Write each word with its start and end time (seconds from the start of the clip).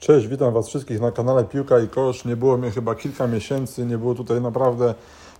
Cześć, 0.00 0.26
witam 0.26 0.52
Was 0.52 0.68
wszystkich 0.68 1.00
na 1.00 1.12
kanale 1.12 1.44
Piłka 1.44 1.78
i 1.78 1.88
Kosz. 1.88 2.24
Nie 2.24 2.36
było 2.36 2.56
mnie 2.56 2.70
chyba 2.70 2.94
kilka 2.94 3.26
miesięcy, 3.26 3.86
nie 3.86 3.98
było 3.98 4.14
tutaj 4.14 4.40
naprawdę 4.40 4.94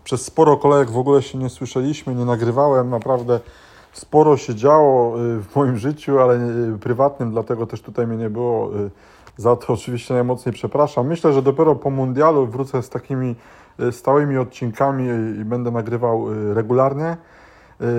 przez 0.04 0.24
sporo 0.24 0.56
kolejek, 0.56 0.90
w 0.90 0.98
ogóle 0.98 1.22
się 1.22 1.38
nie 1.38 1.48
słyszeliśmy, 1.48 2.14
nie 2.14 2.24
nagrywałem, 2.24 2.90
naprawdę 2.90 3.40
sporo 3.92 4.36
się 4.36 4.54
działo 4.54 5.20
y, 5.20 5.42
w 5.42 5.56
moim 5.56 5.76
życiu, 5.76 6.18
ale 6.18 6.34
y, 6.74 6.78
prywatnym, 6.78 7.30
dlatego 7.30 7.66
też 7.66 7.80
tutaj 7.82 8.06
mnie 8.06 8.16
nie 8.16 8.30
było. 8.30 8.76
Y, 8.76 8.90
za 9.36 9.56
to 9.56 9.72
oczywiście 9.72 10.14
najmocniej 10.14 10.52
przepraszam. 10.52 11.06
Myślę, 11.06 11.32
że 11.32 11.42
dopiero 11.42 11.74
po 11.74 11.90
mundialu 11.90 12.46
wrócę 12.46 12.82
z 12.82 12.88
takimi 12.88 13.34
stałymi 13.90 14.38
odcinkami 14.38 15.04
i 15.40 15.44
będę 15.44 15.70
nagrywał 15.70 16.26
regularnie. 16.54 17.16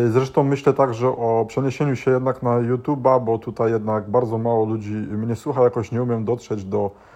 Zresztą 0.09 0.43
myślę 0.43 0.73
także 0.73 1.07
o 1.07 1.46
przeniesieniu 1.48 1.96
się 1.96 2.11
jednak 2.11 2.43
na 2.43 2.50
YouTube'a, 2.50 3.23
bo 3.23 3.38
tutaj 3.38 3.71
jednak 3.71 4.09
bardzo 4.09 4.38
mało 4.38 4.66
ludzi 4.66 4.93
mnie 4.93 5.36
słucha, 5.36 5.64
jakoś 5.64 5.91
nie 5.91 6.04
umiem 6.04 6.25
dotrzeć 6.25 6.64
do, 6.64 6.91
y, 6.96 7.08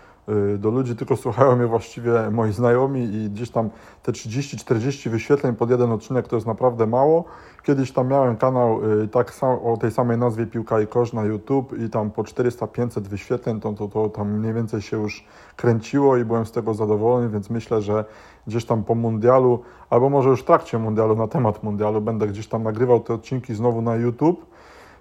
do 0.58 0.70
ludzi, 0.70 0.96
tylko 0.96 1.16
słuchają 1.16 1.56
mnie 1.56 1.68
właściwie 1.68 2.32
moi 2.32 2.52
znajomi 2.52 3.04
i 3.04 3.30
gdzieś 3.30 3.50
tam 3.50 3.70
te 4.04 4.12
30-40 4.12 5.10
wyświetleń 5.10 5.56
pod 5.56 5.70
jeden 5.70 5.92
odcinek 5.92 6.28
to 6.28 6.36
jest 6.36 6.48
naprawdę 6.48 6.88
mało. 6.88 7.24
Kiedyś 7.64 7.92
tam 7.92 8.08
miałem 8.08 8.38
kanał 8.38 8.92
y, 9.04 9.08
tak 9.08 9.34
sam, 9.34 9.60
o 9.64 9.78
tej 9.78 9.92
samej 9.92 10.18
nazwie 10.18 10.46
Piłka 10.46 10.82
i 10.82 10.88
Kosz 10.88 11.14
na 11.14 11.24
YouTube 11.24 11.80
i 11.80 11.90
tam 11.90 12.12
po 12.12 12.24
400-500 12.24 13.02
wyświetleń 13.02 13.60
to, 13.60 13.74
to, 13.74 13.88
to 13.88 14.10
tam 14.10 14.32
mniej 14.32 14.54
więcej 14.54 14.82
się 14.82 14.98
już 14.98 15.26
kręciło 15.56 16.18
i 16.18 16.26
byłem 16.26 16.46
z 16.46 16.52
tego 16.52 16.74
zadowolony, 16.74 17.30
więc 17.30 17.50
myślę, 17.50 17.82
że 17.82 18.06
gdzieś 18.48 18.66
tam 18.66 18.84
po 18.84 18.96
mundialu, 18.96 19.60
albo 19.90 20.10
może 20.10 20.30
już 20.30 20.42
w 20.42 20.46
trakcie 20.46 20.80
mundialu, 20.80 21.16
na 21.16 21.28
temat 21.28 21.64
mundialu, 21.64 22.02
będę 22.02 22.28
gdzieś 22.28 22.48
tam 22.48 22.64
nagrywał 22.64 23.00
te 23.00 23.14
odcinki 23.14 23.56
znowu 23.56 23.82
na 23.82 23.96
YouTube, 23.96 24.46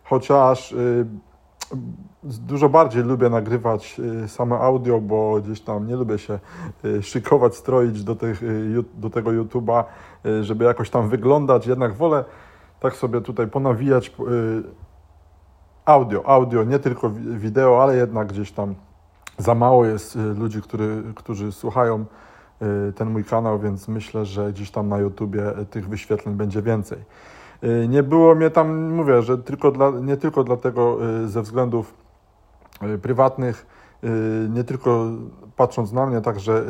chociaż 0.04 0.72
y, 0.72 1.06
dużo 2.24 2.68
bardziej 2.68 3.02
lubię 3.02 3.30
nagrywać 3.30 4.00
y, 4.24 4.28
same 4.28 4.58
audio, 4.58 5.00
bo 5.00 5.40
gdzieś 5.40 5.60
tam 5.60 5.86
nie 5.86 5.96
lubię 5.96 6.18
się 6.18 6.38
y, 6.84 7.02
szykować, 7.02 7.56
stroić 7.56 8.04
do, 8.04 8.16
tych, 8.16 8.42
y, 8.42 8.84
do 8.94 9.10
tego 9.10 9.30
YouTube'a, 9.30 9.84
żeby 10.40 10.64
jakoś 10.64 10.90
tam 10.90 11.08
wyglądać, 11.08 11.66
jednak 11.66 11.94
wolę 11.94 12.24
tak 12.80 12.96
sobie 12.96 13.20
tutaj 13.20 13.46
ponawijać 13.46 14.12
audio, 15.84 16.26
audio, 16.26 16.64
nie 16.64 16.78
tylko 16.78 17.10
wideo, 17.10 17.82
ale 17.82 17.96
jednak 17.96 18.28
gdzieś 18.28 18.52
tam 18.52 18.74
za 19.38 19.54
mało 19.54 19.86
jest 19.86 20.18
ludzi, 20.34 20.62
który, 20.62 21.02
którzy 21.14 21.52
słuchają 21.52 22.04
ten 22.94 23.10
mój 23.10 23.24
kanał, 23.24 23.58
więc 23.58 23.88
myślę, 23.88 24.24
że 24.24 24.52
gdzieś 24.52 24.70
tam 24.70 24.88
na 24.88 24.98
YouTubie 24.98 25.42
tych 25.70 25.88
wyświetleń 25.88 26.34
będzie 26.34 26.62
więcej. 26.62 26.98
Nie 27.88 28.02
było 28.02 28.34
mnie 28.34 28.50
tam, 28.50 28.92
mówię, 28.92 29.22
że 29.22 29.38
tylko 29.38 29.70
dla, 29.70 29.90
nie 29.90 30.16
tylko 30.16 30.44
dlatego 30.44 30.98
ze 31.26 31.42
względów 31.42 31.94
prywatnych, 33.02 33.66
nie 34.50 34.64
tylko 34.64 35.06
patrząc 35.56 35.92
na 35.92 36.06
mnie, 36.06 36.20
także 36.20 36.64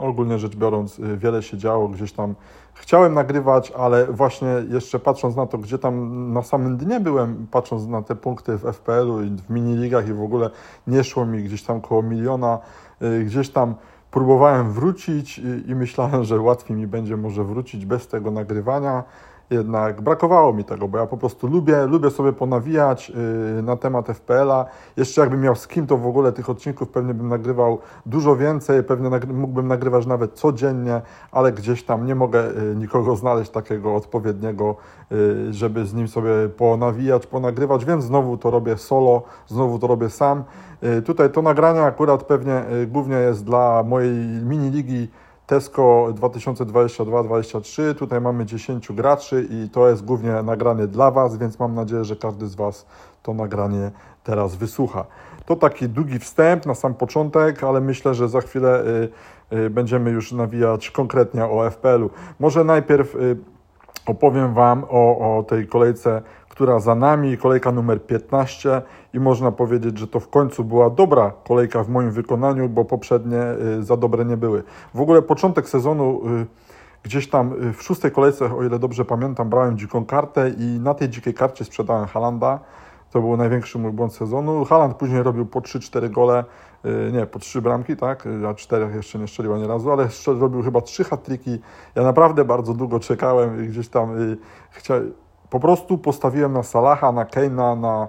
ogólnie 0.00 0.38
rzecz 0.38 0.56
biorąc, 0.56 0.98
y, 0.98 1.16
wiele 1.16 1.42
się 1.42 1.58
działo 1.58 1.88
gdzieś 1.88 2.12
tam. 2.12 2.34
Chciałem 2.74 3.14
nagrywać, 3.14 3.70
ale 3.70 4.06
właśnie 4.06 4.48
jeszcze 4.68 4.98
patrząc 4.98 5.36
na 5.36 5.46
to, 5.46 5.58
gdzie 5.58 5.78
tam 5.78 6.32
na 6.32 6.42
samym 6.42 6.76
dnie 6.76 7.00
byłem, 7.00 7.46
patrząc 7.50 7.86
na 7.86 8.02
te 8.02 8.14
punkty 8.14 8.56
w 8.56 8.62
FPL-u 8.62 9.22
i 9.22 9.30
w 9.30 9.50
miniligach 9.50 10.08
i 10.08 10.12
w 10.12 10.22
ogóle 10.22 10.50
nie 10.86 11.04
szło 11.04 11.26
mi 11.26 11.42
gdzieś 11.42 11.62
tam 11.62 11.80
koło 11.80 12.02
miliona, 12.02 12.58
y, 13.02 13.24
gdzieś 13.24 13.50
tam 13.50 13.74
próbowałem 14.10 14.72
wrócić 14.72 15.40
i 15.66 15.74
myślałem, 15.74 16.24
że 16.24 16.40
łatwiej 16.40 16.76
mi 16.76 16.86
będzie 16.86 17.16
może 17.16 17.44
wrócić 17.44 17.86
bez 17.86 18.08
tego 18.08 18.30
nagrywania 18.30 19.04
jednak 19.50 20.00
brakowało 20.00 20.52
mi 20.52 20.64
tego, 20.64 20.88
bo 20.88 20.98
ja 20.98 21.06
po 21.06 21.16
prostu 21.16 21.46
lubię, 21.46 21.86
lubię 21.86 22.10
sobie 22.10 22.32
ponawijać 22.32 23.12
yy, 23.56 23.62
na 23.62 23.76
temat 23.76 24.06
FPL-a. 24.06 24.66
Jeszcze 24.96 25.20
jakbym 25.20 25.40
miał 25.40 25.54
z 25.54 25.66
kim, 25.66 25.86
to 25.86 25.96
w 25.96 26.06
ogóle 26.06 26.32
tych 26.32 26.50
odcinków 26.50 26.88
pewnie 26.88 27.14
bym 27.14 27.28
nagrywał 27.28 27.78
dużo 28.06 28.36
więcej, 28.36 28.82
pewnie 28.82 29.10
nagry 29.10 29.32
mógłbym 29.32 29.68
nagrywać 29.68 30.06
nawet 30.06 30.32
codziennie, 30.32 31.00
ale 31.32 31.52
gdzieś 31.52 31.82
tam 31.82 32.06
nie 32.06 32.14
mogę 32.14 32.42
yy, 32.42 32.76
nikogo 32.76 33.16
znaleźć 33.16 33.50
takiego 33.50 33.94
odpowiedniego, 33.94 34.76
yy, 35.10 35.52
żeby 35.52 35.86
z 35.86 35.94
nim 35.94 36.08
sobie 36.08 36.30
ponawijać, 36.56 37.26
ponagrywać, 37.26 37.84
więc 37.84 38.04
znowu 38.04 38.36
to 38.36 38.50
robię 38.50 38.76
solo, 38.76 39.22
znowu 39.46 39.78
to 39.78 39.86
robię 39.86 40.10
sam. 40.10 40.44
Y, 40.84 41.02
tutaj 41.02 41.30
to 41.30 41.42
nagranie 41.42 41.82
akurat 41.82 42.24
pewnie 42.24 42.64
y, 42.72 42.86
głównie 42.86 43.16
jest 43.16 43.44
dla 43.44 43.82
mojej 43.82 44.12
mini 44.42 44.70
ligi 44.70 45.08
Tesco 45.50 46.06
2022-2023. 46.12 47.94
Tutaj 47.94 48.20
mamy 48.20 48.46
10 48.46 48.92
graczy 48.92 49.48
i 49.50 49.68
to 49.70 49.88
jest 49.88 50.04
głównie 50.04 50.42
nagranie 50.42 50.86
dla 50.86 51.10
Was, 51.10 51.36
więc 51.36 51.58
mam 51.58 51.74
nadzieję, 51.74 52.04
że 52.04 52.16
każdy 52.16 52.46
z 52.46 52.54
Was 52.54 52.86
to 53.22 53.34
nagranie 53.34 53.90
teraz 54.24 54.56
wysłucha. 54.56 55.04
To 55.46 55.56
taki 55.56 55.88
długi 55.88 56.18
wstęp 56.18 56.66
na 56.66 56.74
sam 56.74 56.94
początek, 56.94 57.64
ale 57.64 57.80
myślę, 57.80 58.14
że 58.14 58.28
za 58.28 58.40
chwilę 58.40 58.84
y, 59.52 59.56
y, 59.56 59.70
będziemy 59.70 60.10
już 60.10 60.32
nawijać 60.32 60.90
konkretnie 60.90 61.44
o 61.44 61.70
FPL-u. 61.70 62.10
Może 62.40 62.64
najpierw 62.64 63.14
y, 63.14 63.36
opowiem 64.06 64.54
Wam 64.54 64.84
o, 64.88 65.38
o 65.38 65.42
tej 65.42 65.66
kolejce 65.66 66.22
która 66.60 66.80
za 66.80 66.94
nami, 66.94 67.38
kolejka 67.38 67.72
numer 67.72 68.06
15 68.06 68.82
i 69.14 69.20
można 69.20 69.52
powiedzieć, 69.52 69.98
że 69.98 70.06
to 70.06 70.20
w 70.20 70.28
końcu 70.28 70.64
była 70.64 70.90
dobra 70.90 71.32
kolejka 71.44 71.84
w 71.84 71.88
moim 71.88 72.10
wykonaniu, 72.10 72.68
bo 72.68 72.84
poprzednie 72.84 73.42
y, 73.78 73.82
za 73.82 73.96
dobre 73.96 74.24
nie 74.24 74.36
były. 74.36 74.62
W 74.94 75.00
ogóle 75.00 75.22
początek 75.22 75.68
sezonu 75.68 76.20
y, 76.42 76.46
gdzieś 77.02 77.30
tam 77.30 77.52
y, 77.68 77.72
w 77.72 77.82
szóstej 77.82 78.10
kolejce, 78.10 78.56
o 78.56 78.64
ile 78.64 78.78
dobrze 78.78 79.04
pamiętam, 79.04 79.50
brałem 79.50 79.78
dziką 79.78 80.04
kartę 80.04 80.50
i 80.50 80.80
na 80.80 80.94
tej 80.94 81.08
dzikiej 81.08 81.34
karcie 81.34 81.64
sprzedałem 81.64 82.06
Halanda. 82.06 82.60
To 83.10 83.20
był 83.20 83.36
największy 83.36 83.78
mój 83.78 83.92
błąd 83.92 84.14
sezonu. 84.14 84.64
Haland 84.64 84.96
później 84.96 85.22
robił 85.22 85.46
po 85.46 85.60
3-4 85.60 86.10
gole, 86.10 86.44
nie, 87.12 87.26
po 87.26 87.38
3 87.38 87.62
bramki, 87.62 87.96
tak, 87.96 88.28
a 88.48 88.54
4 88.54 88.96
jeszcze 88.96 89.18
nie 89.18 89.28
strzelił 89.28 89.54
ani 89.54 89.66
razu, 89.66 89.92
ale 89.92 90.08
robił 90.26 90.62
chyba 90.62 90.80
3 90.80 91.04
hat-triki. 91.04 91.58
Ja 91.94 92.02
naprawdę 92.02 92.44
bardzo 92.44 92.74
długo 92.74 93.00
czekałem 93.00 93.64
i 93.64 93.68
gdzieś 93.68 93.88
tam 93.88 94.10
chciałem 94.70 95.12
po 95.50 95.60
prostu 95.60 95.98
postawiłem 95.98 96.52
na 96.52 96.62
Salaha, 96.62 97.12
na 97.12 97.24
Keina, 97.24 97.76
na 97.76 98.08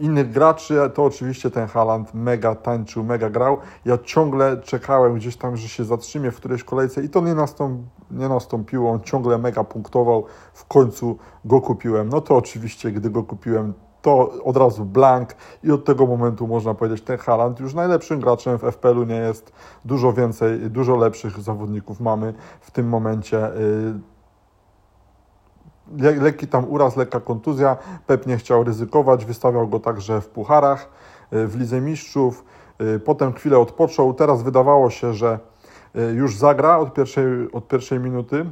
innych 0.00 0.30
graczy, 0.30 0.90
to 0.94 1.04
oczywiście 1.04 1.50
ten 1.50 1.66
Haland 1.66 2.14
mega 2.14 2.54
tańczył, 2.54 3.04
mega 3.04 3.30
grał. 3.30 3.58
Ja 3.84 3.98
ciągle 3.98 4.56
czekałem 4.56 5.14
gdzieś 5.14 5.36
tam, 5.36 5.56
że 5.56 5.68
się 5.68 5.84
zatrzymie 5.84 6.30
w 6.30 6.36
którejś 6.36 6.64
kolejce 6.64 7.02
i 7.02 7.08
to 7.08 7.20
nie, 7.20 7.34
nastąp, 7.34 7.80
nie 8.10 8.28
nastąpiło. 8.28 8.90
On 8.90 9.00
ciągle 9.00 9.38
mega 9.38 9.64
punktował. 9.64 10.24
W 10.52 10.64
końcu 10.66 11.16
go 11.44 11.60
kupiłem. 11.60 12.08
No 12.08 12.20
to 12.20 12.36
oczywiście, 12.36 12.92
gdy 12.92 13.10
go 13.10 13.22
kupiłem, 13.22 13.74
to 14.02 14.32
od 14.44 14.56
razu 14.56 14.84
blank 14.84 15.34
i 15.64 15.72
od 15.72 15.84
tego 15.84 16.06
momentu 16.06 16.46
można 16.46 16.74
powiedzieć, 16.74 17.02
ten 17.02 17.18
Haland 17.18 17.60
już 17.60 17.74
najlepszym 17.74 18.20
graczem 18.20 18.58
w 18.58 18.62
FPL-u 18.62 19.04
nie 19.04 19.16
jest. 19.16 19.52
Dużo 19.84 20.12
więcej, 20.12 20.58
dużo 20.58 20.96
lepszych 20.96 21.40
zawodników 21.40 22.00
mamy 22.00 22.34
w 22.60 22.70
tym 22.70 22.88
momencie. 22.88 23.50
Lekki 26.20 26.46
tam 26.46 26.64
uraz, 26.68 26.96
lekka 26.96 27.20
kontuzja. 27.20 27.76
Pep 28.06 28.26
nie 28.26 28.36
chciał 28.36 28.64
ryzykować, 28.64 29.24
wystawiał 29.24 29.68
go 29.68 29.80
także 29.80 30.20
w 30.20 30.28
pucharach, 30.28 30.88
y, 31.32 31.46
w 31.46 31.56
Lidze 31.60 31.80
Mistrzów. 31.80 32.44
Y, 32.80 33.00
potem 33.00 33.32
chwilę 33.32 33.58
odpoczął. 33.58 34.14
Teraz 34.14 34.42
wydawało 34.42 34.90
się, 34.90 35.14
że 35.14 35.38
y, 35.96 36.00
już 36.00 36.36
zagra 36.36 36.78
od 36.78 36.94
pierwszej, 36.94 37.52
od 37.52 37.68
pierwszej 37.68 38.00
minuty 38.00 38.46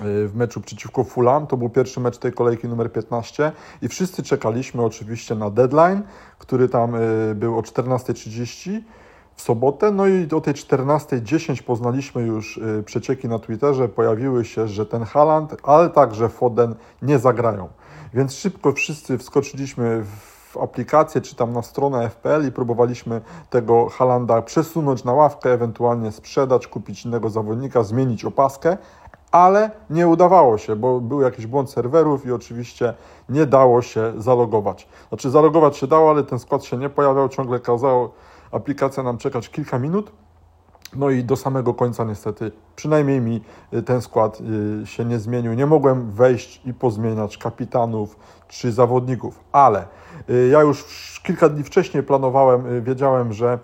w 0.00 0.32
meczu 0.34 0.60
przeciwko 0.60 1.04
Fulham. 1.04 1.46
To 1.46 1.56
był 1.56 1.68
pierwszy 1.68 2.00
mecz 2.00 2.18
tej 2.18 2.32
kolejki 2.32 2.68
numer 2.68 2.92
15 2.92 3.52
i 3.82 3.88
wszyscy 3.88 4.22
czekaliśmy 4.22 4.82
oczywiście 4.82 5.34
na 5.34 5.50
deadline, 5.50 6.02
który 6.38 6.68
tam 6.68 6.92
był 7.34 7.58
o 7.58 7.60
14.30 7.60 8.80
w 8.80 9.01
sobotę. 9.42 9.90
No 9.90 10.06
i 10.06 10.28
o 10.34 10.40
tej 10.40 10.54
14.10 10.54 11.62
poznaliśmy 11.62 12.22
już 12.22 12.56
y, 12.56 12.82
przecieki 12.86 13.28
na 13.28 13.38
Twitterze. 13.38 13.88
Pojawiły 13.88 14.44
się, 14.44 14.68
że 14.68 14.86
ten 14.86 15.04
Haland, 15.04 15.56
ale 15.62 15.90
także 15.90 16.28
Foden 16.28 16.74
nie 17.02 17.18
zagrają. 17.18 17.68
Więc 18.14 18.34
szybko 18.34 18.72
wszyscy 18.72 19.18
wskoczyliśmy 19.18 20.04
w 20.04 20.56
aplikację 20.56 21.20
czy 21.20 21.36
tam 21.36 21.52
na 21.52 21.62
stronę 21.62 22.10
FPL 22.10 22.48
i 22.48 22.52
próbowaliśmy 22.52 23.20
tego 23.50 23.88
Halanda 23.88 24.42
przesunąć 24.42 25.04
na 25.04 25.12
ławkę, 25.12 25.52
ewentualnie 25.52 26.12
sprzedać, 26.12 26.66
kupić 26.66 27.04
innego 27.04 27.30
zawodnika, 27.30 27.82
zmienić 27.82 28.24
opaskę, 28.24 28.76
ale 29.30 29.70
nie 29.90 30.08
udawało 30.08 30.58
się, 30.58 30.76
bo 30.76 31.00
był 31.00 31.20
jakiś 31.20 31.46
błąd 31.46 31.70
serwerów 31.70 32.26
i 32.26 32.32
oczywiście 32.32 32.94
nie 33.28 33.46
dało 33.46 33.82
się 33.82 34.12
zalogować. 34.16 34.88
Znaczy 35.08 35.30
zalogować 35.30 35.76
się 35.76 35.86
dało, 35.86 36.10
ale 36.10 36.24
ten 36.24 36.38
skład 36.38 36.64
się 36.64 36.76
nie 36.76 36.88
pojawiał, 36.88 37.28
ciągle 37.28 37.60
kazało 37.60 38.12
aplikacja 38.52 39.02
nam 39.02 39.18
czekać 39.18 39.48
kilka 39.48 39.78
minut. 39.78 40.12
No 40.96 41.10
i 41.10 41.24
do 41.24 41.36
samego 41.36 41.74
końca 41.74 42.04
niestety, 42.04 42.52
przynajmniej 42.76 43.20
mi 43.20 43.40
y, 43.74 43.82
ten 43.82 44.02
skład 44.02 44.38
y, 44.82 44.86
się 44.86 45.04
nie 45.04 45.18
zmienił. 45.18 45.54
Nie 45.54 45.66
mogłem 45.66 46.10
wejść 46.10 46.60
i 46.64 46.74
pozmieniać 46.74 47.38
kapitanów 47.38 48.16
czy 48.48 48.72
zawodników, 48.72 49.40
ale 49.52 49.86
y, 50.30 50.48
ja 50.48 50.60
już 50.60 50.84
kilka 51.22 51.48
dni 51.48 51.64
wcześniej 51.64 52.02
planowałem, 52.02 52.84
wiedziałem, 52.84 53.32
że 53.32 53.58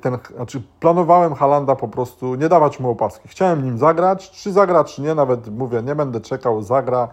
ten, 0.00 0.18
znaczy 0.36 0.62
planowałem 0.80 1.34
Halanda 1.34 1.76
po 1.76 1.88
prostu 1.88 2.34
nie 2.34 2.48
dawać 2.48 2.80
mu 2.80 2.90
opaski. 2.90 3.28
Chciałem 3.28 3.64
nim 3.64 3.78
zagrać, 3.78 4.30
czy 4.30 4.52
zagra, 4.52 4.84
czy 4.84 5.02
nie, 5.02 5.14
nawet 5.14 5.48
mówię, 5.48 5.82
nie 5.82 5.94
będę 5.94 6.20
czekał, 6.20 6.62
zagra, 6.62 7.08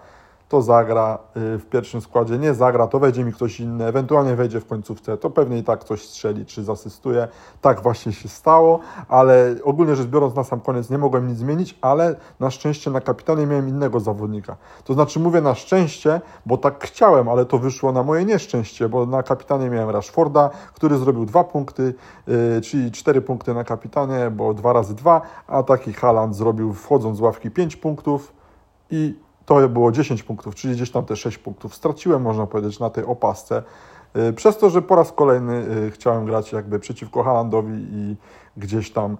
to 0.49 0.61
zagra 0.61 1.17
y, 1.37 1.57
w 1.57 1.65
pierwszym 1.65 2.01
składzie, 2.01 2.37
nie 2.37 2.53
zagra, 2.53 2.87
to 2.87 2.99
wejdzie 2.99 3.23
mi 3.23 3.33
ktoś 3.33 3.59
inny, 3.59 3.85
ewentualnie 3.85 4.35
wejdzie 4.35 4.59
w 4.59 4.65
końcówce, 4.65 5.17
to 5.17 5.29
pewnie 5.29 5.57
i 5.57 5.63
tak 5.63 5.79
ktoś 5.79 6.07
strzeli 6.07 6.45
czy 6.45 6.63
zasystuje. 6.63 7.27
Tak 7.61 7.81
właśnie 7.81 8.13
się 8.13 8.29
stało, 8.29 8.79
ale 9.07 9.55
ogólnie 9.63 9.95
rzecz 9.95 10.07
biorąc 10.07 10.35
na 10.35 10.43
sam 10.43 10.59
koniec 10.59 10.89
nie 10.89 10.97
mogłem 10.97 11.27
nic 11.27 11.37
zmienić, 11.37 11.77
ale 11.81 12.15
na 12.39 12.51
szczęście 12.51 12.91
na 12.91 13.01
kapitanie 13.01 13.47
miałem 13.47 13.69
innego 13.69 13.99
zawodnika. 13.99 14.57
To 14.83 14.93
znaczy 14.93 15.19
mówię 15.19 15.41
na 15.41 15.55
szczęście, 15.55 16.21
bo 16.45 16.57
tak 16.57 16.83
chciałem, 16.83 17.29
ale 17.29 17.45
to 17.45 17.57
wyszło 17.57 17.91
na 17.91 18.03
moje 18.03 18.25
nieszczęście, 18.25 18.89
bo 18.89 19.05
na 19.05 19.23
kapitanie 19.23 19.69
miałem 19.69 19.89
Rashforda, 19.89 20.49
który 20.73 20.97
zrobił 20.97 21.25
dwa 21.25 21.43
punkty, 21.43 21.93
yy, 22.27 22.61
czyli 22.61 22.91
cztery 22.91 23.21
punkty 23.21 23.53
na 23.53 23.63
kapitanie, 23.63 24.31
bo 24.31 24.53
dwa 24.53 24.73
razy 24.73 24.95
dwa, 24.95 25.21
a 25.47 25.63
taki 25.63 25.93
Haland 25.93 26.35
zrobił 26.35 26.73
wchodząc 26.73 27.17
z 27.17 27.21
ławki 27.21 27.51
pięć 27.51 27.75
punktów 27.75 28.33
i 28.91 29.26
to 29.47 29.69
było 29.69 29.91
10 29.91 30.23
punktów, 30.23 30.55
czyli 30.55 30.73
gdzieś 30.75 30.91
tam 30.91 31.05
te 31.05 31.15
6 31.15 31.37
punktów 31.37 31.75
straciłem, 31.75 32.21
można 32.21 32.47
powiedzieć, 32.47 32.79
na 32.79 32.89
tej 32.89 33.03
opasce. 33.03 33.63
Y, 34.29 34.33
przez 34.33 34.57
to, 34.57 34.69
że 34.69 34.81
po 34.81 34.95
raz 34.95 35.11
kolejny 35.11 35.65
y, 35.87 35.91
chciałem 35.91 36.25
grać 36.25 36.51
jakby 36.51 36.79
przeciwko 36.79 37.23
Halandowi 37.23 37.87
i 37.91 38.15
gdzieś 38.57 38.91
tam 38.91 39.17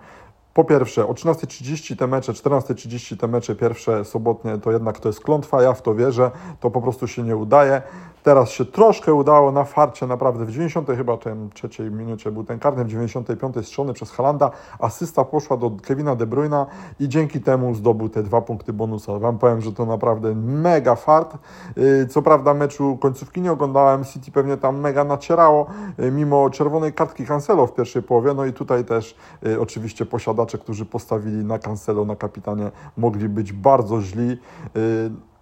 po 0.53 0.63
pierwsze, 0.63 1.07
o 1.07 1.13
13.30 1.13 1.95
te 1.95 2.07
mecze, 2.07 2.33
14.30 2.33 3.17
te 3.17 3.27
mecze 3.27 3.55
pierwsze 3.55 4.05
sobotnie, 4.05 4.57
to 4.57 4.71
jednak 4.71 4.99
to 4.99 5.09
jest 5.09 5.19
klątwa, 5.19 5.61
ja 5.61 5.73
w 5.73 5.81
to 5.81 5.95
wierzę, 5.95 6.31
to 6.59 6.71
po 6.71 6.81
prostu 6.81 7.07
się 7.07 7.23
nie 7.23 7.35
udaje. 7.35 7.81
Teraz 8.27 8.49
się 8.49 8.65
troszkę 8.65 9.13
udało 9.13 9.51
na 9.51 9.63
farcie, 9.63 10.07
naprawdę 10.07 10.45
w 10.45 10.51
90 10.51 10.87
chyba 10.97 11.17
trzeciej 11.53 11.91
minucie 11.91 12.31
był 12.31 12.43
ten 12.43 12.59
karny, 12.59 12.83
w 12.83 12.87
95 12.87 13.55
strzelony 13.67 13.93
przez 13.93 14.11
Halanda, 14.11 14.51
asysta 14.79 15.23
poszła 15.23 15.57
do 15.57 15.71
Kevina 15.83 16.15
De 16.15 16.25
Bruyna 16.25 16.65
i 16.99 17.09
dzięki 17.09 17.41
temu 17.41 17.75
zdobył 17.75 18.09
te 18.09 18.23
dwa 18.23 18.41
punkty 18.41 18.73
bonusa. 18.73 19.19
Wam 19.19 19.37
powiem, 19.37 19.61
że 19.61 19.73
to 19.73 19.85
naprawdę 19.85 20.35
mega 20.35 20.95
fart. 20.95 21.37
Y, 21.77 22.07
co 22.07 22.21
prawda 22.21 22.53
meczu 22.53 22.97
końcówki 22.97 23.41
nie 23.41 23.51
oglądałem, 23.51 24.05
City 24.05 24.31
pewnie 24.31 24.57
tam 24.57 24.79
mega 24.79 25.03
nacierało, 25.03 25.65
y, 25.99 26.11
mimo 26.11 26.49
czerwonej 26.49 26.93
kartki 26.93 27.25
Cancelo 27.25 27.67
w 27.67 27.73
pierwszej 27.73 28.03
połowie, 28.03 28.33
no 28.33 28.45
i 28.45 28.53
tutaj 28.53 28.85
też 28.85 29.15
y, 29.45 29.61
oczywiście 29.61 30.05
posiadacze, 30.05 30.57
którzy 30.57 30.85
postawili 30.85 31.45
na 31.45 31.59
Cancelo, 31.59 32.05
na 32.05 32.15
kapitanie, 32.15 32.71
mogli 32.97 33.29
być 33.29 33.53
bardzo 33.53 34.01
źli 34.01 34.37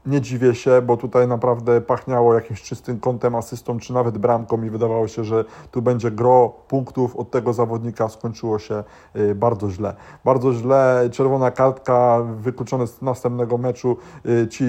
nie 0.06 0.22
dziwię 0.22 0.56
się, 0.56 0.82
bo 0.82 0.98
tutaj 0.98 1.28
naprawdę 1.28 1.82
pachniało 1.82 2.34
jakimś 2.34 2.62
czystym 2.62 3.00
kątem, 3.00 3.36
asystą, 3.36 3.80
czy 3.80 3.94
nawet 3.94 4.18
bramką 4.18 4.64
i 4.64 4.70
wydawało 4.70 5.08
się, 5.08 5.24
że 5.24 5.46
tu 5.72 5.82
będzie 5.82 6.12
gro 6.12 6.54
punktów 6.68 7.16
od 7.16 7.32
tego 7.32 7.54
zawodnika, 7.54 8.10
skończyło 8.10 8.60
się 8.60 8.84
y, 9.16 9.36
bardzo 9.36 9.70
źle. 9.70 9.96
Bardzo 10.26 10.54
źle, 10.54 11.10
czerwona 11.12 11.52
kartka, 11.52 12.22
wykluczone 12.38 12.88
z 12.88 13.02
następnego 13.02 13.58
meczu, 13.58 13.98
y, 14.26 14.48
ci 14.48 14.66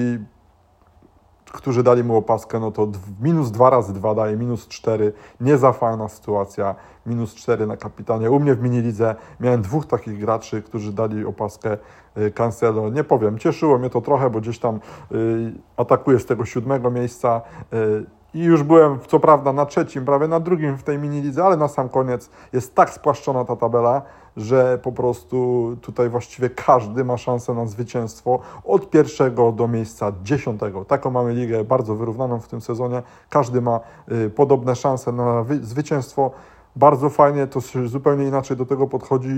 którzy 1.51 1.83
dali 1.83 2.03
mu 2.03 2.17
opaskę, 2.17 2.59
no 2.59 2.71
to 2.71 2.87
minus 3.21 3.51
dwa 3.51 3.69
razy 3.69 3.93
dwa 3.93 4.15
daje, 4.15 4.37
minus 4.37 4.67
cztery, 4.67 5.13
nie 5.41 5.57
za 5.57 5.73
fajna 5.73 6.07
sytuacja, 6.09 6.75
minus 7.05 7.35
cztery 7.35 7.67
na 7.67 7.77
kapitanie. 7.77 8.31
U 8.31 8.39
mnie 8.39 8.55
w 8.55 8.61
minilidze 8.61 9.15
miałem 9.39 9.61
dwóch 9.61 9.85
takich 9.85 10.19
graczy, 10.19 10.61
którzy 10.61 10.93
dali 10.93 11.25
opaskę 11.25 11.77
y, 12.17 12.31
Cancelo. 12.31 12.89
Nie 12.89 13.03
powiem, 13.03 13.39
cieszyło 13.39 13.77
mnie 13.77 13.89
to 13.89 14.01
trochę, 14.01 14.29
bo 14.29 14.41
gdzieś 14.41 14.59
tam 14.59 14.79
y, 15.11 15.53
atakuje 15.77 16.19
z 16.19 16.25
tego 16.25 16.45
siódmego 16.45 16.91
miejsca 16.91 17.41
y, 17.73 18.16
i 18.37 18.43
już 18.43 18.63
byłem, 18.63 18.99
co 19.07 19.19
prawda, 19.19 19.53
na 19.53 19.65
trzecim, 19.65 20.05
prawie 20.05 20.27
na 20.27 20.39
drugim 20.39 20.77
w 20.77 20.83
tej 20.83 20.97
minilidze, 20.97 21.45
ale 21.45 21.57
na 21.57 21.67
sam 21.67 21.89
koniec 21.89 22.29
jest 22.53 22.75
tak 22.75 22.89
spłaszczona 22.89 23.45
ta 23.45 23.55
tabela, 23.55 24.01
że 24.37 24.79
po 24.83 24.91
prostu 24.91 25.77
tutaj 25.81 26.09
właściwie 26.09 26.49
każdy 26.49 27.05
ma 27.05 27.17
szansę 27.17 27.53
na 27.53 27.65
zwycięstwo 27.65 28.39
od 28.65 28.89
pierwszego 28.89 29.51
do 29.51 29.67
miejsca 29.67 30.11
dziesiątego. 30.23 30.85
Taką 30.85 31.11
mamy 31.11 31.33
ligę 31.33 31.63
bardzo 31.63 31.95
wyrównaną 31.95 32.39
w 32.39 32.47
tym 32.47 32.61
sezonie. 32.61 33.03
Każdy 33.29 33.61
ma 33.61 33.79
y, 34.11 34.29
podobne 34.29 34.75
szanse 34.75 35.11
na 35.11 35.45
zwycięstwo. 35.61 36.31
Bardzo 36.77 37.09
fajnie, 37.09 37.47
to 37.47 37.59
zupełnie 37.85 38.27
inaczej 38.27 38.57
do 38.57 38.65
tego 38.65 38.87
podchodzi. 38.87 39.29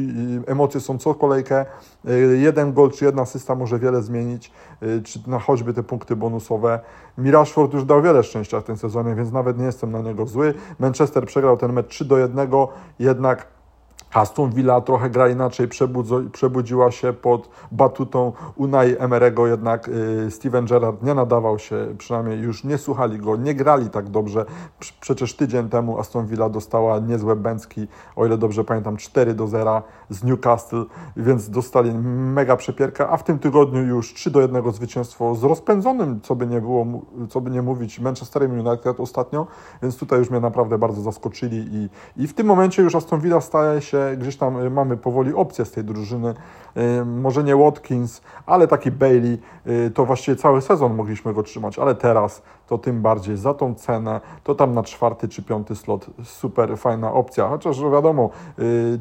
Emocje 0.48 0.80
są 0.82 0.98
co 0.98 1.16
kolejkę. 1.16 1.66
Y, 2.10 2.38
jeden 2.42 2.74
gol 2.74 2.92
czy 2.92 3.06
jedna 3.06 3.22
asysta 3.22 3.56
może 3.56 3.80
wiele 3.80 4.02
zmienić, 4.02 4.52
y, 4.84 5.02
czy 5.04 5.20
na 5.28 5.40
choćby 5.40 5.74
te 5.74 5.84
punkty 5.84 6.16
bonusowe. 6.16 6.80
Mirashford 7.18 7.74
już 7.74 7.86
dał 7.86 8.02
wiele 8.02 8.24
szczęścia 8.24 8.62
w 8.62 8.64
tym 8.64 8.78
sezonie, 8.78 9.16
więc 9.16 9.32
nawet 9.32 9.58
nie 9.58 9.66
jestem 9.66 9.92
na 9.92 10.02
niego 10.02 10.26
zły. 10.26 10.54
Manchester 10.80 11.26
przegrał 11.26 11.58
ten 11.58 11.74
mecz 11.74 11.88
3 11.88 12.06
do 12.06 12.18
1, 12.18 12.50
jednak 13.00 13.48
Aston 14.14 14.52
Villa 14.52 14.82
trochę 14.82 15.10
gra 15.10 15.30
inaczej, 15.30 15.68
przebudziła 16.32 16.92
się 16.92 17.14
pod 17.14 17.50
batutą 17.72 18.34
Unai 18.56 18.96
Emerego, 19.00 19.48
jednak 19.48 19.90
y, 20.28 20.32
Steven 20.32 20.66
Gerrard 20.66 21.04
nie 21.04 21.14
nadawał 21.14 21.60
się, 21.60 21.96
przynajmniej 21.98 22.40
już 22.40 22.64
nie 22.64 22.78
słuchali 22.78 23.18
go, 23.18 23.36
nie 23.36 23.56
grali 23.56 23.90
tak 23.90 24.10
dobrze. 24.10 24.46
Przecież 25.02 25.36
tydzień 25.36 25.70
temu 25.70 26.00
Aston 26.00 26.28
Villa 26.28 26.50
dostała 26.50 27.00
niezłe 27.00 27.36
bęcki, 27.36 27.88
o 28.16 28.26
ile 28.26 28.38
dobrze 28.38 28.64
pamiętam, 28.64 28.98
4 28.98 29.34
do 29.34 29.48
0 29.48 29.82
z 30.10 30.24
Newcastle, 30.24 30.86
więc 31.18 31.50
dostali 31.50 31.94
mega 31.94 32.56
przepierkę, 32.56 33.08
a 33.10 33.18
w 33.18 33.24
tym 33.24 33.40
tygodniu 33.40 33.82
już 33.82 34.14
3 34.14 34.32
do 34.32 34.42
1 34.42 34.72
zwycięstwo 34.72 35.36
z 35.36 35.44
rozpędzonym, 35.44 36.22
co 36.22 36.36
by 36.36 36.48
nie 36.48 36.62
było, 36.62 36.86
co 37.30 37.42
by 37.42 37.52
nie 37.52 37.62
mówić, 37.62 38.00
Manchesterem 38.00 38.68
United 38.68 39.00
ostatnio, 39.00 39.48
więc 39.82 39.98
tutaj 39.98 40.20
już 40.20 40.30
mnie 40.30 40.40
naprawdę 40.40 40.78
bardzo 40.78 41.02
zaskoczyli 41.02 41.58
i, 41.72 41.90
i 42.24 42.28
w 42.28 42.34
tym 42.34 42.48
momencie 42.48 42.82
już 42.84 42.96
Aston 42.96 43.20
Villa 43.20 43.42
staje 43.42 43.82
się 43.82 43.99
gdzieś 44.18 44.38
tam 44.38 44.58
y, 44.58 44.70
mamy 44.70 44.98
powoli 44.98 45.34
opcję 45.34 45.66
z 45.66 45.72
tej 45.72 45.84
drużyny. 45.84 46.34
Y, 46.78 47.06
może 47.06 47.44
nie 47.44 47.56
Watkins, 47.56 48.22
ale 48.46 48.68
taki 48.68 48.92
Bailey, 48.92 49.38
y, 49.68 49.92
to 49.92 50.06
właściwie 50.06 50.38
cały 50.38 50.62
sezon 50.62 50.96
mogliśmy 50.96 51.34
go 51.34 51.44
trzymać, 51.44 51.80
ale 51.80 51.96
teraz 51.96 52.42
to 52.70 52.78
tym 52.78 53.02
bardziej 53.02 53.38
za 53.38 53.54
tą 53.54 53.76
cenę, 53.76 54.22
to 54.44 54.56
tam 54.56 54.74
na 54.74 54.84
czwarty 54.84 55.28
czy 55.28 55.44
piąty 55.44 55.76
slot 55.76 56.06
super 56.24 56.78
fajna 56.78 57.14
opcja. 57.14 57.48
Chociaż 57.48 57.82
wiadomo, 57.82 58.30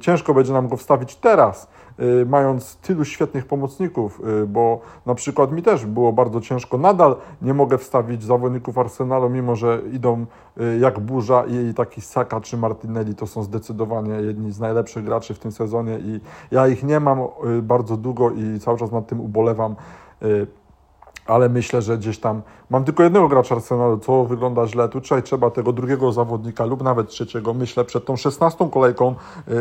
ciężko 0.01 0.35
będzie 0.35 0.53
nam 0.53 0.69
go 0.69 0.77
wstawić 0.77 1.17
teraz, 1.17 1.69
Y, 2.01 2.27
mając 2.27 2.77
tylu 2.77 3.05
świetnych 3.05 3.47
pomocników, 3.47 4.21
y, 4.43 4.47
bo 4.47 4.81
na 5.07 5.15
przykład 5.15 5.53
mi 5.53 5.63
też 5.63 5.87
było 5.87 6.13
bardzo 6.13 6.41
ciężko. 6.41 6.79
Nadal 6.79 7.17
nie 7.43 7.55
mogę 7.55 7.79
wstawić 7.79 8.23
zawodników 8.23 8.79
Arsenalu, 8.79 9.31
mimo 9.31 9.57
że 9.57 9.83
idą 9.93 10.27
y, 10.61 10.79
jak 10.79 11.01
burza 11.01 11.45
i 11.47 11.75
taki 11.75 12.01
Saka 12.01 12.41
czy 12.41 12.57
Martinelli 12.57 13.15
to 13.15 13.27
są 13.27 13.43
zdecydowanie 13.43 14.15
jedni 14.15 14.53
z 14.53 14.61
najlepszych 14.61 15.05
graczy 15.05 15.35
w 15.35 15.39
tym 15.39 15.53
sezonie 15.53 15.99
i 15.99 16.21
ja 16.51 16.69
ich 16.69 16.85
nie 16.85 17.01
mam 17.01 17.19
bardzo 17.63 17.97
długo 17.97 18.31
i 18.31 18.61
cały 18.61 18.79
czas 18.79 18.93
nad 18.93 19.07
tym 19.07 19.21
ubolewam 19.21 19.77
ale 21.29 21.49
myślę, 21.49 21.83
że 21.83 21.99
gdzieś 21.99 22.19
tam 22.19 22.43
mam 22.71 22.85
tylko 22.85 23.03
jednego 23.03 23.29
gracza 23.29 23.55
Arsenalu, 23.55 23.99
co 23.99 24.25
wygląda 24.25 24.67
źle. 24.67 24.89
Tutaj 24.89 25.23
trzeba 25.23 25.51
tego 25.51 25.73
drugiego 25.73 26.13
zawodnika 26.13 26.65
lub 26.65 26.83
nawet 26.83 27.09
trzeciego, 27.09 27.55
myślę, 27.55 27.85
przed 27.85 28.05
tą 28.05 28.17
szesnastą 28.17 28.71
kolejką 28.71 29.15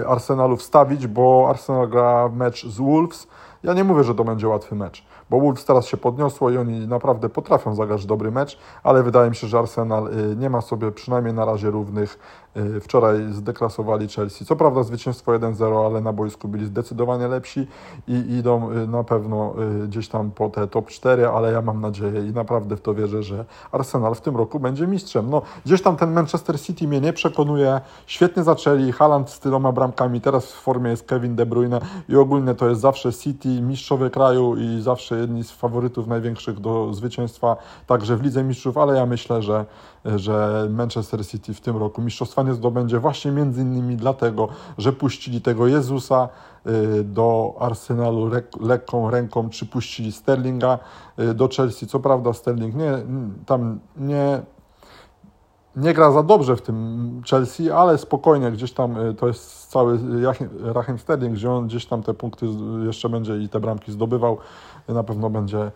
Arsenalu 0.08 0.58
wstawić, 0.58 1.08
bo 1.08 1.48
Arsenal 1.50 1.90
gra 1.90 2.30
mecz 2.30 2.66
z 2.66 2.78
Wolves. 2.78 3.28
Ja 3.64 3.74
nie 3.74 3.84
mówię, 3.84 4.04
że 4.04 4.16
to 4.16 4.24
będzie 4.24 4.48
łatwy 4.48 4.76
mecz, 4.76 5.06
bo 5.30 5.40
Wolves 5.40 5.66
teraz 5.66 5.88
się 5.88 5.98
podniosło 5.98 6.50
i 6.50 6.58
oni 6.58 6.88
naprawdę 6.88 7.30
potrafią 7.30 7.76
zagrać 7.76 8.06
dobry 8.06 8.32
mecz, 8.32 8.60
ale 8.84 9.04
wydaje 9.04 9.30
mi 9.30 9.36
się, 9.36 9.48
że 9.48 9.60
Arsenal 9.60 10.10
nie 10.38 10.50
ma 10.50 10.62
sobie 10.62 10.92
przynajmniej 10.92 11.34
na 11.34 11.46
razie 11.46 11.72
równych 11.72 12.20
Y, 12.47 12.47
wczoraj 12.82 13.34
zdeklasowali 13.34 14.08
Chelsea. 14.08 14.46
Co 14.46 14.56
prawda 14.56 14.84
zwycięstwo 14.84 15.32
1-0, 15.32 15.86
ale 15.86 16.02
na 16.02 16.14
boisku 16.14 16.48
byli 16.48 16.66
zdecydowanie 16.66 17.28
lepsi 17.28 17.68
i 18.08 18.14
idą 18.14 18.72
y, 18.72 18.88
na 18.88 19.04
pewno 19.04 19.54
y, 19.84 19.88
gdzieś 19.88 20.08
tam 20.08 20.32
po 20.32 20.50
te 20.50 20.68
top 20.68 20.88
4, 20.88 21.28
ale 21.28 21.52
ja 21.52 21.62
mam 21.62 21.82
nadzieję 21.82 22.28
i 22.28 22.34
naprawdę 22.34 22.78
w 22.78 22.82
to 22.82 22.94
wierzę, 22.94 23.24
że 23.24 23.46
Arsenal 23.72 24.16
w 24.16 24.22
tym 24.22 24.38
roku 24.38 24.60
będzie 24.60 24.88
mistrzem. 24.88 25.30
No, 25.30 25.42
gdzieś 25.66 25.82
tam 25.82 25.98
ten 25.98 26.14
Manchester 26.14 26.62
City 26.62 26.88
mnie 26.88 27.02
nie 27.02 27.14
przekonuje. 27.14 27.82
Świetnie 28.08 28.44
zaczęli, 28.44 28.92
Haaland 28.92 29.30
z 29.30 29.40
tyloma 29.40 29.72
bramkami, 29.72 30.22
teraz 30.22 30.54
w 30.54 30.56
formie 30.56 30.90
jest 30.90 31.08
Kevin 31.08 31.36
De 31.36 31.46
Bruyne 31.46 31.80
i 32.10 32.16
ogólnie 32.16 32.54
to 32.54 32.70
jest 32.70 32.82
zawsze 32.82 33.14
City, 33.14 33.62
mistrzowie 33.62 34.10
kraju 34.10 34.56
i 34.56 34.82
zawsze 34.82 35.20
jedni 35.20 35.44
z 35.44 35.52
faworytów 35.52 36.08
największych 36.08 36.60
do 36.60 36.94
zwycięstwa, 36.94 37.58
także 37.88 38.18
w 38.18 38.22
Lidze 38.22 38.44
Mistrzów, 38.44 38.78
ale 38.78 38.98
ja 38.98 39.06
myślę, 39.06 39.42
że, 39.42 39.66
że 40.06 40.68
Manchester 40.70 41.28
City 41.28 41.54
w 41.54 41.62
tym 41.62 41.78
roku 41.78 42.02
mistrzostwa 42.02 42.44
nie 42.48 42.54
zdobędzie 42.54 43.00
właśnie 43.00 43.32
między 43.32 43.62
innymi 43.62 43.96
dlatego, 43.96 44.48
że 44.78 44.94
puścili 44.94 45.42
tego 45.42 45.68
Jezusa 45.68 46.30
y, 46.68 47.04
do 47.04 47.56
Arsenalu 47.60 48.32
lekką 48.62 49.10
ręką, 49.10 49.50
czy 49.50 49.66
puścili 49.66 50.12
Sterlinga 50.12 50.80
y, 51.20 51.34
do 51.34 51.48
Chelsea. 51.48 51.88
Co 51.88 52.00
prawda 52.00 52.34
Sterling 52.34 52.76
nie, 52.76 52.92
tam 53.46 53.80
nie 53.98 54.42
nie 55.78 55.94
gra 55.94 56.12
za 56.12 56.24
dobrze 56.24 56.56
w 56.56 56.62
tym 56.62 57.22
Chelsea, 57.30 57.72
ale 57.72 57.98
spokojnie, 57.98 58.52
gdzieś 58.52 58.74
tam 58.74 58.98
y, 58.98 59.14
to 59.14 59.28
jest 59.28 59.68
cały 59.68 60.00
Raheem 60.64 61.00
Sterling, 61.00 61.36
gdzie 61.36 61.52
on 61.52 61.68
gdzieś 61.68 61.86
tam 61.86 62.04
te 62.04 62.14
punkty 62.14 62.46
jeszcze 62.86 63.10
będzie 63.10 63.38
i 63.38 63.50
te 63.50 63.60
bramki 63.60 63.92
zdobywał, 63.92 64.38
na 64.88 65.04
pewno 65.04 65.30
będzie 65.30 65.72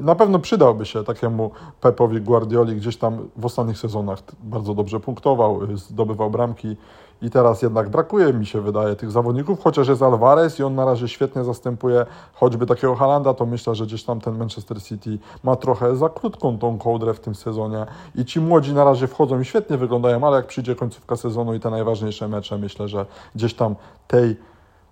na 0.00 0.14
pewno 0.14 0.38
przydałby 0.38 0.86
się 0.86 1.04
takiemu 1.04 1.50
Pepowi 1.80 2.20
Guardioli, 2.20 2.76
gdzieś 2.76 2.96
tam 2.96 3.28
w 3.36 3.46
ostatnich 3.46 3.78
sezonach 3.78 4.18
bardzo 4.42 4.74
dobrze 4.74 5.00
punktował, 5.00 5.60
zdobywał 5.74 6.30
bramki 6.30 6.76
i 7.22 7.30
teraz 7.30 7.62
jednak 7.62 7.88
brakuje 7.88 8.32
mi 8.32 8.46
się 8.46 8.60
wydaje 8.60 8.96
tych 8.96 9.10
zawodników, 9.10 9.62
chociaż 9.62 9.88
jest 9.88 10.02
Alvarez 10.02 10.58
i 10.58 10.62
on 10.62 10.74
na 10.74 10.84
razie 10.84 11.08
świetnie 11.08 11.44
zastępuje 11.44 12.06
choćby 12.32 12.66
takiego 12.66 12.94
Halanda, 12.94 13.34
to 13.34 13.46
myślę, 13.46 13.74
że 13.74 13.86
gdzieś 13.86 14.04
tam 14.04 14.20
ten 14.20 14.38
Manchester 14.38 14.82
City 14.82 15.18
ma 15.44 15.56
trochę 15.56 15.96
za 15.96 16.08
krótką 16.08 16.58
tą 16.58 16.78
kołdrę 16.78 17.14
w 17.14 17.20
tym 17.20 17.34
sezonie 17.34 17.86
i 18.14 18.24
ci 18.24 18.40
młodzi 18.40 18.74
na 18.74 18.84
razie 18.84 19.06
wchodzą 19.06 19.40
i 19.40 19.44
świetnie 19.44 19.76
wyglądają, 19.76 20.26
ale 20.26 20.36
jak 20.36 20.46
przyjdzie 20.46 20.74
końcówka 20.74 21.16
sezonu 21.16 21.54
i 21.54 21.60
te 21.60 21.70
najważniejsze 21.70 22.28
mecze, 22.28 22.58
myślę, 22.58 22.88
że 22.88 23.06
gdzieś 23.34 23.54
tam 23.54 23.74
tej, 24.08 24.36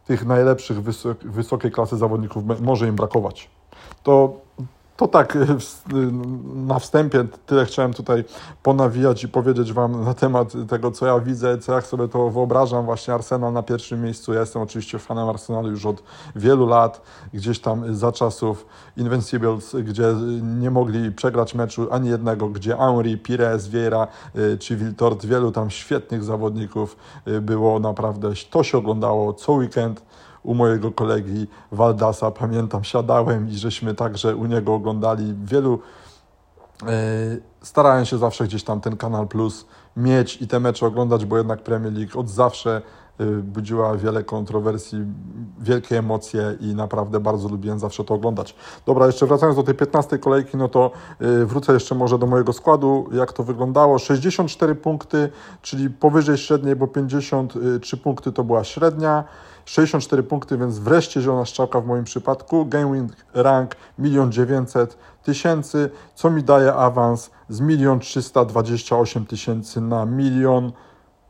tych 0.06 0.26
najlepszych 0.26 0.82
wysok, 0.82 1.18
wysokiej 1.18 1.70
klasy 1.70 1.96
zawodników 1.96 2.42
może 2.60 2.88
im 2.88 2.96
brakować. 2.96 3.50
To 4.02 4.32
to 4.98 5.08
tak 5.08 5.36
y, 5.36 5.46
na 6.54 6.78
wstępie 6.78 7.24
tyle 7.46 7.64
chciałem 7.64 7.94
tutaj 7.94 8.24
ponawijać 8.62 9.24
i 9.24 9.28
powiedzieć 9.28 9.72
Wam 9.72 10.04
na 10.04 10.14
temat 10.14 10.52
tego, 10.68 10.90
co 10.90 11.06
ja 11.06 11.20
widzę, 11.20 11.58
co 11.58 11.72
jak 11.72 11.86
sobie 11.86 12.08
to 12.08 12.30
wyobrażam. 12.30 12.84
Właśnie 12.84 13.14
Arsenal 13.14 13.52
na 13.52 13.62
pierwszym 13.62 14.02
miejscu. 14.02 14.32
Ja 14.32 14.40
jestem 14.40 14.62
oczywiście 14.62 14.98
fanem 14.98 15.28
Arsenalu 15.28 15.70
już 15.70 15.86
od 15.86 16.02
wielu 16.36 16.66
lat, 16.66 17.02
gdzieś 17.34 17.60
tam 17.60 17.96
za 17.96 18.12
czasów 18.12 18.66
Invincibles, 18.96 19.76
gdzie 19.84 20.14
nie 20.42 20.70
mogli 20.70 21.12
przegrać 21.12 21.54
meczu 21.54 21.88
ani 21.90 22.08
jednego, 22.08 22.48
gdzie 22.48 22.76
Henry, 22.76 23.16
Pires, 23.16 23.68
Vieira 23.68 24.06
y, 24.36 24.58
czy 24.58 24.76
Wiltord, 24.76 25.26
wielu 25.26 25.52
tam 25.52 25.70
świetnych 25.70 26.24
zawodników 26.24 26.96
y, 27.28 27.40
było 27.40 27.78
naprawdę. 27.78 28.30
To 28.50 28.62
się 28.62 28.78
oglądało 28.78 29.32
co 29.32 29.52
weekend 29.52 30.02
u 30.48 30.54
mojego 30.54 30.92
kolegi 30.92 31.46
Waldasa, 31.72 32.30
pamiętam, 32.30 32.84
siadałem 32.84 33.48
i 33.48 33.52
żeśmy 33.58 33.94
także 33.94 34.36
u 34.36 34.46
niego 34.46 34.74
oglądali 34.74 35.34
wielu. 35.44 35.78
Yy, 36.82 36.88
starałem 37.62 38.04
się 38.04 38.18
zawsze 38.18 38.44
gdzieś 38.44 38.64
tam 38.64 38.80
ten 38.80 38.96
Kanal 38.96 39.28
Plus 39.28 39.66
mieć 39.96 40.42
i 40.42 40.48
te 40.48 40.60
mecze 40.60 40.86
oglądać, 40.86 41.24
bo 41.24 41.36
jednak 41.36 41.62
Premier 41.62 41.92
League 41.92 42.20
od 42.20 42.30
zawsze 42.30 42.82
e, 43.18 43.24
budziła 43.26 43.96
wiele 43.96 44.24
kontrowersji, 44.24 44.98
wielkie 45.60 45.98
emocje 45.98 46.56
i 46.60 46.74
naprawdę 46.74 47.20
bardzo 47.20 47.48
lubiłem 47.48 47.78
zawsze 47.78 48.04
to 48.04 48.14
oglądać. 48.14 48.54
Dobra, 48.86 49.06
jeszcze 49.06 49.26
wracając 49.26 49.56
do 49.56 49.62
tej 49.62 49.74
15 49.74 50.18
kolejki, 50.18 50.56
no 50.56 50.68
to 50.68 50.90
e, 51.20 51.44
wrócę 51.44 51.72
jeszcze 51.72 51.94
może 51.94 52.18
do 52.18 52.26
mojego 52.26 52.52
składu, 52.52 53.08
jak 53.12 53.32
to 53.32 53.42
wyglądało. 53.42 53.98
64 53.98 54.74
punkty, 54.74 55.30
czyli 55.62 55.90
powyżej 55.90 56.38
średniej, 56.38 56.76
bo 56.76 56.86
53 56.86 57.96
punkty 57.96 58.32
to 58.32 58.44
była 58.44 58.64
średnia. 58.64 59.24
64 59.68 60.22
punkty, 60.22 60.58
więc 60.58 60.78
wreszcie 60.78 61.20
zielona 61.20 61.44
strzałka 61.44 61.80
w 61.80 61.86
moim 61.86 62.04
przypadku. 62.04 62.66
Game 62.66 62.92
win 62.94 63.08
rank 63.34 63.76
1 63.98 64.32
900 64.32 64.98
tysięcy, 65.22 65.90
co 66.14 66.30
mi 66.30 66.42
daje 66.42 66.74
awans 66.74 67.30
z 67.48 67.60
1 67.60 68.00
328 68.00 69.26
tysięcy 69.26 69.80
na 69.80 70.06
1 70.18 70.72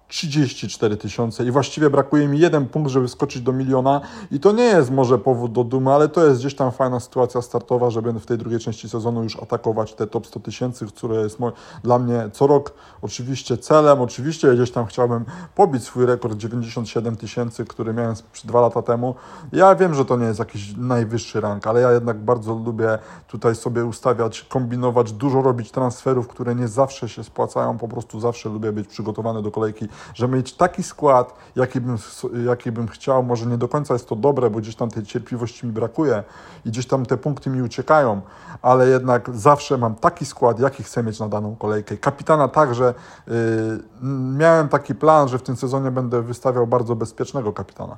34 0.09 0.97
tysiące 0.97 1.45
i 1.45 1.51
właściwie 1.51 1.91
brakuje 1.91 2.29
mi 2.29 2.39
jeden 2.39 2.67
punkt, 2.67 2.91
żeby 2.91 3.09
skoczyć 3.09 3.43
do 3.43 3.53
miliona 3.53 4.01
i 4.31 4.41
to 4.41 4.53
nie 4.53 4.65
jest 4.65 4.91
może 4.91 5.19
powód 5.19 5.53
do 5.53 5.65
dumy, 5.65 5.93
ale 5.93 6.09
to 6.09 6.27
jest 6.27 6.41
gdzieś 6.41 6.55
tam 6.55 6.73
fajna 6.73 7.01
sytuacja 7.01 7.43
startowa, 7.43 7.91
żeby 7.91 8.13
w 8.13 8.27
tej 8.27 8.39
drugiej 8.39 8.61
części 8.61 8.89
sezonu 8.89 9.23
już 9.23 9.37
atakować 9.37 9.95
te 9.95 10.07
top 10.07 10.27
100 10.27 10.41
tysięcy, 10.41 10.87
które 10.87 11.17
jest 11.17 11.39
dla 11.85 11.99
mnie 11.99 12.31
co 12.33 12.47
rok 12.47 12.75
oczywiście 13.03 13.59
celem, 13.59 14.01
oczywiście 14.01 14.55
gdzieś 14.55 14.71
tam 14.71 14.87
chciałbym 14.87 15.25
pobić 15.55 15.85
swój 15.85 16.07
rekord 16.07 16.39
97 16.39 17.17
tysięcy, 17.17 17.65
który 17.65 17.95
miałem 17.95 18.15
dwa 18.45 18.61
lata 18.61 18.83
temu. 18.83 19.15
Ja 19.53 19.75
wiem, 19.75 19.95
że 19.95 20.05
to 20.05 20.17
nie 20.17 20.27
jest 20.27 20.39
jakiś 20.39 20.77
najwyższy 20.77 21.41
rank, 21.41 21.67
ale 21.67 21.81
ja 21.81 21.93
jednak 21.93 22.19
bardzo 22.19 22.55
lubię 22.55 22.99
tutaj 23.27 23.55
sobie 23.55 23.85
ustawiać, 23.85 24.43
kombinować, 24.43 25.13
dużo 25.13 25.43
robić 25.43 25.71
transferów, 25.71 26.29
które 26.29 26.55
nie 26.55 26.69
zawsze 26.69 27.09
się 27.09 27.25
spłacają, 27.25 27.79
po 27.79 27.89
prostu 27.89 28.21
zawsze 28.21 28.49
lubię 28.49 28.73
być 28.73 28.89
przygotowany 28.89 29.43
do 29.43 29.51
kolejki 29.51 29.89
że 30.15 30.29
mieć 30.29 30.55
taki 30.55 30.83
skład, 30.83 31.35
jaki 31.57 31.81
bym, 31.81 31.99
jaki 32.47 32.73
bym 32.73 32.89
chciał, 32.89 33.23
może 33.23 33.47
nie 33.47 33.59
do 33.59 33.69
końca 33.69 33.95
jest 33.95 34.09
to 34.09 34.17
dobre, 34.17 34.51
bo 34.51 34.59
gdzieś 34.59 34.77
tam 34.77 34.91
tej 34.91 35.03
cierpliwości 35.03 35.67
mi 35.67 35.73
brakuje 35.73 36.23
i 36.65 36.69
gdzieś 36.69 36.87
tam 36.87 37.07
te 37.07 37.17
punkty 37.17 37.51
mi 37.51 37.63
uciekają, 37.63 38.21
ale 38.63 38.89
jednak 38.89 39.31
zawsze 39.35 39.79
mam 39.79 39.95
taki 39.95 40.27
skład, 40.27 40.61
jaki 40.61 40.83
chcę 40.83 41.03
mieć 41.03 41.21
na 41.21 41.29
daną 41.29 41.57
kolejkę. 41.57 41.97
Kapitana 41.97 42.49
także 42.49 42.95
yy, 43.27 43.35
miałem 44.39 44.69
taki 44.69 44.95
plan, 44.95 45.29
że 45.29 45.39
w 45.39 45.43
tym 45.43 45.57
sezonie 45.57 45.91
będę 45.91 46.23
wystawiał 46.23 46.67
bardzo 46.67 46.97
bezpiecznego 46.97 47.53
kapitana 47.53 47.97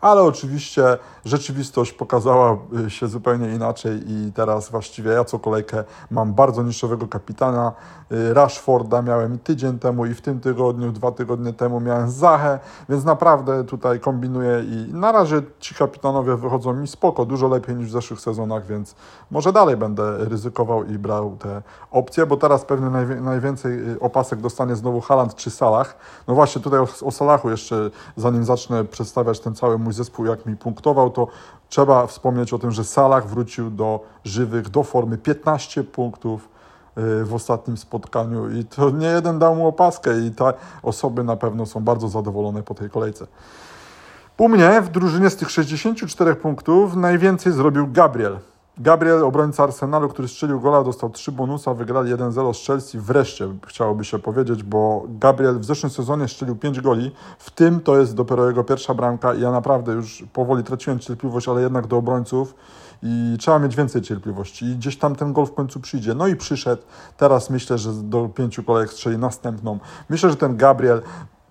ale 0.00 0.22
oczywiście 0.22 0.98
rzeczywistość 1.24 1.92
pokazała 1.92 2.56
y, 2.86 2.90
się 2.90 3.08
zupełnie 3.08 3.54
inaczej 3.54 4.00
i 4.06 4.32
teraz 4.32 4.70
właściwie 4.70 5.10
ja 5.10 5.24
co 5.24 5.38
kolejkę 5.38 5.84
mam 6.10 6.34
bardzo 6.34 6.62
niższowego 6.62 7.08
kapitana. 7.08 7.72
Y, 8.12 8.34
Rashforda 8.34 9.02
miałem 9.02 9.38
tydzień 9.38 9.78
temu 9.78 10.06
i 10.06 10.14
w 10.14 10.20
tym 10.20 10.40
tygodniu, 10.40 10.92
dwa 10.92 11.12
tygodnie 11.12 11.52
temu 11.52 11.80
miałem 11.80 12.10
Zachę, 12.10 12.58
więc 12.88 13.04
naprawdę 13.04 13.64
tutaj 13.64 14.00
kombinuję 14.00 14.64
i 14.68 14.94
na 14.94 15.12
razie 15.12 15.42
ci 15.60 15.74
kapitanowie 15.74 16.36
wychodzą 16.36 16.74
mi 16.74 16.88
spoko, 16.88 17.24
dużo 17.24 17.48
lepiej 17.48 17.76
niż 17.76 17.88
w 17.88 17.92
zeszłych 17.92 18.20
sezonach, 18.20 18.66
więc 18.66 18.94
może 19.30 19.52
dalej 19.52 19.76
będę 19.76 20.18
ryzykował 20.18 20.84
i 20.84 20.98
brał 20.98 21.36
te 21.36 21.62
opcje, 21.90 22.26
bo 22.26 22.36
teraz 22.36 22.64
pewnie 22.64 22.90
najwięcej 23.20 23.90
y, 23.90 24.00
opasek 24.00 24.40
dostanie 24.40 24.76
znowu 24.76 25.00
Haland 25.00 25.34
czy 25.34 25.50
Salah. 25.50 25.96
No 26.28 26.34
właśnie 26.34 26.62
tutaj 26.62 26.80
o, 26.80 26.88
o 27.02 27.10
Salachu 27.10 27.50
jeszcze, 27.50 27.90
zanim 28.16 28.44
zacznę 28.44 28.84
przedstawiać 28.84 29.40
ten 29.40 29.54
cały 29.54 29.78
mój 29.88 29.94
zespół, 29.94 30.26
jak 30.26 30.46
mi 30.46 30.56
punktował, 30.56 31.10
to 31.10 31.26
trzeba 31.68 32.06
wspomnieć 32.06 32.52
o 32.52 32.58
tym, 32.58 32.70
że 32.70 32.84
Salah 32.84 33.26
wrócił 33.26 33.70
do 33.70 34.04
żywych, 34.24 34.68
do 34.68 34.82
formy 34.82 35.18
15 35.18 35.84
punktów 35.84 36.48
y, 36.98 37.24
w 37.24 37.34
ostatnim 37.34 37.76
spotkaniu 37.76 38.50
i 38.50 38.64
to 38.64 38.90
nie 38.90 39.06
jeden 39.06 39.38
dał 39.38 39.56
mu 39.56 39.66
opaskę 39.66 40.20
i 40.20 40.30
te 40.30 40.52
osoby 40.82 41.24
na 41.24 41.36
pewno 41.36 41.66
są 41.66 41.80
bardzo 41.80 42.08
zadowolone 42.08 42.62
po 42.62 42.74
tej 42.74 42.90
kolejce. 42.90 43.26
U 44.38 44.48
mnie 44.48 44.82
w 44.82 44.88
drużynie 44.88 45.30
z 45.30 45.36
tych 45.36 45.50
64 45.50 46.34
punktów 46.34 46.96
najwięcej 46.96 47.52
zrobił 47.52 47.88
Gabriel. 47.92 48.38
Gabriel, 48.80 49.24
obrońca 49.24 49.64
Arsenalu, 49.64 50.08
który 50.08 50.28
strzelił 50.28 50.60
gola, 50.60 50.84
dostał 50.84 51.10
3 51.10 51.32
bonusa, 51.32 51.74
wygrali 51.74 52.14
1-0 52.14 52.54
z 52.54 52.66
Chelsea. 52.66 52.98
Wreszcie 52.98 53.48
chciałoby 53.66 54.04
się 54.04 54.18
powiedzieć, 54.18 54.62
bo 54.62 55.04
Gabriel 55.08 55.58
w 55.58 55.64
zeszłym 55.64 55.90
sezonie 55.90 56.28
strzelił 56.28 56.56
5 56.56 56.80
goli, 56.80 57.10
w 57.38 57.50
tym 57.50 57.80
to 57.80 57.98
jest 57.98 58.14
dopiero 58.14 58.48
jego 58.48 58.64
pierwsza 58.64 58.94
bramka 58.94 59.34
i 59.34 59.40
ja 59.40 59.50
naprawdę 59.50 59.92
już 59.92 60.24
powoli 60.32 60.64
traciłem 60.64 60.98
cierpliwość, 60.98 61.48
ale 61.48 61.62
jednak 61.62 61.86
do 61.86 61.96
obrońców 61.96 62.54
i 63.02 63.36
trzeba 63.40 63.58
mieć 63.58 63.76
więcej 63.76 64.02
cierpliwości 64.02 64.66
i 64.66 64.76
gdzieś 64.76 64.98
tam 64.98 65.16
ten 65.16 65.32
gol 65.32 65.46
w 65.46 65.54
końcu 65.54 65.80
przyjdzie. 65.80 66.14
No 66.14 66.26
i 66.26 66.36
przyszedł, 66.36 66.82
teraz 67.16 67.50
myślę, 67.50 67.78
że 67.78 67.92
do 67.92 68.28
pięciu 68.28 68.62
kolejek 68.62 68.92
strzeli 68.92 69.18
następną. 69.18 69.78
Myślę, 70.08 70.30
że 70.30 70.36
ten 70.36 70.56
Gabriel 70.56 71.02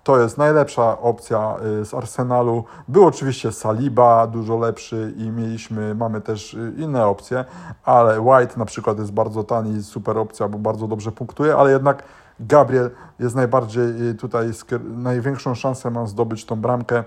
to 0.08 0.20
jest 0.20 0.38
najlepsza 0.38 1.00
opcja 1.00 1.56
y, 1.80 1.84
z 1.84 1.94
Arsenalu. 1.94 2.64
Był 2.88 3.06
oczywiście 3.06 3.52
Saliba, 3.52 4.26
dużo 4.26 4.58
lepszy 4.58 5.14
i 5.16 5.30
mieliśmy, 5.30 5.94
mamy 5.94 6.20
też 6.20 6.54
y, 6.54 6.72
inne 6.76 7.06
opcje, 7.06 7.44
ale 7.84 8.20
White 8.20 8.54
na 8.56 8.64
przykład 8.64 8.98
jest 8.98 9.12
bardzo 9.12 9.44
tani, 9.44 9.82
super 9.82 10.18
opcja, 10.18 10.48
bo 10.48 10.58
bardzo 10.58 10.88
dobrze 10.88 11.12
punktuje, 11.12 11.56
ale 11.56 11.70
jednak 11.70 12.02
Gabriel 12.40 12.90
jest 13.18 13.36
najbardziej 13.36 14.08
y, 14.08 14.14
tutaj, 14.14 14.50
największą 14.96 15.54
szansę 15.54 15.90
ma 15.90 16.06
zdobyć 16.06 16.44
tą 16.44 16.56
bramkę 16.56 17.04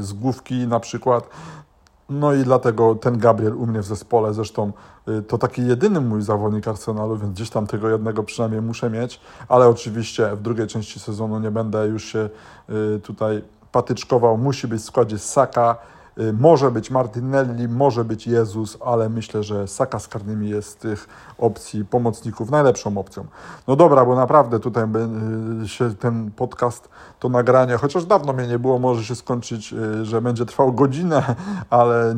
z 0.00 0.12
główki 0.12 0.66
na 0.66 0.80
przykład. 0.80 1.28
No 2.08 2.34
i 2.34 2.44
dlatego 2.44 2.94
ten 2.94 3.18
Gabriel 3.18 3.56
u 3.56 3.66
mnie 3.66 3.80
w 3.80 3.84
zespole, 3.84 4.34
zresztą 4.34 4.72
y, 5.08 5.22
to 5.22 5.38
taki 5.38 5.66
jedyny 5.66 6.00
mój 6.00 6.22
zawodnik 6.22 6.68
Arsenalu, 6.68 7.16
więc 7.16 7.32
gdzieś 7.32 7.50
tam 7.50 7.66
tego 7.66 7.88
jednego 7.88 8.22
przynajmniej 8.22 8.62
muszę 8.62 8.90
mieć, 8.90 9.20
ale 9.48 9.68
oczywiście 9.68 10.36
w 10.36 10.42
drugiej 10.42 10.66
części 10.66 11.00
sezonu 11.00 11.38
nie 11.38 11.50
będę 11.50 11.86
już 11.86 12.04
się 12.04 12.30
y, 12.96 13.00
tutaj 13.00 13.42
patyczkował, 13.72 14.38
musi 14.38 14.68
być 14.68 14.80
w 14.82 14.84
składzie 14.84 15.18
Saka, 15.18 15.76
może 16.38 16.70
być 16.70 16.90
Martinelli, 16.90 17.68
może 17.68 18.04
być 18.04 18.26
Jezus, 18.26 18.78
ale 18.84 19.08
myślę, 19.08 19.42
że 19.42 19.68
Saka 19.68 19.98
z 19.98 20.08
karnymi 20.08 20.48
jest 20.48 20.80
tych 20.80 21.08
opcji 21.38 21.84
pomocników 21.84 22.50
najlepszą 22.50 22.98
opcją. 22.98 23.24
No 23.68 23.76
dobra, 23.76 24.04
bo 24.04 24.16
naprawdę 24.16 24.60
tutaj 24.60 24.84
y, 25.64 25.68
się 25.68 25.94
ten 25.94 26.30
podcast, 26.30 26.88
to 27.18 27.28
nagranie, 27.28 27.76
chociaż 27.76 28.04
dawno 28.04 28.32
mnie 28.32 28.46
nie 28.46 28.58
było, 28.58 28.78
może 28.78 29.04
się 29.04 29.14
skończyć, 29.14 29.72
y, 29.72 30.04
że 30.04 30.22
będzie 30.22 30.46
trwał 30.46 30.72
godzinę, 30.72 31.22
ale 31.70 32.14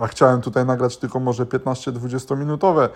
a 0.00 0.06
chciałem 0.06 0.40
tutaj 0.40 0.66
nagrać 0.66 0.96
tylko 0.96 1.20
może 1.20 1.46
15-20 1.46 2.38
minutowe 2.38 2.88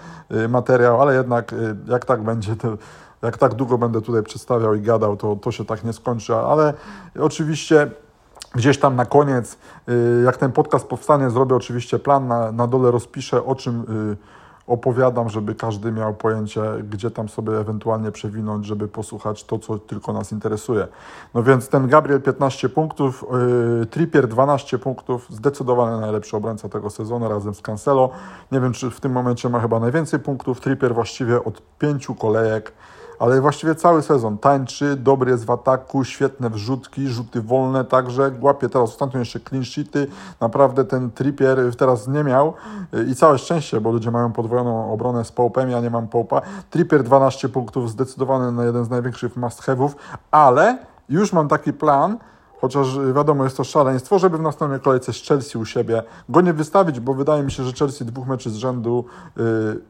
materiał, 0.49 1.03
ale 1.03 1.15
jednak 1.15 1.55
jak 1.87 2.05
tak 2.05 2.23
będzie, 2.23 2.57
to 2.57 2.79
jak 3.23 3.39
tak 3.39 3.55
długo 3.55 3.79
będę 3.79 4.01
tutaj 4.03 4.23
przedstawiał 4.23 4.75
i 4.75 4.81
gadał, 4.81 5.17
to, 5.17 5.37
to 5.37 5.53
się 5.53 5.65
tak 5.65 5.85
nie 5.85 5.93
skończy, 5.93 6.35
ale 6.35 6.75
oczywiście 7.21 7.91
Gdzieś 8.55 8.79
tam 8.79 8.97
na 8.97 9.07
koniec, 9.07 9.59
y, 9.89 10.23
jak 10.25 10.37
ten 10.37 10.53
podcast 10.53 10.87
powstanie, 10.87 11.31
zrobię 11.31 11.57
oczywiście 11.57 11.99
plan, 11.99 12.29
na, 12.29 12.53
na 12.53 12.67
dole 12.67 12.91
rozpiszę 12.91 13.45
o 13.45 13.55
czym, 13.55 13.81
y, 14.13 14.17
opowiadam, 14.71 15.29
żeby 15.29 15.55
każdy 15.55 15.93
miał 15.93 16.15
pojęcie, 16.15 16.63
gdzie 16.91 17.11
tam 17.11 17.29
sobie 17.29 17.59
ewentualnie 17.59 18.13
przewinąć, 18.13 18.67
żeby 18.67 18.89
posłuchać 18.89 19.45
to, 19.45 19.59
co 19.59 19.79
tylko 19.79 20.13
nas 20.13 20.33
interesuje. 20.33 20.89
No 21.35 21.43
więc 21.43 21.69
ten 21.69 21.89
Gabriel 21.89 22.23
15 22.23 22.69
punktów, 22.69 23.25
yy, 23.81 23.87
Trippier 23.87 24.29
12 24.29 24.79
punktów, 24.79 25.27
zdecydowanie 25.31 26.01
najlepszy 26.01 26.37
obrońca 26.37 26.69
tego 26.69 26.91
sezonu 26.91 27.29
razem 27.29 27.55
z 27.55 27.63
Cancelo. 27.63 28.11
Nie 28.53 28.61
wiem, 28.61 28.73
czy 28.73 28.91
w 28.91 29.01
tym 29.01 29.13
momencie 29.13 29.49
ma 29.49 29.61
chyba 29.61 29.81
najwięcej 29.81 30.21
punktów. 30.21 30.61
Trippier 30.61 30.95
właściwie 30.95 31.45
od 31.45 31.63
pięciu 31.79 32.15
kolejek 32.15 32.73
ale 33.21 33.41
właściwie 33.41 33.75
cały 33.75 34.03
sezon. 34.03 34.39
Tańczy, 34.39 34.97
dobry 34.97 35.31
jest 35.31 35.45
w 35.45 35.51
ataku, 35.51 36.05
świetne 36.05 36.51
wrzutki, 36.51 37.09
rzuty 37.09 37.43
wolne 37.43 37.85
także, 37.85 38.31
łapie 38.41 38.69
teraz 38.69 38.91
ostatnio 38.91 39.19
jeszcze 39.19 39.41
clean 39.41 39.65
sheety, 39.65 40.07
naprawdę 40.41 40.85
ten 40.85 41.11
Trippier 41.11 41.77
teraz 41.77 42.09
nie 42.09 42.25
miał. 42.25 42.55
I 43.09 43.15
całe 43.15 43.39
szczęście, 43.39 43.81
bo 43.81 43.93
ludzie 43.93 44.11
mają 44.11 44.33
podwojoną 44.33 44.93
obronę 44.93 45.25
z 45.25 45.33
Połpem, 45.33 45.71
ja 45.71 45.81
nie 45.81 45.91
mam 45.91 46.09
Połpa. 46.09 46.43
Trippier 46.71 47.03
12 47.03 47.49
punktów, 47.49 47.91
zdecydowany 47.91 48.53
na 48.53 48.65
jeden 48.65 48.85
z 48.85 48.91
największych 48.91 49.37
must 49.37 49.63
have'ów, 49.63 49.91
ale 50.31 50.79
już 51.09 51.33
mam 51.33 51.49
taki 51.49 51.73
plan, 51.73 52.19
chociaż 52.61 52.99
wiadomo, 53.15 53.45
jest 53.45 53.57
to 53.57 53.65
szaleństwo, 53.65 54.19
żeby 54.19 54.39
w 54.39 54.43
następnej 54.43 54.81
kolejce 54.81 55.13
z 55.13 55.23
Chelsea 55.23 55.59
u 55.59 55.65
siebie 55.65 56.03
go 56.29 56.41
nie 56.41 56.53
wystawić, 56.53 57.01
bo 57.01 57.15
wydaje 57.15 57.43
mi 57.43 57.53
się, 57.53 57.63
że 57.65 57.73
Chelsea 57.73 58.05
dwóch 58.05 58.27
meczy 58.27 58.51
z 58.51 58.57
rzędu 58.57 59.05
yy, 59.37 59.81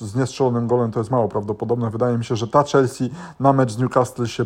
z 0.00 0.14
niestrzelonym 0.14 0.66
golem 0.66 0.90
to 0.90 1.00
jest 1.00 1.10
mało 1.10 1.28
prawdopodobne. 1.28 1.90
Wydaje 1.90 2.18
mi 2.18 2.24
się, 2.24 2.36
że 2.36 2.48
ta 2.48 2.62
Chelsea 2.62 3.10
na 3.40 3.52
mecz 3.52 3.72
z 3.72 3.78
Newcastle 3.78 4.26
się 4.26 4.44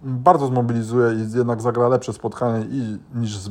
bardzo 0.00 0.46
zmobilizuje 0.46 1.14
i 1.14 1.36
jednak 1.36 1.62
zagra 1.62 1.88
lepsze 1.88 2.12
spotkanie 2.12 2.66
i, 2.70 2.98
niż 3.14 3.36
z, 3.36 3.50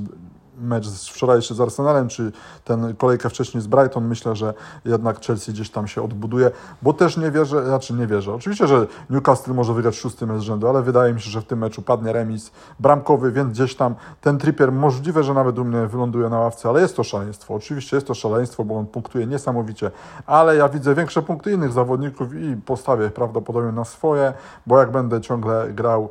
mecz 0.57 0.87
wczorajszy 0.87 1.55
z 1.55 1.61
Arsenalem, 1.61 2.07
czy 2.07 2.31
ten 2.63 2.95
kolejkę 2.95 3.29
wcześniej 3.29 3.61
z 3.61 3.67
Brighton, 3.67 4.07
myślę, 4.07 4.35
że 4.35 4.53
jednak 4.85 5.25
Chelsea 5.25 5.51
gdzieś 5.51 5.69
tam 5.69 5.87
się 5.87 6.03
odbuduje, 6.03 6.51
bo 6.81 6.93
też 6.93 7.17
nie 7.17 7.31
wierzę, 7.31 7.65
znaczy 7.65 7.93
nie 7.93 8.07
wierzę. 8.07 8.33
Oczywiście, 8.33 8.67
że 8.67 8.87
Newcastle 9.09 9.53
może 9.53 9.73
wygrać 9.73 9.95
szósty 9.95 10.27
mecz 10.27 10.41
rzędu, 10.41 10.67
ale 10.67 10.81
wydaje 10.81 11.13
mi 11.13 11.21
się, 11.21 11.29
że 11.29 11.41
w 11.41 11.45
tym 11.45 11.59
meczu 11.59 11.81
padnie 11.81 12.13
remis 12.13 12.51
bramkowy, 12.79 13.31
więc 13.31 13.53
gdzieś 13.53 13.75
tam 13.75 13.95
ten 14.21 14.37
Trippier 14.37 14.71
możliwe, 14.71 15.23
że 15.23 15.33
nawet 15.33 15.59
u 15.59 15.65
mnie 15.65 15.87
wyląduje 15.87 16.29
na 16.29 16.39
ławce, 16.39 16.69
ale 16.69 16.81
jest 16.81 16.95
to 16.95 17.03
szaleństwo. 17.03 17.53
Oczywiście 17.53 17.97
jest 17.97 18.07
to 18.07 18.13
szaleństwo, 18.13 18.65
bo 18.65 18.77
on 18.77 18.85
punktuje 18.87 19.27
niesamowicie, 19.27 19.91
ale 20.25 20.55
ja 20.55 20.69
widzę 20.69 20.95
większe 20.95 21.21
punkty 21.21 21.51
innych 21.51 21.71
zawodników 21.71 22.33
i 22.33 22.55
postawię 22.65 23.09
prawdopodobnie 23.09 23.71
na 23.71 23.85
swoje, 23.85 24.33
bo 24.67 24.79
jak 24.79 24.91
będę 24.91 25.21
ciągle 25.21 25.73
grał 25.73 26.09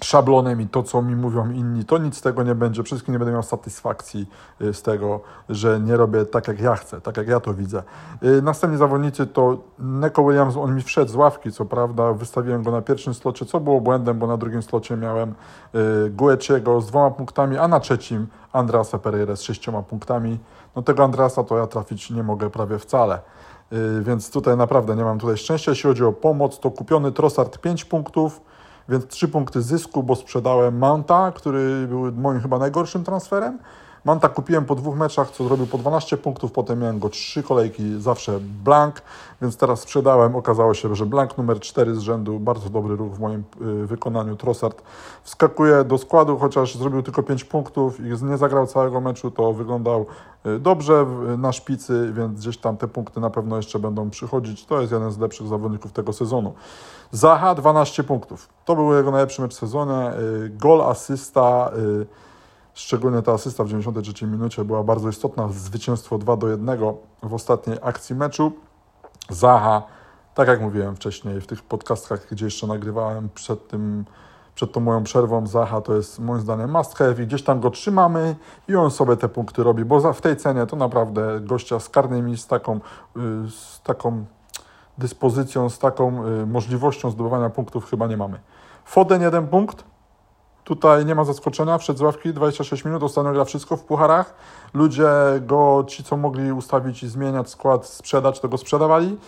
szablonem 0.00 0.60
i 0.60 0.68
to, 0.68 0.82
co 0.82 1.02
mi 1.02 1.16
mówią 1.16 1.50
inni, 1.50 1.84
to 1.84 1.98
nic 1.98 2.16
z 2.16 2.20
tego 2.20 2.42
nie 2.42 2.54
będzie. 2.54 2.82
Wszystkim 2.82 3.14
nie 3.14 3.18
będę 3.18 3.32
miał 3.32 3.42
satysfakcji 3.42 4.26
y, 4.60 4.74
z 4.74 4.82
tego, 4.82 5.20
że 5.48 5.80
nie 5.80 5.96
robię 5.96 6.26
tak, 6.26 6.48
jak 6.48 6.60
ja 6.60 6.76
chcę, 6.76 7.00
tak 7.00 7.16
jak 7.16 7.28
ja 7.28 7.40
to 7.40 7.54
widzę. 7.54 7.82
Y, 8.22 8.42
następni 8.42 8.78
zawodnicy 8.78 9.26
to 9.26 9.58
Neko 9.78 10.24
Williams, 10.24 10.56
on 10.56 10.74
mi 10.74 10.82
wszedł 10.82 11.12
z 11.12 11.14
ławki, 11.14 11.52
co 11.52 11.64
prawda, 11.64 12.12
wystawiłem 12.12 12.62
go 12.62 12.70
na 12.70 12.82
pierwszym 12.82 13.14
slocie, 13.14 13.46
co 13.46 13.60
było 13.60 13.80
błędem, 13.80 14.18
bo 14.18 14.26
na 14.26 14.36
drugim 14.36 14.62
slocie 14.62 14.96
miałem 14.96 15.34
y, 15.74 16.10
Gueciego 16.10 16.80
z 16.80 16.86
dwoma 16.86 17.10
punktami, 17.10 17.58
a 17.58 17.68
na 17.68 17.80
trzecim 17.80 18.26
Andrasa 18.52 18.98
Pereira 18.98 19.36
z 19.36 19.42
sześcioma 19.42 19.82
punktami. 19.82 20.38
No 20.76 20.82
tego 20.82 21.04
Andrasa 21.04 21.44
to 21.44 21.58
ja 21.58 21.66
trafić 21.66 22.10
nie 22.10 22.22
mogę 22.22 22.50
prawie 22.50 22.78
wcale. 22.78 23.20
Więc 24.00 24.30
tutaj 24.30 24.56
naprawdę 24.56 24.96
nie 24.96 25.04
mam 25.04 25.18
tutaj 25.18 25.36
szczęścia. 25.36 25.70
Jeśli 25.70 25.90
chodzi 25.90 26.04
o 26.04 26.12
pomoc, 26.12 26.60
to 26.60 26.70
kupiony 26.70 27.12
Trossard 27.12 27.58
5 27.58 27.84
punktów, 27.84 28.40
więc 28.88 29.06
trzy 29.06 29.28
punkty 29.28 29.62
zysku, 29.62 30.02
bo 30.02 30.16
sprzedałem 30.16 30.78
Manta, 30.78 31.32
który 31.32 31.86
był 31.88 32.12
moim 32.12 32.40
chyba 32.40 32.58
najgorszym 32.58 33.04
transferem. 33.04 33.58
Manta 34.04 34.28
kupiłem 34.28 34.64
po 34.64 34.74
dwóch 34.74 34.96
meczach, 34.96 35.30
co 35.30 35.44
zrobił 35.44 35.66
po 35.66 35.78
12 35.78 36.16
punktów, 36.16 36.52
potem 36.52 36.80
miałem 36.80 36.98
go 36.98 37.08
trzy 37.08 37.42
kolejki, 37.42 38.00
zawsze 38.00 38.40
blank, 38.40 39.02
więc 39.42 39.56
teraz 39.56 39.80
sprzedałem. 39.80 40.36
Okazało 40.36 40.74
się, 40.74 40.94
że 40.94 41.06
blank 41.06 41.38
numer 41.38 41.60
4 41.60 41.94
z 41.94 41.98
rzędu, 41.98 42.40
bardzo 42.40 42.70
dobry 42.70 42.96
ruch 42.96 43.12
w 43.12 43.20
moim 43.20 43.44
y, 43.82 43.86
wykonaniu. 43.86 44.36
Trossard 44.36 44.82
wskakuje 45.22 45.84
do 45.84 45.98
składu, 45.98 46.38
chociaż 46.38 46.74
zrobił 46.74 47.02
tylko 47.02 47.22
5 47.22 47.44
punktów 47.44 48.00
i 48.00 48.24
nie 48.24 48.36
zagrał 48.36 48.66
całego 48.66 49.00
meczu, 49.00 49.30
to 49.30 49.52
wyglądał 49.52 50.06
y, 50.46 50.58
dobrze 50.58 51.06
na 51.38 51.52
szpicy, 51.52 52.12
więc 52.12 52.40
gdzieś 52.40 52.58
tam 52.58 52.76
te 52.76 52.88
punkty 52.88 53.20
na 53.20 53.30
pewno 53.30 53.56
jeszcze 53.56 53.78
będą 53.78 54.10
przychodzić. 54.10 54.66
To 54.66 54.80
jest 54.80 54.92
jeden 54.92 55.12
z 55.12 55.18
lepszych 55.18 55.46
zawodników 55.46 55.92
tego 55.92 56.12
sezonu. 56.12 56.54
Zaha 57.10 57.54
12 57.54 58.04
punktów. 58.04 58.48
To 58.64 58.76
był 58.76 58.94
jego 58.94 59.10
najlepszy 59.10 59.42
mecz 59.42 59.54
w 59.54 59.58
sezonie. 59.58 60.12
Y, 60.44 60.50
gol, 60.50 60.82
asysta. 60.82 61.70
Szczególnie 62.74 63.22
ta 63.22 63.32
asysta 63.32 63.64
w 63.64 63.68
93 63.68 64.26
minucie 64.26 64.64
była 64.64 64.82
bardzo 64.82 65.08
istotna. 65.08 65.48
Zwycięstwo 65.48 66.18
2 66.18 66.36
do 66.36 66.48
1 66.48 66.78
w 67.22 67.34
ostatniej 67.34 67.78
akcji 67.82 68.16
meczu. 68.16 68.52
Zaha, 69.30 69.82
tak 70.34 70.48
jak 70.48 70.60
mówiłem 70.60 70.96
wcześniej 70.96 71.40
w 71.40 71.46
tych 71.46 71.62
podcastach, 71.62 72.26
gdzie 72.30 72.44
jeszcze 72.44 72.66
nagrywałem 72.66 73.28
przed 73.34 73.68
tym, 73.68 74.04
przed 74.54 74.72
tą 74.72 74.80
moją 74.80 75.04
przerwą, 75.04 75.46
Zaha 75.46 75.80
to 75.80 75.94
jest 75.94 76.18
moim 76.18 76.40
zdaniem 76.40 76.70
must 76.70 76.98
have 76.98 77.22
i 77.22 77.26
gdzieś 77.26 77.42
tam 77.42 77.60
go 77.60 77.70
trzymamy 77.70 78.36
i 78.68 78.76
on 78.76 78.90
sobie 78.90 79.16
te 79.16 79.28
punkty 79.28 79.62
robi, 79.62 79.84
bo 79.84 80.12
w 80.12 80.20
tej 80.20 80.36
cenie 80.36 80.66
to 80.66 80.76
naprawdę 80.76 81.40
gościa 81.40 81.80
z 81.80 81.88
karnymi, 81.88 82.38
z 82.38 82.46
taką, 82.46 82.76
y, 82.76 82.80
z 83.50 83.80
taką 83.82 84.24
dyspozycją, 84.98 85.70
z 85.70 85.78
taką 85.78 86.26
y, 86.26 86.46
możliwością 86.46 87.10
zdobywania 87.10 87.50
punktów 87.50 87.90
chyba 87.90 88.06
nie 88.06 88.16
mamy. 88.16 88.40
Foden 88.84 89.22
jeden 89.22 89.46
punkt, 89.46 89.84
Tutaj 90.64 91.06
nie 91.06 91.14
ma 91.14 91.24
zaskoczenia, 91.24 91.78
przed 91.78 91.98
z 91.98 92.00
ławki 92.00 92.32
26 92.32 92.84
minut, 92.84 93.02
ostatnio 93.02 93.32
gra 93.32 93.44
wszystko 93.44 93.76
w 93.76 93.84
pucharach. 93.84 94.34
Ludzie 94.74 95.08
go, 95.40 95.84
ci 95.86 96.04
co 96.04 96.16
mogli 96.16 96.52
ustawić 96.52 97.02
i 97.02 97.08
zmieniać 97.08 97.50
skład, 97.50 97.86
sprzedać, 97.86 98.40
to 98.40 98.48
go 98.48 98.58
sprzedawali. 98.58 99.18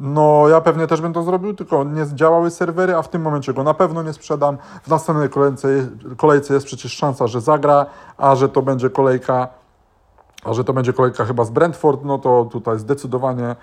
No 0.00 0.48
ja 0.48 0.60
pewnie 0.60 0.86
też 0.86 1.00
bym 1.00 1.12
to 1.12 1.22
zrobił, 1.22 1.54
tylko 1.54 1.84
nie 1.84 2.06
działały 2.14 2.50
serwery, 2.50 2.96
a 2.96 3.02
w 3.02 3.08
tym 3.08 3.22
momencie 3.22 3.54
go 3.54 3.62
na 3.62 3.74
pewno 3.74 4.02
nie 4.02 4.12
sprzedam. 4.12 4.58
W 4.82 4.88
następnej 4.88 5.28
kolejce, 5.28 5.68
kolejce 6.16 6.54
jest 6.54 6.66
przecież 6.66 6.92
szansa, 6.92 7.26
że 7.26 7.40
zagra, 7.40 7.86
a 8.16 8.36
że 8.36 8.48
to 8.48 8.62
będzie 8.62 8.90
kolejka 8.90 9.48
a 10.44 10.54
że 10.54 10.64
to 10.64 10.72
będzie 10.72 10.92
kolejka 10.92 11.24
chyba 11.24 11.44
z 11.44 11.50
Brentford, 11.50 12.04
no 12.04 12.18
to 12.18 12.48
tutaj 12.52 12.78
zdecydowanie 12.78 13.56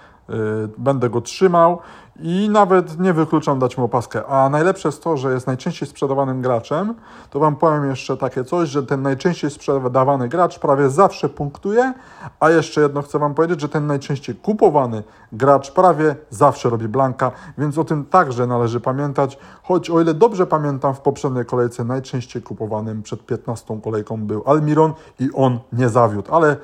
będę 0.78 1.10
go 1.10 1.22
trzymał 1.22 1.80
i 2.20 2.50
nawet 2.50 3.00
nie 3.00 3.14
wykluczam 3.14 3.60
dać 3.60 3.78
mu 3.78 3.84
opaskę. 3.84 4.26
A 4.28 4.50
najlepsze 4.50 4.88
jest 4.88 5.04
to, 5.04 5.18
że 5.18 5.34
jest 5.34 5.48
najczęściej 5.48 5.90
sprzedawanym 5.90 6.42
graczem. 6.42 6.94
To 7.30 7.40
Wam 7.40 7.56
powiem 7.56 7.90
jeszcze 7.90 8.18
takie 8.18 8.44
coś, 8.44 8.70
że 8.70 8.84
ten 8.84 9.02
najczęściej 9.02 9.52
sprzedawany 9.52 10.30
gracz 10.30 10.60
prawie 10.60 10.90
zawsze 10.90 11.30
punktuje, 11.30 11.94
a 12.40 12.50
jeszcze 12.50 12.82
jedno 12.82 13.02
chcę 13.02 13.20
Wam 13.20 13.34
powiedzieć, 13.34 13.62
że 13.62 13.70
ten 13.70 13.88
najczęściej 13.88 14.36
kupowany 14.36 15.04
gracz 15.32 15.72
prawie 15.72 16.16
zawsze 16.30 16.70
robi 16.70 16.88
blanka, 16.88 17.32
więc 17.58 17.78
o 17.78 17.84
tym 17.84 18.06
także 18.06 18.48
należy 18.48 18.80
pamiętać. 18.80 19.38
Choć 19.64 19.90
o 19.90 20.02
ile 20.02 20.14
dobrze 20.14 20.48
pamiętam, 20.48 20.96
w 20.96 21.00
poprzedniej 21.00 21.46
kolejce 21.46 21.84
najczęściej 21.84 22.42
kupowanym 22.42 23.04
przed 23.04 23.26
15 23.26 23.82
kolejką 23.84 24.18
był 24.18 24.44
Almiron 24.46 24.94
i 25.20 25.30
on 25.34 25.60
nie 25.74 25.90
zawiódł, 25.90 26.36
ale 26.36 26.58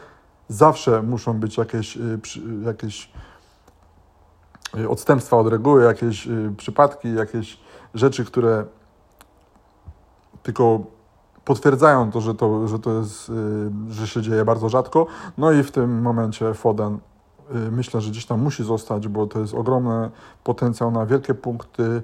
zawsze 0.48 1.04
muszą 1.04 1.34
być 1.34 1.58
jakieś, 1.58 1.98
y, 1.98 2.20
jakieś 2.66 3.06
y, 3.06 3.29
odstępstwa 4.90 5.38
od 5.38 5.48
reguły, 5.48 5.84
jakieś 5.84 6.28
y, 6.28 6.54
przypadki, 6.58 7.14
jakieś 7.14 7.60
rzeczy, 7.94 8.26
które 8.26 8.66
tylko 10.44 10.80
potwierdzają 11.46 12.12
to, 12.12 12.22
że 12.22 12.36
to, 12.36 12.68
że 12.68 12.80
to 12.80 12.94
jest, 12.94 13.32
że 13.90 14.08
się 14.08 14.22
dzieje 14.22 14.46
bardzo 14.46 14.70
rzadko. 14.70 15.08
No 15.38 15.52
i 15.52 15.64
w 15.64 15.72
tym 15.72 16.02
momencie 16.02 16.54
Foden 16.54 17.00
myślę, 17.72 18.02
że 18.02 18.12
gdzieś 18.12 18.26
tam 18.26 18.42
musi 18.42 18.64
zostać, 18.64 19.08
bo 19.08 19.28
to 19.28 19.40
jest 19.40 19.54
ogromny 19.54 20.10
potencjał 20.44 20.92
na 20.92 21.06
wielkie 21.06 21.34
punkty 21.34 22.02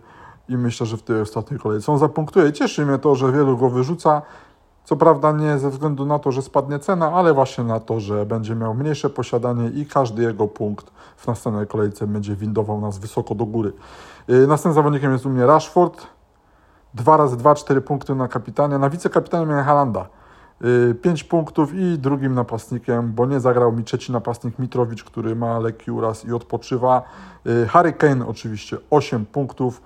i 0.49 0.57
myślę, 0.57 0.85
że 0.85 0.97
w 0.97 1.03
tej 1.03 1.21
ostatniej 1.21 1.59
kolejce 1.59 1.91
on 1.91 1.99
zapunktuje. 1.99 2.53
Cieszy 2.53 2.85
mnie 2.85 2.97
to, 2.97 3.15
że 3.15 3.31
wielu 3.31 3.57
go 3.57 3.69
wyrzuca. 3.69 4.21
Co 4.85 4.95
prawda 4.95 5.31
nie 5.31 5.57
ze 5.57 5.69
względu 5.69 6.05
na 6.05 6.19
to, 6.19 6.31
że 6.31 6.41
spadnie 6.41 6.79
cena, 6.79 7.11
ale 7.11 7.33
właśnie 7.33 7.63
na 7.63 7.79
to, 7.79 7.99
że 7.99 8.25
będzie 8.25 8.55
miał 8.55 8.73
mniejsze 8.73 9.09
posiadanie 9.09 9.69
i 9.69 9.85
każdy 9.85 10.23
jego 10.23 10.47
punkt 10.47 10.91
w 11.17 11.27
następnej 11.27 11.67
kolejce 11.67 12.07
będzie 12.07 12.35
windował 12.35 12.81
nas 12.81 12.97
wysoko 12.97 13.35
do 13.35 13.45
góry. 13.45 13.73
Y, 14.29 14.47
następnym 14.47 14.73
zawodnikiem 14.73 15.11
jest 15.11 15.25
u 15.25 15.29
mnie 15.29 15.45
Rashford. 15.45 16.07
Dwa 16.93 17.17
razy 17.17 17.37
dwa, 17.37 17.55
cztery 17.55 17.81
punkty 17.81 18.15
na 18.15 18.27
kapitanie. 18.27 18.77
Na 18.77 18.89
wicekapitanie 18.89 19.45
miałem 19.45 19.65
Halanda. 19.65 20.07
5 21.01 21.21
y, 21.21 21.25
punktów 21.25 21.73
i 21.73 21.97
drugim 21.97 22.33
napastnikiem, 22.33 23.13
bo 23.13 23.25
nie 23.25 23.39
zagrał 23.39 23.71
mi 23.71 23.83
trzeci 23.83 24.11
napastnik 24.11 24.59
Mitrowicz, 24.59 25.03
który 25.03 25.35
ma 25.35 25.59
lekki 25.59 25.91
uraz 25.91 26.25
i 26.25 26.33
odpoczywa. 26.33 27.01
Y, 27.47 27.67
Harry 27.67 27.93
Kane 27.93 28.27
oczywiście 28.27 28.77
8 28.89 29.25
punktów 29.25 29.81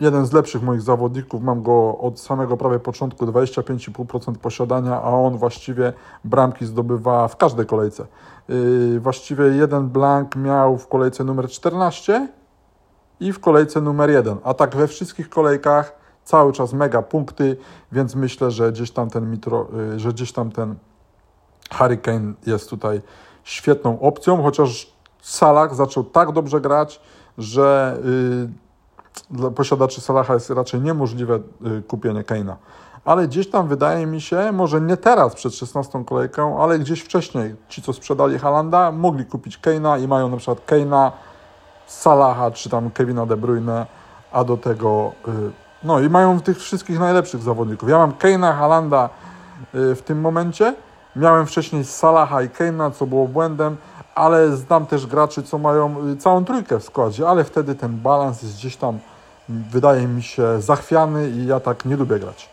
jeden 0.00 0.26
z 0.26 0.32
lepszych 0.32 0.62
moich 0.62 0.80
zawodników, 0.82 1.42
mam 1.42 1.62
go 1.62 1.98
od 1.98 2.20
samego 2.20 2.56
prawie 2.56 2.78
początku 2.78 3.26
25,5% 3.26 4.34
posiadania, 4.34 5.02
a 5.02 5.10
on 5.10 5.38
właściwie 5.38 5.92
bramki 6.24 6.66
zdobywa 6.66 7.28
w 7.28 7.36
każdej 7.36 7.66
kolejce. 7.66 8.06
Yy, 8.48 9.00
właściwie 9.00 9.44
jeden 9.44 9.88
blank 9.88 10.36
miał 10.36 10.78
w 10.78 10.88
kolejce 10.88 11.24
numer 11.24 11.48
14 11.48 12.28
i 13.20 13.32
w 13.32 13.40
kolejce 13.40 13.80
numer 13.80 14.10
1, 14.10 14.38
a 14.44 14.54
tak 14.54 14.76
we 14.76 14.88
wszystkich 14.88 15.28
kolejkach 15.28 15.92
cały 16.24 16.52
czas 16.52 16.72
mega 16.72 17.02
punkty, 17.02 17.56
więc 17.92 18.14
myślę, 18.14 18.50
że 18.50 18.72
gdzieś 18.72 18.90
tam 18.90 19.10
ten 19.10 19.30
mitro, 19.30 19.66
yy, 19.90 19.98
że 20.00 20.08
gdzieś 20.12 20.32
tam 20.32 20.50
ten 20.50 20.74
Hurricane 21.74 22.32
jest 22.46 22.70
tutaj 22.70 23.00
świetną 23.44 24.00
opcją, 24.00 24.42
chociaż 24.42 24.96
Salah 25.20 25.74
zaczął 25.74 26.04
tak 26.04 26.32
dobrze 26.32 26.60
grać, 26.60 27.00
że 27.38 27.96
yy, 28.04 28.65
dla 29.30 29.50
posiadaczy 29.50 30.00
Salaha 30.00 30.34
jest 30.34 30.50
raczej 30.50 30.80
niemożliwe 30.80 31.38
yy, 31.60 31.82
kupienie 31.82 32.24
Keina. 32.24 32.56
Ale 33.04 33.28
gdzieś 33.28 33.50
tam 33.50 33.68
wydaje 33.68 34.06
mi 34.06 34.20
się, 34.20 34.52
może 34.52 34.80
nie 34.80 34.96
teraz 34.96 35.34
przed 35.34 35.54
16 35.54 36.04
kolejką, 36.04 36.62
ale 36.62 36.78
gdzieś 36.78 37.00
wcześniej 37.00 37.54
ci, 37.68 37.82
co 37.82 37.92
sprzedali 37.92 38.38
Halanda, 38.38 38.92
mogli 38.92 39.24
kupić 39.24 39.58
Keina 39.58 39.98
i 39.98 40.08
mają 40.08 40.28
na 40.28 40.36
przykład 40.36 40.60
Salaha 41.86 42.50
czy 42.50 42.70
tam 42.70 42.90
Kevina 42.90 43.26
De 43.26 43.36
Bruyne, 43.36 43.86
a 44.32 44.44
do 44.44 44.56
tego 44.56 45.12
yy, 45.26 45.50
no 45.84 46.00
i 46.00 46.08
mają 46.08 46.40
tych 46.40 46.58
wszystkich 46.58 46.98
najlepszych 46.98 47.42
zawodników. 47.42 47.88
Ja 47.88 47.98
mam 47.98 48.12
Keina, 48.12 48.52
Halanda 48.52 49.08
yy, 49.74 49.94
w 49.94 50.02
tym 50.02 50.20
momencie, 50.20 50.74
miałem 51.16 51.46
wcześniej 51.46 51.84
Salaha 51.84 52.42
i 52.42 52.48
Keina, 52.48 52.90
co 52.90 53.06
było 53.06 53.28
błędem, 53.28 53.76
ale 54.16 54.56
znam 54.56 54.86
też 54.86 55.06
graczy, 55.06 55.42
co 55.42 55.58
mają 55.58 56.08
y, 56.08 56.16
całą 56.16 56.44
trójkę 56.44 56.80
w 56.80 56.84
składzie, 56.84 57.28
ale 57.28 57.44
wtedy 57.44 57.74
ten 57.74 57.96
balans 57.96 58.42
jest 58.42 58.54
gdzieś 58.54 58.76
tam, 58.76 58.98
wydaje 59.48 60.06
mi 60.06 60.22
się, 60.22 60.60
zachwiany 60.60 61.28
i 61.28 61.46
ja 61.46 61.60
tak 61.60 61.84
nie 61.84 61.96
lubię 61.96 62.18
grać. 62.18 62.48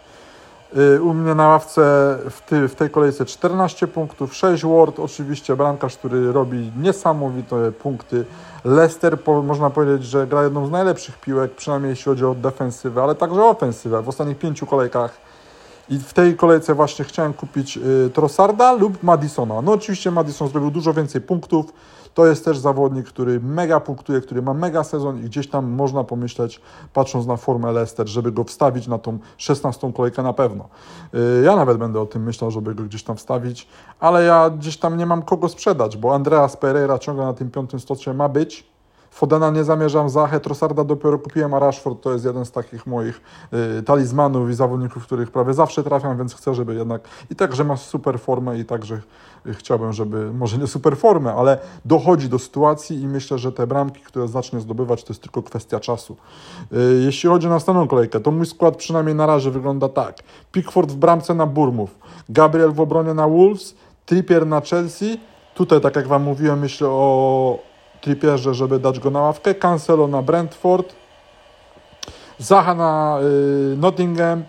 Y, 0.77 1.01
u 1.01 1.13
mnie 1.13 1.35
na 1.35 1.47
ławce 1.47 1.81
w, 2.29 2.41
ty, 2.41 2.67
w 2.67 2.75
tej 2.75 2.89
kolejce 2.89 3.25
14 3.25 3.87
punktów, 3.87 4.35
6 4.35 4.65
Ward, 4.65 4.99
oczywiście 4.99 5.55
bramkarz, 5.55 5.97
który 5.97 6.31
robi 6.31 6.71
niesamowite 6.77 7.71
punkty. 7.71 8.25
Leicester, 8.65 9.19
po, 9.19 9.41
można 9.41 9.69
powiedzieć, 9.69 10.03
że 10.03 10.27
gra 10.27 10.43
jedną 10.43 10.67
z 10.67 10.71
najlepszych 10.71 11.19
piłek, 11.19 11.51
przynajmniej 11.51 11.89
jeśli 11.89 12.05
chodzi 12.05 12.25
o 12.25 12.35
defensywę, 12.35 13.03
ale 13.03 13.15
także 13.15 13.43
ofensywę. 13.43 14.01
W 14.01 14.09
ostatnich 14.09 14.37
pięciu 14.37 14.65
kolejkach 14.65 15.17
i 15.89 15.99
w 15.99 16.13
tej 16.13 16.35
kolejce 16.35 16.75
właśnie 16.75 17.05
chciałem 17.05 17.33
kupić 17.33 17.77
y, 17.77 18.09
Trossarda 18.13 18.73
lub 18.73 19.03
Madisona. 19.03 19.61
No 19.61 19.71
oczywiście 19.71 20.11
Madison 20.11 20.47
zrobił 20.47 20.71
dużo 20.71 20.93
więcej 20.93 21.21
punktów. 21.21 21.73
To 22.13 22.25
jest 22.27 22.45
też 22.45 22.57
zawodnik, 22.57 23.07
który 23.07 23.39
mega 23.39 23.79
punktuje, 23.79 24.21
który 24.21 24.41
ma 24.41 24.53
mega 24.53 24.83
sezon 24.83 25.19
i 25.19 25.23
gdzieś 25.23 25.49
tam 25.49 25.71
można 25.71 26.03
pomyśleć, 26.03 26.61
patrząc 26.93 27.27
na 27.27 27.37
formę 27.37 27.71
Leicester, 27.71 28.07
żeby 28.07 28.31
go 28.31 28.43
wstawić 28.43 28.87
na 28.87 28.97
tą 28.97 29.19
16 29.37 29.93
kolejkę 29.93 30.23
na 30.23 30.33
pewno. 30.33 30.69
Y, 31.13 31.43
ja 31.43 31.55
nawet 31.55 31.77
będę 31.77 31.99
o 31.99 32.05
tym 32.05 32.23
myślał, 32.23 32.51
żeby 32.51 32.75
go 32.75 32.83
gdzieś 32.83 33.03
tam 33.03 33.17
wstawić, 33.17 33.67
ale 33.99 34.23
ja 34.23 34.49
gdzieś 34.49 34.77
tam 34.77 34.97
nie 34.97 35.05
mam 35.05 35.21
kogo 35.21 35.49
sprzedać, 35.49 35.97
bo 35.97 36.15
Andreas 36.15 36.57
Pereira 36.57 36.99
ciągle 36.99 37.25
na 37.25 37.33
tym 37.33 37.51
piątym 37.51 37.79
stocie 37.79 38.13
ma 38.13 38.29
być 38.29 38.72
Fodena 39.13 39.49
nie 39.49 39.63
zamierzam, 39.63 40.09
Zachę, 40.09 40.39
Trossarda 40.39 40.83
dopiero 40.83 41.19
kupiłem, 41.19 41.53
a 41.53 41.59
Rashford 41.59 42.01
to 42.01 42.13
jest 42.13 42.25
jeden 42.25 42.45
z 42.45 42.51
takich 42.51 42.87
moich 42.87 43.21
y, 43.79 43.83
talizmanów 43.83 44.49
i 44.49 44.53
zawodników, 44.53 45.03
których 45.03 45.31
prawie 45.31 45.53
zawsze 45.53 45.83
trafiam, 45.83 46.17
więc 46.17 46.35
chcę, 46.35 46.55
żeby 46.55 46.75
jednak 46.75 47.01
i 47.29 47.35
tak, 47.35 47.55
że 47.55 47.63
ma 47.63 47.77
super 47.77 48.19
formę 48.19 48.59
i 48.59 48.65
także 48.65 49.01
chciałbym, 49.51 49.93
żeby, 49.93 50.33
może 50.33 50.57
nie 50.57 50.67
super 50.67 50.97
formę, 50.97 51.33
ale 51.33 51.57
dochodzi 51.85 52.29
do 52.29 52.39
sytuacji 52.39 53.01
i 53.01 53.07
myślę, 53.07 53.37
że 53.37 53.51
te 53.51 53.67
bramki, 53.67 54.01
które 54.01 54.27
zacznie 54.27 54.59
zdobywać, 54.59 55.03
to 55.03 55.13
jest 55.13 55.21
tylko 55.21 55.43
kwestia 55.43 55.79
czasu. 55.79 56.15
Y, 56.73 56.77
jeśli 57.05 57.29
chodzi 57.29 57.47
o 57.47 57.49
następną 57.49 57.87
kolejkę, 57.87 58.19
to 58.19 58.31
mój 58.31 58.45
skład 58.45 58.75
przynajmniej 58.75 59.15
na 59.15 59.25
razie 59.25 59.51
wygląda 59.51 59.89
tak. 59.89 60.17
Pickford 60.51 60.91
w 60.91 60.95
bramce 60.95 61.33
na 61.33 61.45
Burmów, 61.45 61.95
Gabriel 62.29 62.71
w 62.71 62.79
obronie 62.79 63.13
na 63.13 63.27
Wolves, 63.27 63.75
Trippier 64.05 64.47
na 64.47 64.61
Chelsea, 64.61 65.19
Tutaj, 65.53 65.81
tak 65.81 65.95
jak 65.95 66.07
Wam 66.07 66.23
mówiłem, 66.23 66.59
myślę 66.59 66.87
o, 66.87 67.59
Trippierze, 68.03 68.53
żeby 68.53 68.79
dać 68.79 68.99
go 68.99 69.09
na 69.11 69.21
ławkę, 69.21 69.55
Cancelo 69.55 70.07
na 70.07 70.21
Brentford, 70.21 70.93
Zaha 72.39 72.73
na 72.73 73.19
y, 73.73 73.77
Nottingham, 73.77 74.43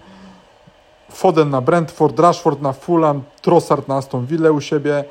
Foden 1.10 1.50
na 1.50 1.60
Brentford, 1.60 2.20
Rashford 2.20 2.62
na 2.62 2.72
Fulham, 2.72 3.22
Trossard 3.42 3.88
na 3.88 3.96
Aston 3.96 4.26
Villa 4.26 4.50
u 4.50 4.60
siebie, 4.60 5.04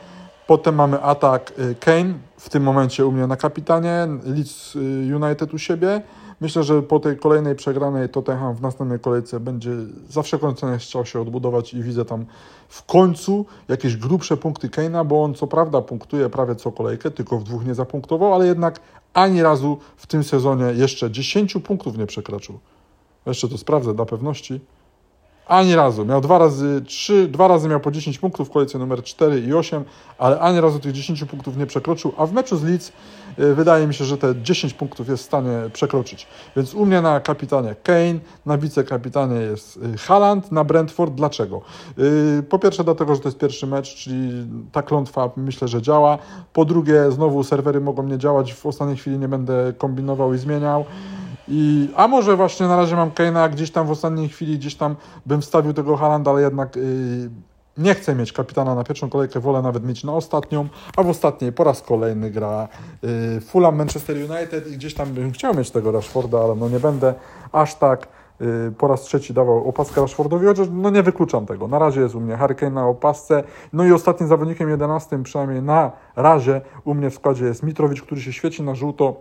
potem 0.48 0.76
mamy 0.76 1.02
atak 1.02 1.54
y, 1.60 1.76
Kane, 1.76 2.14
w 2.38 2.50
tym 2.50 2.64
momencie 2.64 3.06
u 3.06 3.12
mnie 3.12 3.28
na 3.28 3.36
kapitanie, 3.36 4.08
Leeds 4.24 4.76
y, 4.76 5.16
United 5.16 5.54
u 5.54 5.58
siebie, 5.58 6.02
Myślę, 6.44 6.64
że 6.64 6.82
po 6.82 7.00
tej 7.00 7.18
kolejnej 7.18 7.56
przegranej 7.56 8.10
Tottenham 8.10 8.56
w 8.56 8.62
następnej 8.62 9.00
kolejce 9.00 9.40
będzie 9.40 9.72
za 10.10 10.22
wszelką 10.22 10.54
cenę 10.54 10.78
chciał 10.78 11.06
się 11.06 11.22
odbudować 11.22 11.74
i 11.74 11.84
widzę 11.84 12.06
tam 12.06 12.26
w 12.70 12.86
końcu 12.86 13.46
jakieś 13.68 13.98
grubsze 13.98 14.38
punkty 14.38 14.70
Keina, 14.70 15.04
bo 15.04 15.24
on 15.24 15.34
co 15.34 15.48
prawda 15.48 15.82
punktuje 15.82 16.30
prawie 16.30 16.56
co 16.56 16.72
kolejkę, 16.72 17.12
tylko 17.12 17.40
w 17.40 17.44
dwóch 17.44 17.66
nie 17.66 17.76
zapunktował, 17.76 18.34
ale 18.34 18.48
jednak 18.48 18.80
ani 19.14 19.42
razu 19.44 19.78
w 19.98 20.08
tym 20.08 20.24
sezonie 20.24 20.66
jeszcze 20.66 21.12
10 21.12 21.54
punktów 21.64 21.98
nie 21.98 22.06
przekroczył. 22.06 22.60
Jeszcze 23.26 23.50
to 23.50 23.58
sprawdzę 23.58 23.94
dla 23.94 24.06
pewności. 24.06 24.60
Ani 25.48 25.76
razu. 25.76 26.06
Miał 26.06 26.22
dwa 26.22 26.38
razy, 26.38 26.82
trzy, 26.86 27.28
dwa 27.28 27.48
razy 27.48 27.70
miał 27.70 27.80
po 27.80 27.92
10 27.92 28.20
punktów 28.20 28.48
w 28.48 28.52
kolejce 28.52 28.80
numer 28.80 29.04
4 29.04 29.40
i 29.40 29.54
8, 29.54 29.84
ale 30.18 30.40
ani 30.40 30.62
razu 30.62 30.80
tych 30.80 30.92
10 30.92 31.24
punktów 31.24 31.58
nie 31.58 31.66
przekroczył, 31.66 32.14
a 32.18 32.26
w 32.26 32.34
meczu 32.34 32.58
z 32.58 32.64
Leeds 32.64 32.92
y, 33.40 33.56
wydaje 33.56 33.88
mi 33.88 33.94
się, 33.94 34.06
że 34.06 34.18
te 34.18 34.42
10 34.42 34.74
punktów 34.74 35.10
jest 35.10 35.24
w 35.24 35.26
stanie 35.26 35.70
przekroczyć. 35.74 36.28
Więc 36.56 36.74
u 36.74 36.86
mnie 36.86 37.02
na 37.02 37.20
kapitanie 37.20 37.76
Kane, 37.84 38.20
na 38.46 38.58
wicekapitanie 38.58 39.36
jest 39.36 39.78
y, 39.78 39.98
Haaland, 39.98 40.52
na 40.52 40.64
Brentford. 40.64 41.14
Dlaczego? 41.14 41.62
Y, 42.00 42.44
po 42.50 42.60
pierwsze 42.60 42.84
dlatego, 42.84 43.16
że 43.16 43.22
to 43.22 43.28
jest 43.28 43.38
pierwszy 43.38 43.68
mecz, 43.68 43.96
czyli 43.96 44.48
ta 44.72 44.82
klątwa 44.82 45.32
myślę, 45.38 45.68
że 45.68 45.82
działa. 45.82 46.18
Po 46.54 46.66
drugie, 46.66 47.12
znowu 47.12 47.44
serwery 47.44 47.82
mogą 47.82 48.04
nie 48.04 48.18
działać, 48.18 48.54
w 48.54 48.66
ostatniej 48.66 48.98
chwili 48.98 49.18
nie 49.18 49.28
będę 49.28 49.74
kombinował 49.78 50.34
i 50.34 50.38
zmieniał. 50.38 50.86
I, 51.48 51.90
a 51.96 52.08
może 52.08 52.36
właśnie 52.36 52.68
na 52.68 52.76
razie 52.76 52.96
mam 52.96 53.12
Kane'a 53.12 53.50
gdzieś 53.50 53.72
tam 53.72 53.88
w 53.88 53.92
ostatniej 53.92 54.30
chwili, 54.30 54.58
gdzieś 54.58 54.76
tam 54.76 54.96
bym 55.26 55.42
wstawił 55.42 55.74
tego 55.74 55.98
Halanda, 55.98 56.32
ale 56.32 56.42
jednak 56.42 56.76
yy, 56.76 56.84
nie 57.78 57.96
chcę 57.96 58.16
mieć 58.16 58.34
kapitana 58.34 58.76
na 58.76 58.84
pierwszą 58.84 59.10
kolejkę, 59.10 59.40
wolę 59.40 59.62
nawet 59.62 59.86
mieć 59.86 60.04
na 60.04 60.14
ostatnią, 60.14 60.68
a 60.98 61.04
w 61.04 61.10
ostatniej 61.10 61.52
po 61.52 61.64
raz 61.64 61.82
kolejny 61.82 62.32
gra 62.32 62.68
yy, 63.02 63.42
Fulham 63.42 63.76
Manchester 63.76 64.18
United 64.18 64.68
i 64.68 64.72
gdzieś 64.72 64.94
tam 64.94 65.14
bym 65.14 65.32
chciał 65.32 65.56
mieć 65.56 65.72
tego 65.72 65.92
Rashforda, 65.92 66.40
ale 66.40 66.56
no 66.56 66.70
nie 66.70 66.80
będę 66.80 67.14
aż 67.52 67.76
tak 67.76 68.08
yy, 68.40 68.74
po 68.78 68.88
raz 68.88 69.02
trzeci 69.02 69.34
dawał 69.34 69.70
opaskę 69.70 70.02
Rashfordowi, 70.02 70.46
chociaż 70.46 70.68
no 70.72 70.90
nie 70.90 71.04
wykluczam 71.04 71.46
tego. 71.46 71.68
Na 71.68 71.80
razie 71.80 72.02
jest 72.02 72.16
u 72.16 72.20
mnie 72.20 72.38
Harry 72.38 72.56
Kane 72.56 72.72
na 72.72 72.88
opasce, 72.88 73.44
no 73.74 73.86
i 73.86 73.92
ostatnim 73.92 74.30
zawodnikiem 74.30 74.70
11, 74.70 75.24
przynajmniej 75.24 75.62
na 75.62 75.92
razie 76.16 76.62
u 76.86 76.94
mnie 76.94 77.10
w 77.10 77.14
składzie 77.14 77.46
jest 77.46 77.64
Mitrowicz, 77.64 78.02
który 78.02 78.22
się 78.22 78.34
świeci 78.34 78.64
na 78.64 78.76
żółto, 78.76 79.16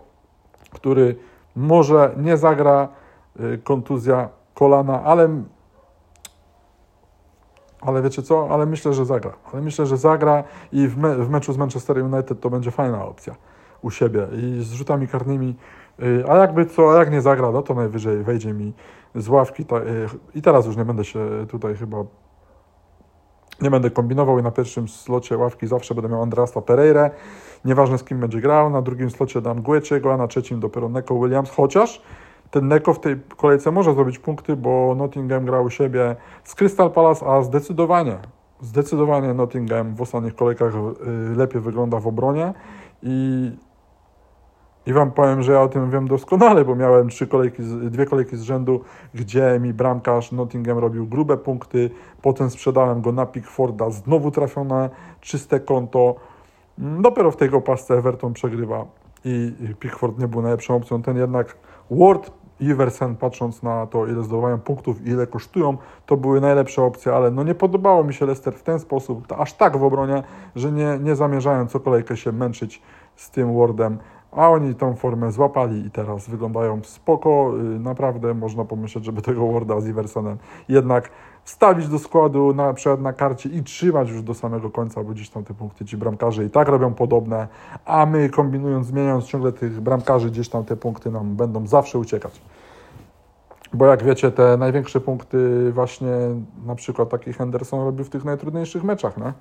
który 0.71 1.15
może 1.55 2.15
nie 2.17 2.37
zagra, 2.37 2.87
y, 3.39 3.57
kontuzja 3.63 4.29
kolana, 4.53 5.03
ale 5.03 5.29
ale 7.85 8.01
wiecie 8.01 8.21
co? 8.21 8.47
Ale 8.51 8.65
myślę, 8.65 8.93
że 8.93 9.05
zagra. 9.05 9.33
Ale 9.53 9.61
myślę, 9.61 9.85
że 9.85 9.97
zagra 9.97 10.43
i 10.71 10.87
w, 10.87 10.97
me 10.97 11.15
w 11.15 11.29
meczu 11.29 11.53
z 11.53 11.57
Manchester 11.57 11.97
United 11.97 12.39
to 12.39 12.49
będzie 12.49 12.71
fajna 12.71 13.05
opcja 13.05 13.35
u 13.81 13.91
siebie 13.91 14.27
i 14.33 14.63
z 14.63 14.71
rzutami 14.71 15.07
karnymi. 15.07 15.55
Y, 16.03 16.23
a 16.29 16.37
jakby 16.37 16.65
co, 16.65 16.95
a 16.95 16.99
jak 16.99 17.11
nie 17.11 17.21
zagra, 17.21 17.51
no 17.51 17.61
to 17.61 17.73
najwyżej 17.73 18.23
wejdzie 18.23 18.53
mi 18.53 18.73
z 19.15 19.29
ławki. 19.29 19.63
Y, 19.63 19.65
I 20.35 20.41
teraz 20.41 20.65
już 20.65 20.77
nie 20.77 20.85
będę 20.85 21.05
się 21.05 21.29
tutaj 21.49 21.75
chyba 21.75 21.97
nie 23.61 23.71
będę 23.71 23.89
kombinował 23.89 24.39
i 24.39 24.43
na 24.43 24.51
pierwszym 24.51 24.87
slocie 24.87 25.37
ławki 25.37 25.67
zawsze 25.67 25.95
będę 25.95 26.09
miał 26.09 26.21
Andrasta 26.21 26.61
Pereira. 26.61 27.09
Nieważne 27.65 27.97
z 27.97 28.03
kim 28.03 28.19
będzie 28.19 28.41
grał. 28.41 28.69
Na 28.69 28.81
drugim 28.81 29.09
slocie 29.09 29.41
dam 29.41 29.61
Gueciego, 29.61 30.13
a 30.13 30.17
na 30.17 30.27
trzecim 30.27 30.59
dopiero 30.59 30.89
Neko 30.89 31.15
Williams. 31.15 31.49
Chociaż 31.49 32.01
ten 32.51 32.67
Neko 32.67 32.93
w 32.93 32.99
tej 32.99 33.15
kolejce 33.37 33.71
może 33.71 33.93
zrobić 33.93 34.19
punkty, 34.19 34.55
bo 34.55 34.95
Nottingham 34.97 35.45
grał 35.45 35.63
u 35.63 35.69
siebie 35.69 36.15
z 36.43 36.55
Crystal 36.55 36.91
Palace, 36.91 37.25
a 37.25 37.41
zdecydowanie, 37.41 38.17
zdecydowanie 38.61 39.33
Nottingham 39.33 39.95
w 39.95 40.01
ostatnich 40.01 40.35
kolejkach 40.35 40.73
y, 40.75 41.35
lepiej 41.35 41.61
wygląda 41.61 41.99
w 41.99 42.07
obronie 42.07 42.53
i 43.03 43.51
i 44.85 44.93
Wam 44.93 45.11
powiem, 45.11 45.43
że 45.43 45.51
ja 45.51 45.61
o 45.61 45.67
tym 45.67 45.91
wiem 45.91 46.07
doskonale, 46.07 46.65
bo 46.65 46.75
miałem 46.75 47.09
trzy 47.09 47.27
kolejki, 47.27 47.63
dwie 47.63 48.05
kolejki 48.05 48.37
z 48.37 48.41
rzędu, 48.41 48.81
gdzie 49.13 49.59
mi 49.61 49.73
bramkarz 49.73 50.31
Nottingham 50.31 50.77
robił 50.77 51.07
grube 51.07 51.37
punkty, 51.37 51.89
potem 52.21 52.49
sprzedałem 52.49 53.01
go 53.01 53.11
na 53.11 53.25
Pickforda, 53.25 53.89
znowu 53.89 54.31
trafione 54.31 54.89
czyste 55.21 55.59
konto. 55.59 56.15
Dopiero 56.77 57.31
w 57.31 57.35
tej 57.35 57.49
opasce 57.49 57.93
Everton 57.93 58.33
przegrywa 58.33 58.85
i 59.25 59.53
Pickford 59.79 60.19
nie 60.19 60.27
był 60.27 60.41
najlepszą 60.41 60.75
opcją. 60.75 61.01
Ten 61.01 61.17
jednak 61.17 61.57
Ward 61.91 62.31
Iversen, 62.59 63.15
patrząc 63.15 63.63
na 63.63 63.87
to, 63.87 64.07
ile 64.07 64.23
zdobywają 64.23 64.59
punktów 64.59 65.07
i 65.07 65.09
ile 65.09 65.27
kosztują, 65.27 65.77
to 66.05 66.17
były 66.17 66.41
najlepsze 66.41 66.81
opcje, 66.81 67.15
ale 67.15 67.31
no 67.31 67.43
nie 67.43 67.55
podobało 67.55 68.03
mi 68.03 68.13
się 68.13 68.25
Leicester 68.25 68.53
w 68.53 68.63
ten 68.63 68.79
sposób, 68.79 69.33
aż 69.37 69.53
tak 69.53 69.77
w 69.77 69.83
obronie, 69.83 70.23
że 70.55 70.71
nie, 70.71 70.99
nie 71.01 71.15
zamierzają 71.15 71.67
co 71.67 71.79
kolejkę 71.79 72.17
się 72.17 72.31
męczyć 72.31 72.81
z 73.15 73.31
tym 73.31 73.57
Wardem 73.57 73.97
a 74.35 74.49
oni 74.49 74.75
tą 74.75 74.95
formę 74.95 75.31
złapali 75.31 75.85
i 75.85 75.91
teraz 75.91 76.29
wyglądają 76.29 76.79
spoko. 76.83 77.51
Y, 77.75 77.79
naprawdę 77.79 78.33
można 78.33 78.65
pomyśleć, 78.65 79.05
żeby 79.05 79.21
tego 79.21 79.51
Warda 79.51 79.81
z 79.81 79.87
Iversonem 79.87 80.37
jednak 80.69 81.09
wstawić 81.43 81.87
do 81.87 81.99
składu 81.99 82.53
na 82.53 82.73
przykład 82.73 83.01
na 83.01 83.13
karcie 83.13 83.49
i 83.49 83.63
trzymać 83.63 84.09
już 84.09 84.21
do 84.21 84.33
samego 84.33 84.71
końca, 84.71 85.03
bo 85.03 85.11
gdzieś 85.11 85.29
tam 85.29 85.43
te 85.43 85.53
punkty 85.53 85.85
ci 85.85 85.97
bramkarze 85.97 86.45
i 86.45 86.49
tak 86.49 86.67
robią 86.67 86.93
podobne, 86.93 87.47
a 87.85 88.05
my 88.05 88.29
kombinując, 88.29 88.87
zmieniając 88.87 89.25
ciągle 89.25 89.51
tych 89.51 89.81
bramkarzy, 89.81 90.31
gdzieś 90.31 90.49
tam 90.49 90.65
te 90.65 90.75
punkty 90.75 91.11
nam 91.11 91.35
będą 91.35 91.67
zawsze 91.67 91.99
uciekać. 91.99 92.41
Bo 93.73 93.85
jak 93.85 94.03
wiecie, 94.03 94.31
te 94.31 94.57
największe 94.57 95.01
punkty 95.01 95.71
właśnie 95.71 96.11
na 96.65 96.75
przykład 96.75 97.09
taki 97.09 97.33
Henderson 97.33 97.85
robił 97.85 98.05
w 98.05 98.09
tych 98.09 98.25
najtrudniejszych 98.25 98.83
meczach, 98.83 99.17
nie? 99.17 99.33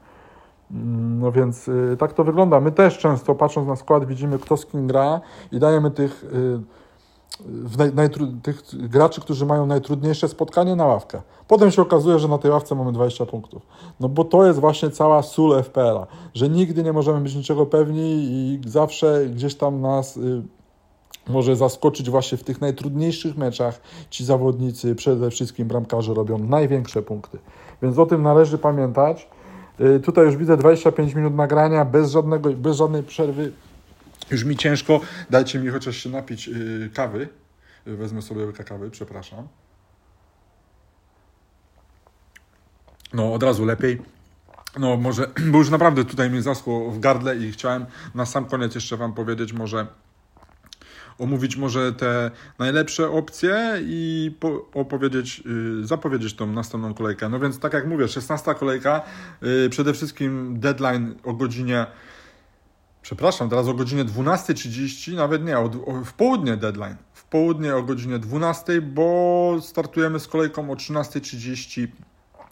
No 1.20 1.32
więc 1.32 1.68
y, 1.68 1.96
tak 1.98 2.12
to 2.12 2.24
wygląda. 2.24 2.60
My 2.60 2.72
też 2.72 2.98
często 2.98 3.34
patrząc 3.34 3.68
na 3.68 3.76
skład 3.76 4.06
widzimy 4.06 4.38
kto 4.38 4.56
z 4.56 4.66
kim 4.66 4.86
gra 4.86 5.20
i 5.52 5.58
dajemy 5.58 5.90
tych, 5.90 6.24
y, 6.24 7.94
naj, 7.94 8.10
tych 8.42 8.62
graczy, 8.88 9.20
którzy 9.20 9.46
mają 9.46 9.66
najtrudniejsze 9.66 10.28
spotkanie 10.28 10.76
na 10.76 10.86
ławkę. 10.86 11.22
Potem 11.48 11.70
się 11.70 11.82
okazuje, 11.82 12.18
że 12.18 12.28
na 12.28 12.38
tej 12.38 12.50
ławce 12.50 12.74
mamy 12.74 12.92
20 12.92 13.26
punktów. 13.26 13.66
No 14.00 14.08
bo 14.08 14.24
to 14.24 14.46
jest 14.46 14.60
właśnie 14.60 14.90
cała 14.90 15.22
sól 15.22 15.62
FPL-a, 15.62 16.06
że 16.34 16.48
nigdy 16.48 16.82
nie 16.82 16.92
możemy 16.92 17.20
być 17.20 17.34
niczego 17.34 17.66
pewni 17.66 18.22
i 18.22 18.60
zawsze 18.66 19.26
gdzieś 19.26 19.54
tam 19.54 19.80
nas 19.80 20.16
y, 20.16 20.42
może 21.28 21.56
zaskoczyć 21.56 22.10
właśnie 22.10 22.38
w 22.38 22.44
tych 22.44 22.60
najtrudniejszych 22.60 23.36
meczach 23.36 23.80
ci 24.10 24.24
zawodnicy, 24.24 24.94
przede 24.94 25.30
wszystkim 25.30 25.68
bramkarze 25.68 26.14
robią 26.14 26.38
największe 26.38 27.02
punkty. 27.02 27.38
Więc 27.82 27.98
o 27.98 28.06
tym 28.06 28.22
należy 28.22 28.58
pamiętać. 28.58 29.28
Y, 29.80 30.00
tutaj 30.00 30.24
już 30.24 30.36
widzę 30.36 30.56
25 30.56 31.14
minut 31.14 31.34
nagrania 31.34 31.84
bez, 31.84 32.10
żadnego, 32.10 32.52
bez 32.52 32.76
żadnej 32.76 33.02
przerwy. 33.02 33.52
Już 34.30 34.44
mi 34.44 34.56
ciężko. 34.56 35.00
Dajcie 35.30 35.58
mi 35.58 35.68
chociaż 35.68 35.96
się 35.96 36.10
napić 36.10 36.48
y, 36.48 36.90
kawy. 36.94 37.28
Y, 37.86 37.96
wezmę 37.96 38.22
sobie 38.22 38.46
łyka 38.46 38.64
kawy, 38.64 38.90
przepraszam. 38.90 39.48
No, 43.12 43.34
od 43.34 43.42
razu 43.42 43.64
lepiej. 43.64 44.02
No, 44.78 44.96
może, 44.96 45.26
bo 45.52 45.58
już 45.58 45.70
naprawdę 45.70 46.04
tutaj 46.04 46.30
mi 46.30 46.42
zaschło 46.42 46.90
w 46.90 47.00
gardle 47.00 47.36
i 47.36 47.52
chciałem 47.52 47.86
na 48.14 48.26
sam 48.26 48.44
koniec 48.44 48.74
jeszcze 48.74 48.96
Wam 48.96 49.12
powiedzieć, 49.12 49.52
może 49.52 49.86
omówić 51.18 51.56
może 51.56 51.92
te 51.92 52.30
najlepsze 52.58 53.10
opcje 53.10 53.78
i 53.80 54.30
po, 54.40 54.66
opowiedzieć, 54.74 55.42
yy, 55.78 55.86
zapowiedzieć 55.86 56.34
tą 56.34 56.46
następną 56.46 56.94
kolejkę. 56.94 57.28
No 57.28 57.40
więc 57.40 57.58
tak 57.58 57.72
jak 57.72 57.86
mówię, 57.86 58.08
16 58.08 58.54
kolejka, 58.54 59.02
yy, 59.42 59.68
przede 59.70 59.94
wszystkim 59.94 60.60
deadline 60.60 61.14
o 61.24 61.32
godzinie 61.32 61.86
przepraszam, 63.02 63.48
teraz 63.48 63.68
o 63.68 63.74
godzinie 63.74 64.04
12.30, 64.04 65.14
nawet 65.14 65.44
nie, 65.44 65.58
o, 65.58 65.64
o, 65.64 66.04
w 66.04 66.12
południe 66.12 66.56
deadline, 66.56 66.96
w 67.12 67.24
południe 67.24 67.76
o 67.76 67.82
godzinie 67.82 68.18
12, 68.18 68.80
bo 68.80 69.56
startujemy 69.60 70.20
z 70.20 70.28
kolejką 70.28 70.70
o 70.70 70.74
13.30 70.74 71.86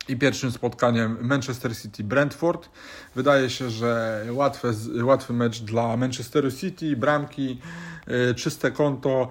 i 0.09 0.17
pierwszym 0.17 0.51
spotkaniem 0.51 1.19
Manchester 1.21 1.73
City-Brentford. 1.73 2.69
Wydaje 3.15 3.51
się, 3.51 3.71
że 3.71 4.25
łatwy, 4.31 4.73
łatwy 5.05 5.33
mecz 5.33 5.61
dla 5.61 5.97
Manchesteru 5.97 6.51
City, 6.51 6.97
bramki, 6.97 7.61
czyste 8.37 8.71
konto. 8.71 9.29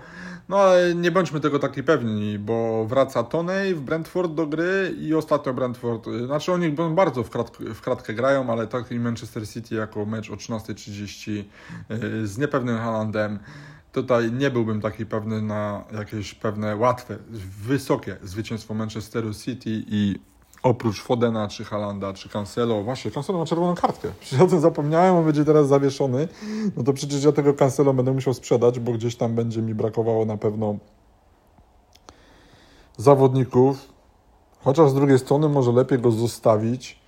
No 0.49 0.57
ale 0.57 0.95
nie 0.95 1.11
bądźmy 1.11 1.39
tego 1.39 1.59
taki 1.59 1.83
pewni, 1.83 2.39
bo 2.39 2.85
wraca 2.85 3.23
Tonej 3.23 3.75
w 3.75 3.81
Brentford 3.81 4.33
do 4.33 4.47
gry 4.47 4.95
i 4.99 5.13
ostatnio 5.13 5.53
Brentford, 5.53 6.07
y, 6.07 6.25
znaczy 6.25 6.53
oni 6.53 6.69
bardzo 6.91 7.23
w, 7.23 7.29
krat, 7.29 7.57
w 7.57 7.81
kratkę 7.81 8.13
grają, 8.13 8.49
ale 8.49 8.67
taki 8.67 8.99
Manchester 8.99 9.49
City 9.49 9.75
jako 9.75 10.05
mecz 10.05 10.29
o 10.29 10.33
13.30 10.33 11.31
yy, 11.89 12.27
z 12.27 12.37
niepewnym 12.37 12.77
Haalandem 12.77 13.39
tutaj 13.91 14.31
nie 14.31 14.49
byłbym 14.49 14.81
taki 14.81 15.05
pewny 15.05 15.41
na 15.41 15.83
jakieś 15.91 16.33
pewne 16.33 16.75
łatwe, 16.75 17.17
wysokie 17.63 18.17
zwycięstwo 18.23 18.73
Manchesteru 18.73 19.33
City 19.33 19.83
i 19.87 20.19
oprócz 20.63 21.01
Fodena, 21.01 21.47
czy 21.47 21.65
Halanda, 21.65 22.13
czy 22.13 22.29
Cancelo, 22.29 22.83
właśnie 22.83 23.11
Cancelo 23.11 23.39
ma 23.39 23.45
czerwoną 23.45 23.75
kartkę. 23.75 24.11
Przecież 24.19 24.41
o 24.41 24.47
tym 24.47 24.59
zapomniałem, 24.59 25.15
on 25.15 25.25
będzie 25.25 25.45
teraz 25.45 25.67
zawieszony. 25.67 26.27
No 26.77 26.83
to 26.83 26.93
przecież 26.93 27.23
ja 27.23 27.31
tego 27.31 27.53
Cancelo 27.53 27.93
będę 27.93 28.13
musiał 28.13 28.33
sprzedać, 28.33 28.79
bo 28.79 28.91
gdzieś 28.91 29.15
tam 29.15 29.35
będzie 29.35 29.61
mi 29.61 29.73
brakowało 29.73 30.25
na 30.25 30.37
pewno 30.37 30.77
zawodników. 32.97 33.77
Chociaż 34.59 34.89
z 34.89 34.93
drugiej 34.93 35.19
strony 35.19 35.49
może 35.49 35.71
lepiej 35.71 35.99
go 35.99 36.11
zostawić 36.11 36.99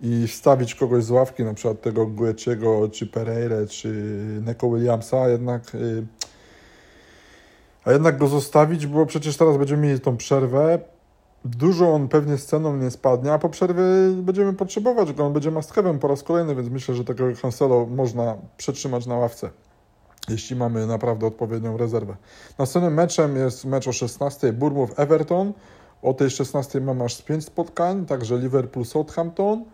i 0.00 0.26
wstawić 0.26 0.74
kogoś 0.74 1.04
z 1.04 1.10
ławki, 1.10 1.44
na 1.44 1.54
przykład 1.54 1.80
tego 1.80 2.06
Gueciego, 2.06 2.88
czy 2.88 3.06
Pereira, 3.06 3.56
czy 3.68 3.88
Neko 4.44 4.70
Williamsa, 4.70 5.22
a 5.22 5.28
jednak... 5.28 5.74
Y, 5.74 6.06
a 7.84 7.92
jednak 7.92 8.18
go 8.18 8.28
zostawić, 8.28 8.86
bo 8.86 9.06
przecież 9.06 9.36
teraz 9.36 9.56
będziemy 9.56 9.82
mieli 9.82 10.00
tą 10.00 10.16
przerwę 10.16 10.78
Dużo 11.46 11.94
on 11.94 12.08
pewnie 12.08 12.38
sceną 12.38 12.76
nie 12.76 12.90
spadnie, 12.90 13.32
a 13.32 13.38
po 13.38 13.48
przerwie 13.48 13.82
będziemy 14.22 14.52
potrzebować 14.52 15.12
go. 15.12 15.26
On 15.26 15.32
będzie 15.32 15.50
mastkewem 15.50 15.98
po 15.98 16.08
raz 16.08 16.22
kolejny, 16.22 16.54
więc 16.54 16.68
myślę, 16.68 16.94
że 16.94 17.04
tego 17.04 17.24
Cancelo 17.42 17.86
można 17.86 18.36
przetrzymać 18.56 19.06
na 19.06 19.16
ławce, 19.16 19.50
jeśli 20.28 20.56
mamy 20.56 20.86
naprawdę 20.86 21.26
odpowiednią 21.26 21.76
rezerwę. 21.76 22.16
Następnym 22.58 22.94
meczem 22.94 23.36
jest 23.36 23.64
mecz 23.64 23.88
o 23.88 23.92
16 23.92 24.52
Bournemouth-Everton. 24.52 25.52
O 26.02 26.14
tej 26.14 26.30
16 26.30 26.80
mamy 26.80 27.04
aż 27.04 27.22
5 27.22 27.44
spotkań, 27.44 28.06
także 28.06 28.38
Liverpool-Southampton, 28.38 29.64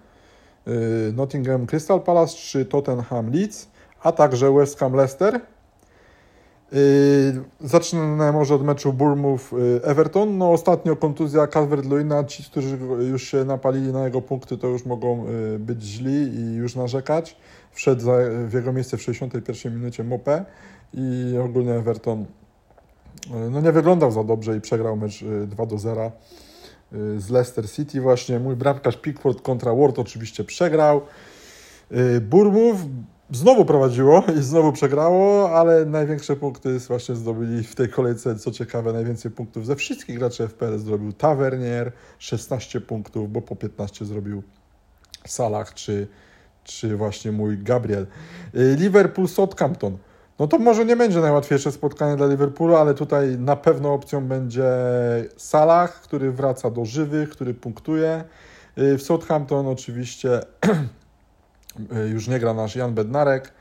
y, 0.69 1.13
Nottingham 1.13 1.67
Crystal 1.67 2.01
Palace 2.01 2.37
czy 2.37 2.65
Tottenham 2.65 3.31
Leeds, 3.33 3.69
a 4.03 4.13
także 4.13 4.53
West 4.53 4.79
Ham 4.79 4.95
Leicester. 4.95 5.35
Yy, 5.35 5.41
zacznę 7.61 8.33
może 8.33 8.55
od 8.55 8.65
meczu 8.65 8.93
Bournemouth-Everton. 8.93 10.29
Y, 10.29 10.33
no 10.33 10.53
ostatnio 10.53 10.97
kontuzja 10.97 11.47
Calvert-Lewina. 11.47 12.27
Ci, 12.27 12.45
którzy 12.45 12.79
już 13.11 13.23
się 13.23 13.45
napalili 13.45 13.93
na 13.93 14.05
jego 14.05 14.23
punkty, 14.23 14.59
to 14.59 14.67
już 14.67 14.87
mogą 14.87 15.27
y, 15.29 15.59
być 15.59 15.83
źli 15.83 16.35
i 16.35 16.55
już 16.55 16.77
narzekać. 16.77 17.37
Wszedł 17.73 18.07
w 18.47 18.53
jego 18.53 18.73
miejsce 18.73 18.97
w 18.97 19.03
61 19.03 19.75
minucie 19.75 20.05
Mopé 20.05 20.45
i 20.95 21.35
ogólnie 21.45 21.73
Everton 21.73 22.27
no 23.51 23.61
nie 23.61 23.73
wyglądał 23.73 24.11
za 24.11 24.25
dobrze 24.25 24.57
i 24.57 24.61
przegrał 24.61 24.97
mecz 24.97 25.25
2 25.47 25.67
do 25.67 25.79
0 25.79 26.13
z 27.19 27.31
Leicester 27.31 27.71
City 27.71 28.01
właśnie. 28.01 28.39
Mój 28.39 28.57
bramkarz 28.57 28.97
Pickford 28.97 29.43
kontra 29.43 29.75
Ward 29.75 29.99
oczywiście 29.99 30.45
przegrał. 30.45 31.01
Bournemouth 32.21 32.79
znowu 33.33 33.65
prowadziło 33.65 34.25
i 34.39 34.43
znowu 34.43 34.73
przegrało, 34.73 35.51
ale 35.51 35.85
największe 35.87 36.37
punkty 36.37 36.79
właśnie 36.79 37.15
zdobyli 37.15 37.65
w 37.65 37.75
tej 37.75 37.89
kolejce, 37.89 38.37
co 38.39 38.51
ciekawe, 38.51 38.93
najwięcej 38.93 39.31
punktów 39.31 39.67
ze 39.67 39.77
wszystkich 39.77 40.19
graczy 40.19 40.49
FPL 40.49 40.79
zrobił 40.79 41.13
Tavernier, 41.13 41.93
16 42.19 42.81
punktów, 42.81 43.33
bo 43.33 43.43
po 43.43 43.57
15 43.57 44.05
zrobił 44.05 44.43
Salah 45.27 45.75
czy, 45.75 46.09
czy 46.65 46.97
właśnie 46.97 47.33
mój 47.33 47.59
Gabriel. 47.59 48.07
Y, 48.55 48.77
Liverpool 48.79 49.29
Southampton. 49.29 49.99
No 50.39 50.47
to 50.47 50.59
może 50.59 50.85
nie 50.85 50.97
będzie 50.97 51.21
najłatwiejsze 51.21 51.73
spotkanie 51.73 52.17
dla 52.17 52.27
Liverpoolu, 52.27 52.77
ale 52.77 52.95
tutaj 52.95 53.39
na 53.39 53.57
pewno 53.57 53.95
opcją 53.95 54.27
będzie 54.27 54.65
Salah, 55.37 56.01
który 56.01 56.33
wraca 56.33 56.71
do 56.71 56.85
żywych, 56.85 57.31
który 57.31 57.55
punktuje. 57.55 58.25
Y, 58.79 58.99
w 58.99 59.03
Southampton 59.03 59.67
oczywiście 59.67 60.41
już 62.13 62.29
nie 62.29 62.39
gra 62.39 62.55
nasz 62.55 62.77
Jan 62.77 62.95
Bednarek, 62.95 63.53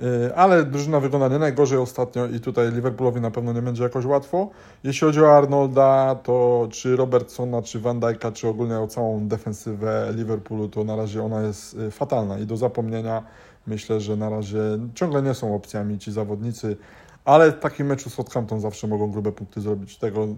y, 0.00 0.34
ale 0.34 0.64
drużyna 0.64 1.00
wygląda 1.00 1.28
nie 1.28 1.38
najgorzej 1.38 1.78
ostatnio 1.78 2.26
i 2.26 2.40
tutaj 2.40 2.72
Liverpoolowi 2.72 3.20
na 3.20 3.30
pewno 3.30 3.52
nie 3.52 3.62
będzie 3.62 3.82
jakoś 3.82 4.04
łatwo. 4.04 4.50
Jeśli 4.84 5.06
chodzi 5.06 5.20
o 5.20 5.36
Arnolda, 5.36 6.16
to 6.22 6.68
czy 6.70 6.96
Robertsona, 6.96 7.62
czy 7.62 7.80
Van 7.80 8.00
Dijk'a, 8.00 8.32
czy 8.32 8.48
ogólnie 8.48 8.78
o 8.78 8.86
całą 8.86 9.28
defensywę 9.28 10.12
Liverpoolu, 10.14 10.68
to 10.68 10.84
na 10.84 10.96
razie 10.96 11.22
ona 11.22 11.42
jest 11.42 11.74
y, 11.74 11.90
fatalna 11.90 12.38
i 12.38 12.46
do 12.46 12.56
zapomnienia 12.56 13.22
myślę, 13.66 14.00
że 14.00 14.16
na 14.16 14.30
razie 14.30 14.60
ciągle 14.94 15.22
nie 15.22 15.34
są 15.34 15.54
opcjami 15.54 15.98
ci 15.98 16.12
zawodnicy, 16.12 16.76
ale 17.24 17.52
w 17.52 17.58
takim 17.58 17.86
meczu 17.86 18.10
z 18.10 18.14
Southampton 18.14 18.60
zawsze 18.60 18.86
mogą 18.86 19.10
grube 19.10 19.32
punkty 19.32 19.60
zrobić. 19.60 19.98
Tego 19.98 20.28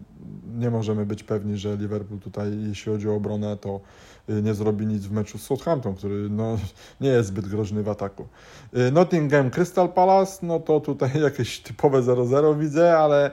nie 0.58 0.70
możemy 0.70 1.06
być 1.06 1.22
pewni, 1.22 1.56
że 1.56 1.76
Liverpool 1.76 2.20
tutaj, 2.20 2.48
jeśli 2.68 2.92
chodzi 2.92 3.08
o 3.08 3.14
obronę, 3.14 3.56
to 3.56 3.80
nie 4.28 4.54
zrobi 4.54 4.86
nic 4.86 5.06
w 5.06 5.12
meczu 5.12 5.38
z 5.38 5.42
Southampton, 5.42 5.94
który 5.94 6.30
no, 6.30 6.58
nie 7.00 7.08
jest 7.08 7.28
zbyt 7.28 7.48
groźny 7.48 7.82
w 7.82 7.88
ataku. 7.88 8.28
Y, 8.76 8.92
Nottingham 8.92 9.50
Crystal 9.50 9.88
Palace, 9.88 10.46
no 10.46 10.60
to 10.60 10.80
tutaj 10.80 11.10
jakieś 11.22 11.60
typowe 11.60 12.02
0-0 12.02 12.58
widzę, 12.58 12.98
ale 12.98 13.30
y, 13.30 13.32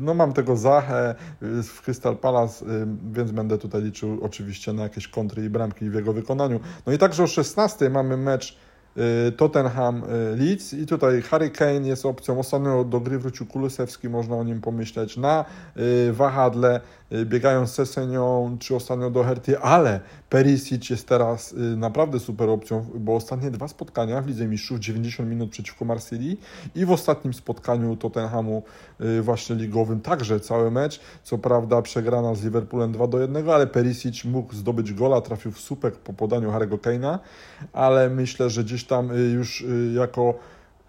no 0.00 0.14
mam 0.14 0.32
tego 0.32 0.56
zachę 0.56 1.14
w 1.40 1.82
Crystal 1.82 2.16
Palace, 2.16 2.64
więc 3.12 3.30
będę 3.30 3.58
tutaj 3.58 3.82
liczył 3.82 4.18
oczywiście 4.22 4.72
na 4.72 4.82
jakieś 4.82 5.08
kontry 5.08 5.44
i 5.44 5.50
bramki 5.50 5.90
w 5.90 5.94
jego 5.94 6.12
wykonaniu. 6.12 6.60
No 6.86 6.92
i 6.92 6.98
także 6.98 7.22
o 7.22 7.26
16 7.26 7.90
mamy 7.90 8.16
mecz 8.16 8.58
Y, 8.96 9.32
Tottenham 9.32 10.02
y, 10.04 10.36
Leeds 10.36 10.72
i 10.72 10.86
tutaj 10.86 11.22
Harry 11.22 11.50
Kane 11.50 11.88
jest 11.88 12.06
opcją. 12.06 12.38
Ostatnio 12.38 12.84
do 12.84 13.00
gry 13.00 13.18
wrócił 13.18 13.46
Kulusewski, 13.46 14.08
można 14.08 14.36
o 14.36 14.44
nim 14.44 14.60
pomyśleć. 14.60 15.16
Na 15.16 15.44
y, 15.76 16.12
wahadle 16.12 16.80
biegają 17.24 17.66
z 17.66 17.74
Sesenią 17.74 18.56
czy 18.60 18.76
ostatnio 18.76 19.10
do 19.10 19.24
Herty, 19.24 19.58
ale 19.58 20.00
Perisic 20.28 20.90
jest 20.90 21.08
teraz 21.08 21.54
naprawdę 21.76 22.20
super 22.20 22.48
opcją, 22.48 22.86
bo 22.94 23.16
ostatnie 23.16 23.50
dwa 23.50 23.68
spotkania 23.68 24.22
w 24.22 24.26
Lidze 24.26 24.46
Mistrzów 24.46 24.78
90 24.78 25.28
minut 25.28 25.50
przeciwko 25.50 25.84
Marsylii 25.84 26.40
i 26.74 26.86
w 26.86 26.90
ostatnim 26.90 27.34
spotkaniu 27.34 27.96
Tottenhamu 27.96 28.62
właśnie 29.22 29.56
ligowym 29.56 30.00
także 30.00 30.40
cały 30.40 30.70
mecz. 30.70 31.00
Co 31.22 31.38
prawda 31.38 31.82
przegrana 31.82 32.34
z 32.34 32.44
Liverpoolem 32.44 32.92
2 32.92 33.06
do 33.06 33.20
1, 33.20 33.48
ale 33.50 33.66
Perisic 33.66 34.24
mógł 34.24 34.54
zdobyć 34.54 34.92
gola, 34.92 35.20
trafił 35.20 35.52
w 35.52 35.60
słupek 35.60 35.94
po 35.96 36.12
podaniu 36.12 36.50
Harry'ego 36.50 36.78
Kane'a, 36.78 37.18
ale 37.72 38.10
myślę, 38.10 38.50
że 38.50 38.64
gdzieś 38.64 38.84
tam 38.84 39.10
y, 39.10 39.30
już 39.30 39.60
y, 39.60 39.92
jako 39.96 40.34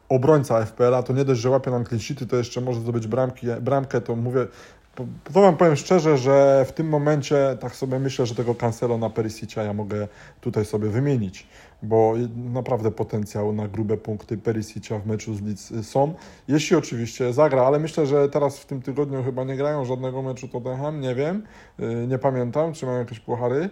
obrońca 0.09 0.65
FPL-a, 0.65 1.03
to 1.03 1.13
nie 1.13 1.25
dość, 1.25 1.41
że 1.41 1.49
łapie 1.49 1.71
nam 1.71 1.85
sheety, 1.99 2.27
to 2.27 2.35
jeszcze 2.35 2.61
może 2.61 2.79
zdobyć 2.79 3.07
bramki, 3.07 3.47
bramkę, 3.61 4.01
to 4.01 4.15
mówię, 4.15 4.47
to 4.95 5.05
Wam 5.29 5.58
powiem 5.58 5.75
szczerze, 5.75 6.17
że 6.17 6.65
w 6.67 6.71
tym 6.71 6.89
momencie 6.89 7.58
tak 7.60 7.75
sobie 7.75 7.99
myślę, 7.99 8.25
że 8.25 8.36
tego 8.36 8.55
Cancelo 8.55 8.97
na 8.97 9.10
Perisicia 9.10 9.63
ja 9.63 9.73
mogę 9.73 10.08
tutaj 10.41 10.65
sobie 10.65 10.89
wymienić, 10.89 11.47
bo 11.84 12.13
naprawdę 12.36 12.91
potencjał 12.91 13.53
na 13.53 13.67
grube 13.67 13.97
punkty 13.97 14.38
Perisicia 14.38 14.99
w 14.99 15.08
meczu 15.08 15.36
z 15.36 15.41
Leeds 15.41 15.73
są, 15.81 16.13
jeśli 16.47 16.75
oczywiście 16.75 17.34
zagra, 17.34 17.63
ale 17.63 17.79
myślę, 17.79 18.05
że 18.05 18.29
teraz 18.29 18.60
w 18.60 18.65
tym 18.65 18.81
tygodniu 18.81 19.23
chyba 19.23 19.43
nie 19.43 19.55
grają 19.55 19.86
żadnego 19.86 20.21
meczu 20.21 20.47
Tottenham, 20.47 21.01
nie 21.01 21.15
wiem, 21.15 21.43
y, 21.79 22.08
nie 22.08 22.17
pamiętam, 22.17 22.73
czy 22.73 22.86
mają 22.86 22.99
jakieś 22.99 23.19
puchary, 23.19 23.69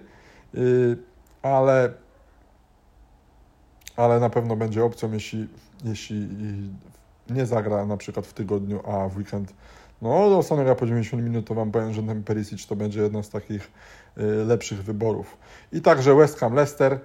y, 0.56 0.98
ale 1.42 1.94
ale 3.96 4.20
na 4.20 4.30
pewno 4.30 4.56
będzie 4.56 4.84
opcją, 4.84 5.12
jeśli, 5.12 5.48
jeśli 5.84 6.28
nie 7.30 7.46
zagra 7.46 7.86
na 7.86 7.98
przykład 7.98 8.28
w 8.28 8.34
tygodniu, 8.34 8.82
a 8.88 9.10
w 9.10 9.18
weekend 9.18 9.54
no, 10.04 10.30
zostanie 10.30 10.64
gra 10.64 10.76
po 10.76 10.86
90 10.86 11.24
minut, 11.24 11.48
to 11.48 11.56
Wam 11.56 11.72
powiem, 11.72 11.94
że 11.94 12.04
ten 12.04 12.24
Perisic 12.24 12.68
to 12.68 12.76
będzie 12.76 13.02
jedna 13.02 13.24
z 13.24 13.30
takich 13.30 13.72
y, 14.18 14.22
lepszych 14.46 14.84
wyborów. 14.84 15.38
I 15.72 15.82
także 15.82 16.16
West 16.16 16.40
Ham, 16.40 16.54
Leicester. 16.54 17.00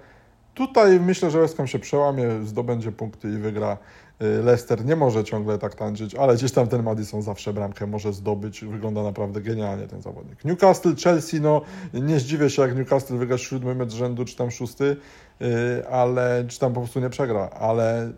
Tutaj 0.53 0.99
myślę, 0.99 1.31
że 1.31 1.39
West 1.39 1.57
Ham 1.57 1.67
się 1.67 1.79
przełamie, 1.79 2.25
zdobędzie 2.45 2.91
punkty 2.91 3.29
i 3.29 3.37
wygra. 3.37 3.77
Y, 4.21 4.43
Leicester 4.43 4.85
nie 4.85 4.95
może 4.95 5.23
ciągle 5.23 5.57
tak 5.57 5.75
tańczyć, 5.75 6.15
ale 6.15 6.35
gdzieś 6.35 6.51
tam 6.51 6.67
ten 6.67 6.83
Madison 6.83 7.21
zawsze 7.21 7.53
bramkę 7.53 7.87
może 7.87 8.13
zdobyć. 8.13 8.65
Wygląda 8.65 9.03
naprawdę 9.03 9.41
genialnie 9.41 9.87
ten 9.87 10.01
zawodnik. 10.01 10.45
Newcastle, 10.45 10.95
Chelsea, 11.03 11.41
no 11.41 11.61
nie 11.93 12.19
zdziwię 12.19 12.49
się, 12.49 12.61
jak 12.61 12.75
Newcastle 12.75 13.17
wygra 13.17 13.37
siódmy 13.37 13.75
mecz 13.75 13.93
rzędu, 13.93 14.25
czy 14.25 14.35
tam 14.35 14.51
szósty, 14.51 14.97
y, 15.41 15.87
ale 15.87 16.45
czy 16.47 16.59
tam 16.59 16.73
po 16.73 16.79
prostu 16.79 16.99
nie 16.99 17.09
przegra, 17.09 17.49
ale 17.49 18.11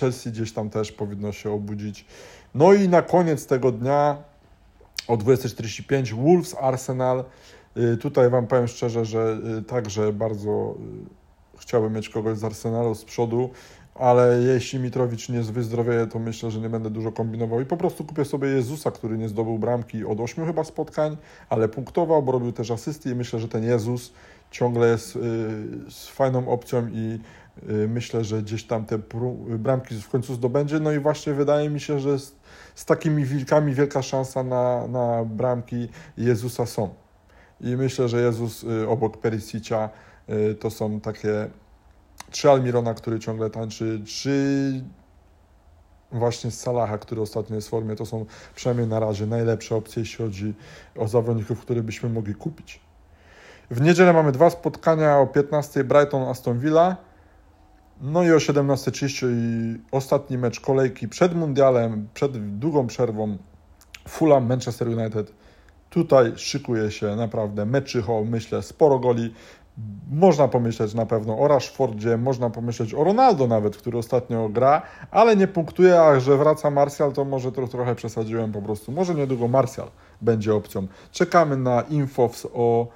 Chelsea 0.00 0.30
gdzieś 0.30 0.52
tam 0.52 0.70
też 0.70 0.92
powinno 0.92 1.32
się 1.32 1.50
obudzić. 1.50 2.04
No 2.54 2.72
i 2.72 2.88
na 2.88 3.02
koniec 3.02 3.46
tego 3.46 3.72
dnia 3.72 4.16
o 5.08 5.16
20.45 5.16 6.14
Wolves 6.14 6.56
Arsenal. 6.60 7.24
Y, 7.76 7.96
tutaj 7.96 8.30
Wam 8.30 8.46
powiem 8.46 8.68
szczerze, 8.68 9.04
że 9.04 9.38
y, 9.58 9.62
także 9.62 10.12
bardzo 10.12 10.74
y, 11.54 11.58
chciałbym 11.58 11.92
mieć 11.92 12.08
kogoś 12.08 12.38
z 12.38 12.44
Arsenalu 12.44 12.94
z 12.94 13.04
przodu, 13.04 13.50
ale 13.94 14.40
jeśli 14.42 14.78
Mitrowicz 14.78 15.28
nie 15.28 15.40
wyzdrowieje, 15.40 16.06
to 16.06 16.18
myślę, 16.18 16.50
że 16.50 16.60
nie 16.60 16.68
będę 16.68 16.90
dużo 16.90 17.12
kombinował 17.12 17.60
i 17.60 17.66
po 17.66 17.76
prostu 17.76 18.04
kupię 18.04 18.24
sobie 18.24 18.48
Jezusa, 18.48 18.90
który 18.90 19.18
nie 19.18 19.28
zdobył 19.28 19.58
bramki 19.58 20.04
od 20.04 20.20
8 20.20 20.46
chyba 20.46 20.64
spotkań, 20.64 21.16
ale 21.48 21.68
punktował, 21.68 22.22
bo 22.22 22.32
robił 22.32 22.52
też 22.52 22.70
asysty 22.70 23.10
i 23.10 23.14
myślę, 23.14 23.40
że 23.40 23.48
ten 23.48 23.64
Jezus 23.64 24.12
ciągle 24.50 24.88
jest 24.88 25.18
z 25.88 26.08
fajną 26.08 26.48
opcją 26.48 26.88
i 26.92 27.18
myślę, 27.88 28.24
że 28.24 28.42
gdzieś 28.42 28.64
tam 28.64 28.84
te 28.84 28.98
bramki 29.58 29.94
w 29.94 30.08
końcu 30.08 30.34
zdobędzie. 30.34 30.80
No 30.80 30.92
i 30.92 30.98
właśnie 30.98 31.34
wydaje 31.34 31.70
mi 31.70 31.80
się, 31.80 32.00
że 32.00 32.18
z, 32.18 32.34
z 32.74 32.84
takimi 32.84 33.24
wilkami 33.24 33.74
wielka 33.74 34.02
szansa 34.02 34.42
na, 34.42 34.86
na 34.86 35.24
bramki 35.24 35.88
Jezusa 36.16 36.66
są. 36.66 36.94
I 37.60 37.76
myślę, 37.76 38.08
że 38.08 38.20
Jezus 38.20 38.64
y, 38.64 38.88
obok 38.88 39.16
Perisicia 39.16 39.90
y, 40.28 40.54
to 40.54 40.70
są 40.70 41.00
takie 41.00 41.50
trzy 42.30 42.50
Almirona, 42.50 42.94
który 42.94 43.18
ciągle 43.18 43.50
tańczy, 43.50 44.00
trzy 44.04 44.84
właśnie 46.12 46.50
z 46.50 46.60
Salaha, 46.60 46.98
który 46.98 47.20
ostatnio 47.20 47.56
jest 47.56 47.68
w 47.68 47.70
formie, 47.70 47.96
to 47.96 48.06
są 48.06 48.26
przynajmniej 48.54 48.86
na 48.86 49.00
razie 49.00 49.26
najlepsze 49.26 49.76
opcje, 49.76 50.02
jeśli 50.02 50.24
chodzi 50.24 50.54
o 50.96 51.08
zawodników, 51.08 51.60
które 51.60 51.82
byśmy 51.82 52.08
mogli 52.08 52.34
kupić. 52.34 52.80
W 53.70 53.80
niedzielę 53.80 54.12
mamy 54.12 54.32
dwa 54.32 54.50
spotkania 54.50 55.18
o 55.18 55.26
15 55.26 55.84
Brighton 55.84 56.22
Aston 56.22 56.58
Villa. 56.58 56.96
No 58.02 58.24
i 58.24 58.32
o 58.32 58.36
17.30 58.36 59.26
ostatni 59.92 60.38
mecz 60.38 60.60
kolejki 60.60 61.08
przed 61.08 61.34
mundialem, 61.34 62.08
przed 62.14 62.58
długą 62.58 62.86
przerwą 62.86 63.38
Fulham 64.08 64.46
Manchester 64.46 64.88
United. 64.88 65.32
Tutaj 65.90 66.32
szykuje 66.36 66.90
się 66.90 67.16
naprawdę 67.16 67.66
meczycho, 67.66 68.24
myślę, 68.24 68.62
sporo 68.62 68.98
goli. 68.98 69.34
Można 70.12 70.48
pomyśleć 70.48 70.94
na 70.94 71.06
pewno 71.06 71.38
o 71.38 71.48
Rashfordzie, 71.48 72.16
można 72.16 72.50
pomyśleć 72.50 72.94
o 72.94 73.04
Ronaldo 73.04 73.46
nawet, 73.46 73.76
który 73.76 73.98
ostatnio 73.98 74.48
gra, 74.48 74.82
ale 75.10 75.36
nie 75.36 75.48
punktuje, 75.48 76.00
a 76.00 76.20
że 76.20 76.36
wraca 76.36 76.70
Martial, 76.70 77.12
to 77.12 77.24
może 77.24 77.52
to 77.52 77.68
trochę 77.68 77.94
przesadziłem 77.94 78.52
po 78.52 78.62
prostu. 78.62 78.92
Może 78.92 79.14
niedługo 79.14 79.48
Martial 79.48 79.88
będzie 80.20 80.54
opcją. 80.54 80.86
Czekamy 81.12 81.56
na 81.56 81.80
info 81.80 82.30
o 82.54 82.86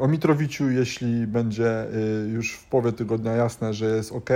o 0.00 0.08
Mitrowiciu, 0.08 0.70
jeśli 0.70 1.26
będzie 1.26 1.84
y, 1.84 2.28
już 2.28 2.52
w 2.52 2.64
połowie 2.64 2.92
tygodnia 2.92 3.32
jasne, 3.32 3.74
że 3.74 3.86
jest 3.86 4.12
ok, 4.12 4.30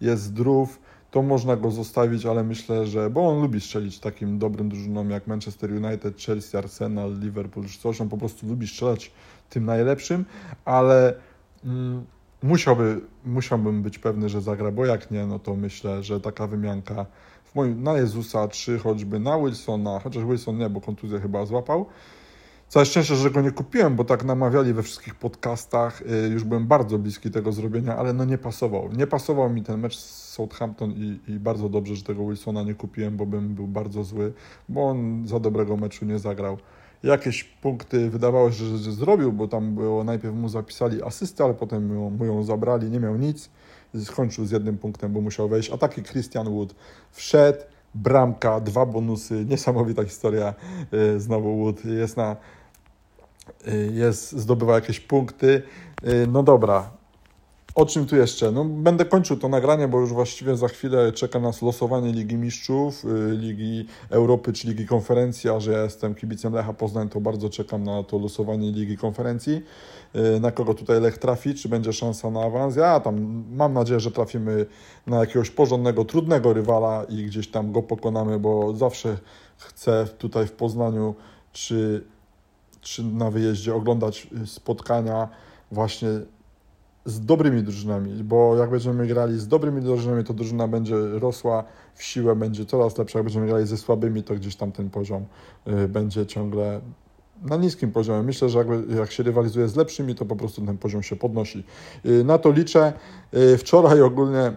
jest 0.00 0.22
zdrów, 0.22 0.80
to 1.10 1.22
można 1.22 1.56
go 1.56 1.70
zostawić, 1.70 2.26
ale 2.26 2.44
myślę, 2.44 2.86
że, 2.86 3.10
bo 3.10 3.28
on 3.28 3.42
lubi 3.42 3.60
strzelić 3.60 3.98
takim 3.98 4.38
dobrym 4.38 4.68
drużynom 4.68 5.10
jak 5.10 5.26
Manchester 5.26 5.72
United, 5.72 6.20
Chelsea, 6.20 6.56
Arsenal, 6.56 7.20
Liverpool, 7.20 7.66
czy 7.66 7.78
coś, 7.78 8.00
on 8.00 8.08
po 8.08 8.18
prostu 8.18 8.46
lubi 8.46 8.68
strzelać 8.68 9.12
tym 9.50 9.64
najlepszym, 9.64 10.24
ale 10.64 11.14
mm, 11.64 12.04
musiałby, 12.42 13.00
musiałbym 13.24 13.82
być 13.82 13.98
pewny, 13.98 14.28
że 14.28 14.40
zagra, 14.40 14.70
bo 14.70 14.86
jak 14.86 15.10
nie, 15.10 15.26
no 15.26 15.38
to 15.38 15.56
myślę, 15.56 16.02
że 16.02 16.20
taka 16.20 16.46
wymianka 16.46 17.06
w 17.44 17.54
moim, 17.54 17.82
na 17.82 17.92
Jezusa, 17.98 18.48
czy 18.48 18.78
choćby 18.78 19.20
na 19.20 19.38
Wilsona, 19.38 20.00
chociaż 20.00 20.24
Wilson 20.24 20.58
nie, 20.58 20.70
bo 20.70 20.80
kontuzję 20.80 21.20
chyba 21.20 21.46
złapał, 21.46 21.86
Całe 22.68 22.86
szczęście, 22.86 23.14
że 23.14 23.30
go 23.30 23.40
nie 23.40 23.50
kupiłem, 23.50 23.96
bo 23.96 24.04
tak 24.04 24.24
namawiali 24.24 24.72
we 24.72 24.82
wszystkich 24.82 25.14
podcastach. 25.14 26.02
Y, 26.02 26.28
już 26.28 26.44
byłem 26.44 26.66
bardzo 26.66 26.98
bliski 26.98 27.30
tego 27.30 27.52
zrobienia, 27.52 27.96
ale 27.96 28.12
no 28.12 28.24
nie 28.24 28.38
pasował. 28.38 28.92
Nie 28.92 29.06
pasował 29.06 29.50
mi 29.50 29.62
ten 29.62 29.80
mecz 29.80 29.96
z 29.96 30.32
Southampton 30.32 30.90
i, 30.90 31.20
i 31.28 31.38
bardzo 31.38 31.68
dobrze, 31.68 31.96
że 31.96 32.02
tego 32.02 32.26
Wilsona 32.26 32.62
nie 32.62 32.74
kupiłem, 32.74 33.16
bo 33.16 33.26
bym 33.26 33.54
był 33.54 33.66
bardzo 33.66 34.04
zły, 34.04 34.32
bo 34.68 34.88
on 34.88 35.26
za 35.26 35.40
dobrego 35.40 35.76
meczu 35.76 36.04
nie 36.04 36.18
zagrał. 36.18 36.58
Jakieś 37.02 37.44
punkty 37.44 38.10
wydawało 38.10 38.52
się, 38.52 38.64
że, 38.64 38.78
że 38.78 38.92
zrobił, 38.92 39.32
bo 39.32 39.48
tam 39.48 39.74
było 39.74 40.04
najpierw 40.04 40.34
mu 40.34 40.48
zapisali 40.48 41.02
asystę, 41.02 41.44
ale 41.44 41.54
potem 41.54 41.94
mu, 41.94 42.10
mu 42.10 42.24
ją 42.24 42.42
zabrali, 42.42 42.90
nie 42.90 43.00
miał 43.00 43.16
nic. 43.16 43.50
Skończył 44.04 44.44
z 44.44 44.50
jednym 44.50 44.78
punktem, 44.78 45.12
bo 45.12 45.20
musiał 45.20 45.48
wejść. 45.48 45.70
A 45.70 45.78
taki 45.78 46.02
Christian 46.02 46.48
Wood 46.48 46.74
wszedł, 47.10 47.58
bramka, 47.94 48.60
dwa 48.60 48.86
bonusy, 48.86 49.44
niesamowita 49.44 50.04
historia. 50.04 50.54
Y, 51.16 51.20
znowu 51.20 51.56
Wood 51.56 51.84
jest 51.84 52.16
na 52.16 52.36
jest, 53.92 54.32
zdobywa 54.32 54.74
jakieś 54.74 55.00
punkty. 55.00 55.62
Y, 56.08 56.26
no 56.32 56.42
dobra, 56.42 56.90
o 57.74 57.86
czym 57.86 58.06
tu 58.06 58.16
jeszcze? 58.16 58.52
No, 58.52 58.64
będę 58.64 59.04
kończył 59.04 59.36
to 59.36 59.48
nagranie, 59.48 59.88
bo 59.88 60.00
już 60.00 60.12
właściwie 60.12 60.56
za 60.56 60.68
chwilę 60.68 61.12
czeka 61.12 61.40
nas 61.40 61.62
losowanie 61.62 62.12
Ligi 62.12 62.36
Mistrzów, 62.36 63.04
y, 63.04 63.36
Ligi 63.36 63.86
Europy 64.10 64.52
czy 64.52 64.68
Ligi 64.68 64.86
Konferencji, 64.86 65.50
a 65.50 65.60
że 65.60 65.72
ja 65.72 65.82
jestem 65.82 66.14
kibicem 66.14 66.54
Lecha 66.54 66.72
Poznań, 66.72 67.08
to 67.08 67.20
bardzo 67.20 67.50
czekam 67.50 67.84
na 67.84 68.02
to 68.02 68.18
losowanie 68.18 68.70
Ligi 68.72 68.96
Konferencji. 68.96 69.62
Na 70.40 70.50
kogo 70.50 70.74
tutaj 70.74 71.00
Lech 71.00 71.18
trafi, 71.18 71.54
czy 71.54 71.68
będzie 71.68 71.92
szansa 71.92 72.30
na 72.30 72.40
awans? 72.40 72.76
Ja 72.76 73.00
tam 73.00 73.44
mam 73.52 73.72
nadzieję, 73.72 74.00
że 74.00 74.10
trafimy 74.10 74.66
na 75.06 75.16
jakiegoś 75.16 75.50
porządnego, 75.50 76.04
trudnego 76.04 76.52
rywala 76.52 77.04
i 77.08 77.24
gdzieś 77.24 77.48
tam 77.48 77.72
go 77.72 77.82
pokonamy, 77.82 78.38
bo 78.38 78.74
zawsze 78.76 79.18
chcę 79.56 80.06
tutaj 80.18 80.46
w 80.46 80.52
Poznaniu, 80.52 81.14
czy 81.52 82.04
czy 82.86 83.04
na 83.04 83.30
wyjeździe 83.30 83.74
oglądać 83.74 84.28
y, 84.42 84.46
spotkania 84.46 85.28
właśnie 85.72 86.08
z 87.04 87.20
dobrymi 87.20 87.62
drużynami, 87.62 88.24
bo 88.24 88.56
jak 88.56 88.70
będziemy 88.70 89.06
grali 89.06 89.38
z 89.38 89.48
dobrymi 89.48 89.82
drużynami, 89.82 90.24
to 90.24 90.34
drużyna 90.34 90.68
będzie 90.68 90.94
rosła 90.96 91.64
w 91.94 92.02
siłę, 92.02 92.36
będzie 92.36 92.66
coraz 92.66 92.98
lepsza. 92.98 93.18
Jak 93.18 93.24
będziemy 93.24 93.46
grali 93.46 93.66
ze 93.66 93.76
słabymi, 93.76 94.22
to 94.22 94.34
gdzieś 94.34 94.56
tam 94.56 94.72
ten 94.72 94.90
poziom 94.90 95.24
y, 95.68 95.88
będzie 95.88 96.26
ciągle 96.26 96.80
na 97.42 97.56
niskim 97.56 97.92
poziomie. 97.92 98.22
Myślę, 98.22 98.48
że 98.48 98.64
jak 98.96 99.12
się 99.12 99.22
rywalizuje 99.22 99.68
z 99.68 99.76
lepszymi, 99.76 100.14
to 100.14 100.24
po 100.24 100.36
prostu 100.36 100.66
ten 100.66 100.78
poziom 100.78 101.02
się 101.02 101.16
podnosi. 101.16 101.64
Y, 102.06 102.24
na 102.24 102.38
to 102.38 102.52
liczę. 102.52 102.92
Wczoraj 103.58 104.02
ogólnie 104.02 104.52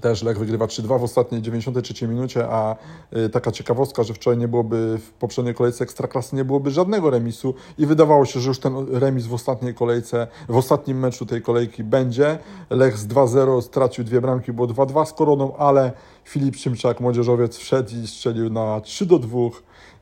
też 0.00 0.22
Lech 0.22 0.38
wygrywa 0.38 0.66
3-2 0.66 1.00
w 1.00 1.02
ostatniej 1.02 1.42
93 1.42 2.08
minucie, 2.08 2.46
a 2.48 2.76
y, 3.16 3.28
taka 3.28 3.52
ciekawostka, 3.52 4.02
że 4.02 4.14
wczoraj 4.14 4.38
nie 4.38 4.48
byłoby 4.48 4.98
w 4.98 5.10
poprzedniej 5.10 5.54
kolejce 5.54 5.84
Ekstraklasy 5.84 6.36
nie 6.36 6.44
byłoby 6.44 6.70
żadnego 6.70 7.10
remisu 7.10 7.54
i 7.78 7.86
wydawało 7.86 8.24
się, 8.24 8.40
że 8.40 8.48
już 8.48 8.58
ten 8.58 8.86
remis 8.90 9.26
w 9.26 9.34
ostatniej 9.34 9.74
kolejce, 9.74 10.26
w 10.48 10.56
ostatnim 10.56 10.98
meczu 10.98 11.26
tej 11.26 11.42
kolejki 11.42 11.84
będzie. 11.84 12.38
Lech 12.70 12.98
z 12.98 13.06
2-0 13.06 13.62
stracił 13.62 14.04
dwie 14.04 14.20
bramki, 14.20 14.52
było 14.52 14.68
2-2 14.68 15.06
z 15.06 15.12
Koroną, 15.12 15.56
ale 15.56 15.92
Filip 16.24 16.56
Szymczak, 16.56 17.00
młodzieżowiec, 17.00 17.56
wszedł 17.56 17.90
i 18.02 18.06
strzelił 18.06 18.50
na 18.50 18.80
3-2 18.80 19.50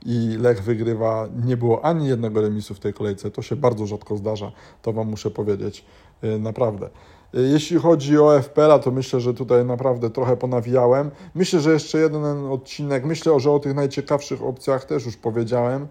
i 0.06 0.36
Lech 0.40 0.62
wygrywa. 0.62 1.28
Nie 1.44 1.56
było 1.56 1.84
ani 1.84 2.08
jednego 2.08 2.40
remisu 2.40 2.74
w 2.74 2.80
tej 2.80 2.94
kolejce. 2.94 3.30
To 3.30 3.42
się 3.42 3.56
bardzo 3.56 3.86
rzadko 3.86 4.16
zdarza, 4.16 4.52
to 4.82 4.92
Wam 4.92 5.08
muszę 5.08 5.30
powiedzieć, 5.30 5.84
y, 6.24 6.38
naprawdę. 6.38 6.90
Jeśli 7.32 7.78
chodzi 7.78 8.18
o 8.18 8.42
FPL-a, 8.42 8.78
to 8.78 8.90
myślę, 8.90 9.20
że 9.20 9.34
tutaj 9.34 9.64
naprawdę 9.64 10.10
trochę 10.10 10.36
ponawijałem. 10.36 11.10
Myślę, 11.34 11.60
że 11.60 11.72
jeszcze 11.72 11.98
jeden 11.98 12.24
odcinek, 12.50 13.04
myślę, 13.04 13.40
że 13.40 13.50
o 13.50 13.58
tych 13.58 13.74
najciekawszych 13.74 14.42
opcjach 14.42 14.84
też 14.84 15.06
już 15.06 15.16
powiedziałem. 15.16 15.88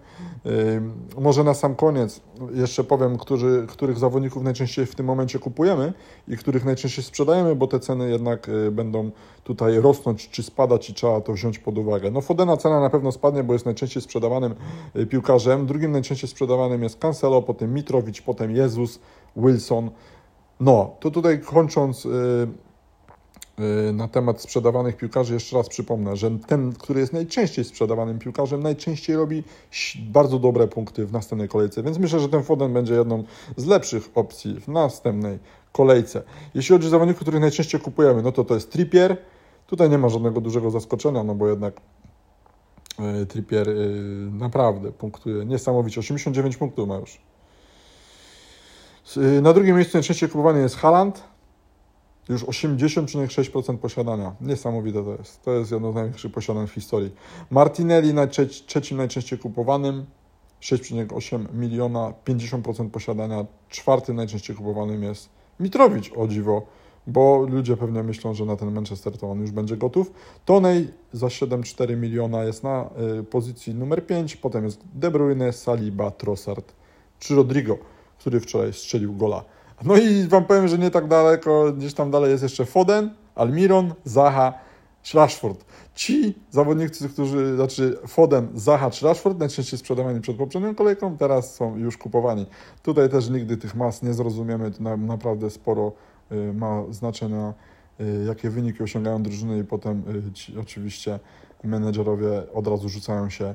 Może 1.18 1.44
na 1.44 1.54
sam 1.54 1.74
koniec 1.74 2.20
jeszcze 2.54 2.84
powiem, 2.84 3.18
którzy, 3.18 3.66
których 3.68 3.98
zawodników 3.98 4.42
najczęściej 4.42 4.86
w 4.86 4.94
tym 4.94 5.06
momencie 5.06 5.38
kupujemy 5.38 5.92
i 6.28 6.36
których 6.36 6.64
najczęściej 6.64 7.04
sprzedajemy, 7.04 7.56
bo 7.56 7.66
te 7.66 7.80
ceny 7.80 8.10
jednak 8.10 8.48
y, 8.48 8.70
będą 8.70 9.10
tutaj 9.44 9.80
rosnąć 9.80 10.30
czy 10.30 10.42
spadać 10.42 10.90
i 10.90 10.94
trzeba 10.94 11.20
to 11.20 11.32
wziąć 11.32 11.58
pod 11.58 11.78
uwagę. 11.78 12.10
No 12.10 12.20
Fodena 12.20 12.56
cena 12.56 12.80
na 12.80 12.90
pewno 12.90 13.12
spadnie, 13.12 13.44
bo 13.44 13.52
jest 13.52 13.64
najczęściej 13.64 14.02
sprzedawanym 14.02 14.54
y, 14.96 15.06
piłkarzem. 15.06 15.66
Drugim 15.66 15.92
najczęściej 15.92 16.30
sprzedawanym 16.30 16.82
jest 16.82 16.98
Cancelo, 16.98 17.42
potem 17.42 17.74
Mitrowicz, 17.74 18.22
potem 18.22 18.56
Jezus, 18.56 18.98
Wilson. 19.36 19.90
No, 20.62 20.96
to 21.00 21.10
tutaj 21.10 21.40
kończąc 21.40 22.04
yy, 22.04 22.12
yy, 23.58 23.92
na 23.92 24.08
temat 24.08 24.40
sprzedawanych 24.40 24.96
piłkarzy, 24.96 25.34
jeszcze 25.34 25.56
raz 25.56 25.68
przypomnę, 25.68 26.16
że 26.16 26.30
ten, 26.46 26.72
który 26.72 27.00
jest 27.00 27.12
najczęściej 27.12 27.64
sprzedawanym 27.64 28.18
piłkarzem, 28.18 28.62
najczęściej 28.62 29.16
robi 29.16 29.44
bardzo 29.98 30.38
dobre 30.38 30.68
punkty 30.68 31.06
w 31.06 31.12
następnej 31.12 31.48
kolejce, 31.48 31.82
więc 31.82 31.98
myślę, 31.98 32.20
że 32.20 32.28
ten 32.28 32.42
Foden 32.42 32.72
będzie 32.72 32.94
jedną 32.94 33.24
z 33.56 33.66
lepszych 33.66 34.10
opcji 34.14 34.60
w 34.60 34.68
następnej 34.68 35.38
kolejce. 35.72 36.22
Jeśli 36.54 36.74
chodzi 36.74 36.86
o 36.86 36.90
zawodników, 36.90 37.22
których 37.22 37.40
najczęściej 37.40 37.80
kupujemy, 37.80 38.22
no 38.22 38.32
to 38.32 38.44
to 38.44 38.54
jest 38.54 38.72
Trippier. 38.72 39.16
Tutaj 39.66 39.90
nie 39.90 39.98
ma 39.98 40.08
żadnego 40.08 40.40
dużego 40.40 40.70
zaskoczenia, 40.70 41.24
no 41.24 41.34
bo 41.34 41.48
jednak 41.48 41.80
yy, 42.98 43.26
Trippier 43.26 43.68
naprawdę 44.32 44.92
punktuje 44.92 45.44
niesamowicie. 45.44 46.00
89 46.00 46.56
punktów 46.56 46.88
ma 46.88 46.96
już. 46.96 47.31
Y, 49.16 49.42
na 49.42 49.52
drugim 49.52 49.76
miejscu 49.76 49.96
najczęściej 49.96 50.28
kupowany 50.28 50.60
jest 50.60 50.76
Haland. 50.76 51.24
Już 52.28 52.44
80,6% 52.44 53.78
posiadania. 53.78 54.34
Niesamowite 54.40 55.04
to 55.04 55.12
jest. 55.18 55.42
To 55.42 55.52
jest 55.52 55.72
jedno 55.72 55.92
z 55.92 55.94
największych 55.94 56.32
posiadań 56.32 56.66
w 56.66 56.72
historii. 56.72 57.14
Martinelli 57.50 58.14
na 58.14 58.26
trzecim 58.66 58.96
najczęściej 58.96 59.38
kupowanym. 59.38 60.06
6,8 60.60 61.54
miliona, 61.54 62.12
50% 62.24 62.90
posiadania. 62.90 63.46
Czwartym 63.68 64.16
najczęściej 64.16 64.56
kupowanym 64.56 65.02
jest 65.02 65.28
Mitrowicz, 65.60 66.12
o 66.16 66.28
dziwo, 66.28 66.66
bo 67.06 67.46
ludzie 67.50 67.76
pewnie 67.76 68.02
myślą, 68.02 68.34
że 68.34 68.44
na 68.44 68.56
ten 68.56 68.72
Manchester 68.72 69.18
to 69.18 69.30
on 69.30 69.40
już 69.40 69.50
będzie 69.50 69.76
gotów. 69.76 70.12
Tonej 70.44 70.88
za 71.12 71.26
7,4 71.26 71.96
miliona 71.96 72.44
jest 72.44 72.64
na 72.64 72.90
y, 73.20 73.24
pozycji 73.24 73.74
numer 73.74 74.06
5, 74.06 74.36
potem 74.36 74.64
jest 74.64 74.80
De 74.94 75.10
Bruyne, 75.10 75.52
Saliba, 75.52 76.10
Trossard 76.10 76.72
czy 77.18 77.34
Rodrigo 77.34 77.78
który 78.22 78.40
wczoraj 78.40 78.72
strzelił 78.72 79.16
gola. 79.16 79.44
No 79.84 79.96
i 79.96 80.28
wam 80.28 80.44
powiem, 80.44 80.68
że 80.68 80.78
nie 80.78 80.90
tak 80.90 81.08
daleko, 81.08 81.72
gdzieś 81.72 81.94
tam 81.94 82.10
dalej 82.10 82.30
jest 82.30 82.42
jeszcze 82.42 82.64
Foden, 82.64 83.10
Almiron, 83.34 83.94
Zaha, 84.04 84.52
Rashford. 85.14 85.64
Ci 85.94 86.34
zawodnicy, 86.50 87.08
którzy, 87.08 87.56
znaczy 87.56 87.98
Foden, 88.06 88.48
Zaha 88.54 88.90
Rashford, 89.02 89.38
najczęściej 89.38 89.78
sprzedawani 89.78 90.20
przed 90.20 90.36
poprzednią 90.36 90.74
kolejką, 90.74 91.16
teraz 91.16 91.54
są 91.54 91.76
już 91.76 91.96
kupowani. 91.96 92.46
Tutaj 92.82 93.08
też 93.08 93.30
nigdy 93.30 93.56
tych 93.56 93.74
mas 93.74 94.02
nie 94.02 94.12
zrozumiemy, 94.14 94.70
to 94.70 94.82
na, 94.82 94.96
naprawdę 94.96 95.50
sporo 95.50 95.92
y, 96.32 96.52
ma 96.54 96.82
znaczenia, 96.90 97.54
y, 98.00 98.24
jakie 98.26 98.50
wyniki 98.50 98.82
osiągają 98.82 99.22
drużyny 99.22 99.58
i 99.58 99.64
potem 99.64 100.02
y, 100.28 100.32
ci, 100.32 100.58
oczywiście 100.58 101.18
menedżerowie 101.64 102.52
od 102.54 102.66
razu 102.66 102.88
rzucają 102.88 103.30
się 103.30 103.54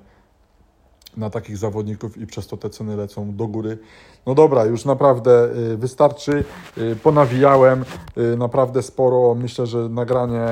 na 1.17 1.29
takich 1.29 1.57
zawodników 1.57 2.17
i 2.17 2.27
przez 2.27 2.47
to 2.47 2.57
te 2.57 2.69
ceny 2.69 2.95
lecą 2.95 3.35
do 3.35 3.47
góry. 3.47 3.77
No 4.25 4.35
dobra, 4.35 4.65
już 4.65 4.85
naprawdę 4.85 5.49
y, 5.73 5.77
wystarczy. 5.77 6.43
Y, 6.77 6.95
ponawijałem 6.95 7.85
y, 8.17 8.37
naprawdę 8.37 8.81
sporo. 8.81 9.35
Myślę, 9.35 9.67
że 9.67 9.89
nagranie 9.89 10.45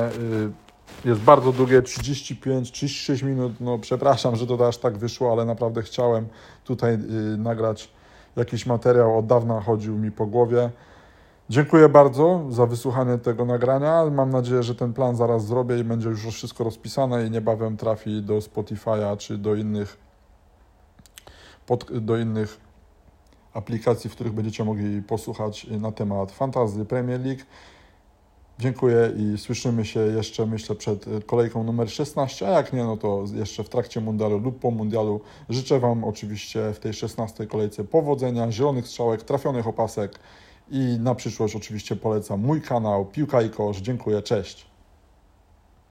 jest 1.04 1.20
bardzo 1.20 1.52
długie, 1.52 1.82
35-36 1.82 3.24
minut. 3.24 3.52
No 3.60 3.78
przepraszam, 3.78 4.36
że 4.36 4.46
to 4.46 4.68
aż 4.68 4.78
tak 4.78 4.98
wyszło, 4.98 5.32
ale 5.32 5.44
naprawdę 5.44 5.82
chciałem 5.82 6.26
tutaj 6.64 6.98
nagrać 7.38 7.90
jakiś 8.36 8.66
materiał. 8.66 9.18
Od 9.18 9.26
dawna 9.26 9.60
chodził 9.60 9.98
mi 9.98 10.10
po 10.10 10.26
głowie. 10.26 10.70
Dziękuję 11.50 11.88
bardzo 11.88 12.44
za 12.50 12.66
wysłuchanie 12.66 13.18
tego 13.18 13.44
nagrania. 13.44 14.04
Mam 14.10 14.30
nadzieję, 14.30 14.62
że 14.62 14.74
ten 14.74 14.92
plan 14.92 15.16
zaraz 15.16 15.46
zrobię 15.46 15.78
i 15.78 15.84
będzie 15.84 16.08
już 16.08 16.26
wszystko 16.26 16.64
rozpisane 16.64 17.26
i 17.26 17.30
niebawem 17.30 17.76
trafi 17.76 18.22
do 18.22 18.38
Spotify'a 18.38 19.16
czy 19.16 19.38
do 19.38 19.54
innych 19.54 20.05
pod, 21.66 21.98
do 22.00 22.16
innych 22.16 22.60
aplikacji, 23.54 24.10
w 24.10 24.12
których 24.12 24.32
będziecie 24.32 24.64
mogli 24.64 25.02
posłuchać 25.02 25.66
na 25.70 25.92
temat 25.92 26.32
Fantasy 26.32 26.84
Premier 26.84 27.20
League. 27.20 27.42
Dziękuję 28.58 29.12
i 29.16 29.38
słyszymy 29.38 29.84
się 29.84 30.00
jeszcze, 30.00 30.46
myślę, 30.46 30.76
przed 30.76 31.06
kolejką 31.26 31.64
numer 31.64 31.90
16, 31.90 32.48
a 32.48 32.50
jak 32.50 32.72
nie, 32.72 32.84
no 32.84 32.96
to 32.96 33.24
jeszcze 33.34 33.64
w 33.64 33.68
trakcie 33.68 34.00
mundialu 34.00 34.38
lub 34.38 34.58
po 34.58 34.70
mundialu. 34.70 35.20
Życzę 35.48 35.80
Wam 35.80 36.04
oczywiście 36.04 36.72
w 36.74 36.78
tej 36.78 36.92
16 36.92 37.46
kolejce 37.46 37.84
powodzenia, 37.84 38.52
zielonych 38.52 38.86
strzałek, 38.86 39.22
trafionych 39.22 39.66
opasek 39.66 40.18
i 40.70 40.98
na 41.00 41.14
przyszłość 41.14 41.56
oczywiście 41.56 41.96
polecam 41.96 42.40
mój 42.40 42.62
kanał 42.62 43.06
Piłka 43.06 43.42
i 43.42 43.50
Kosz. 43.50 43.76
Dziękuję, 43.76 44.22
cześć! 44.22 44.75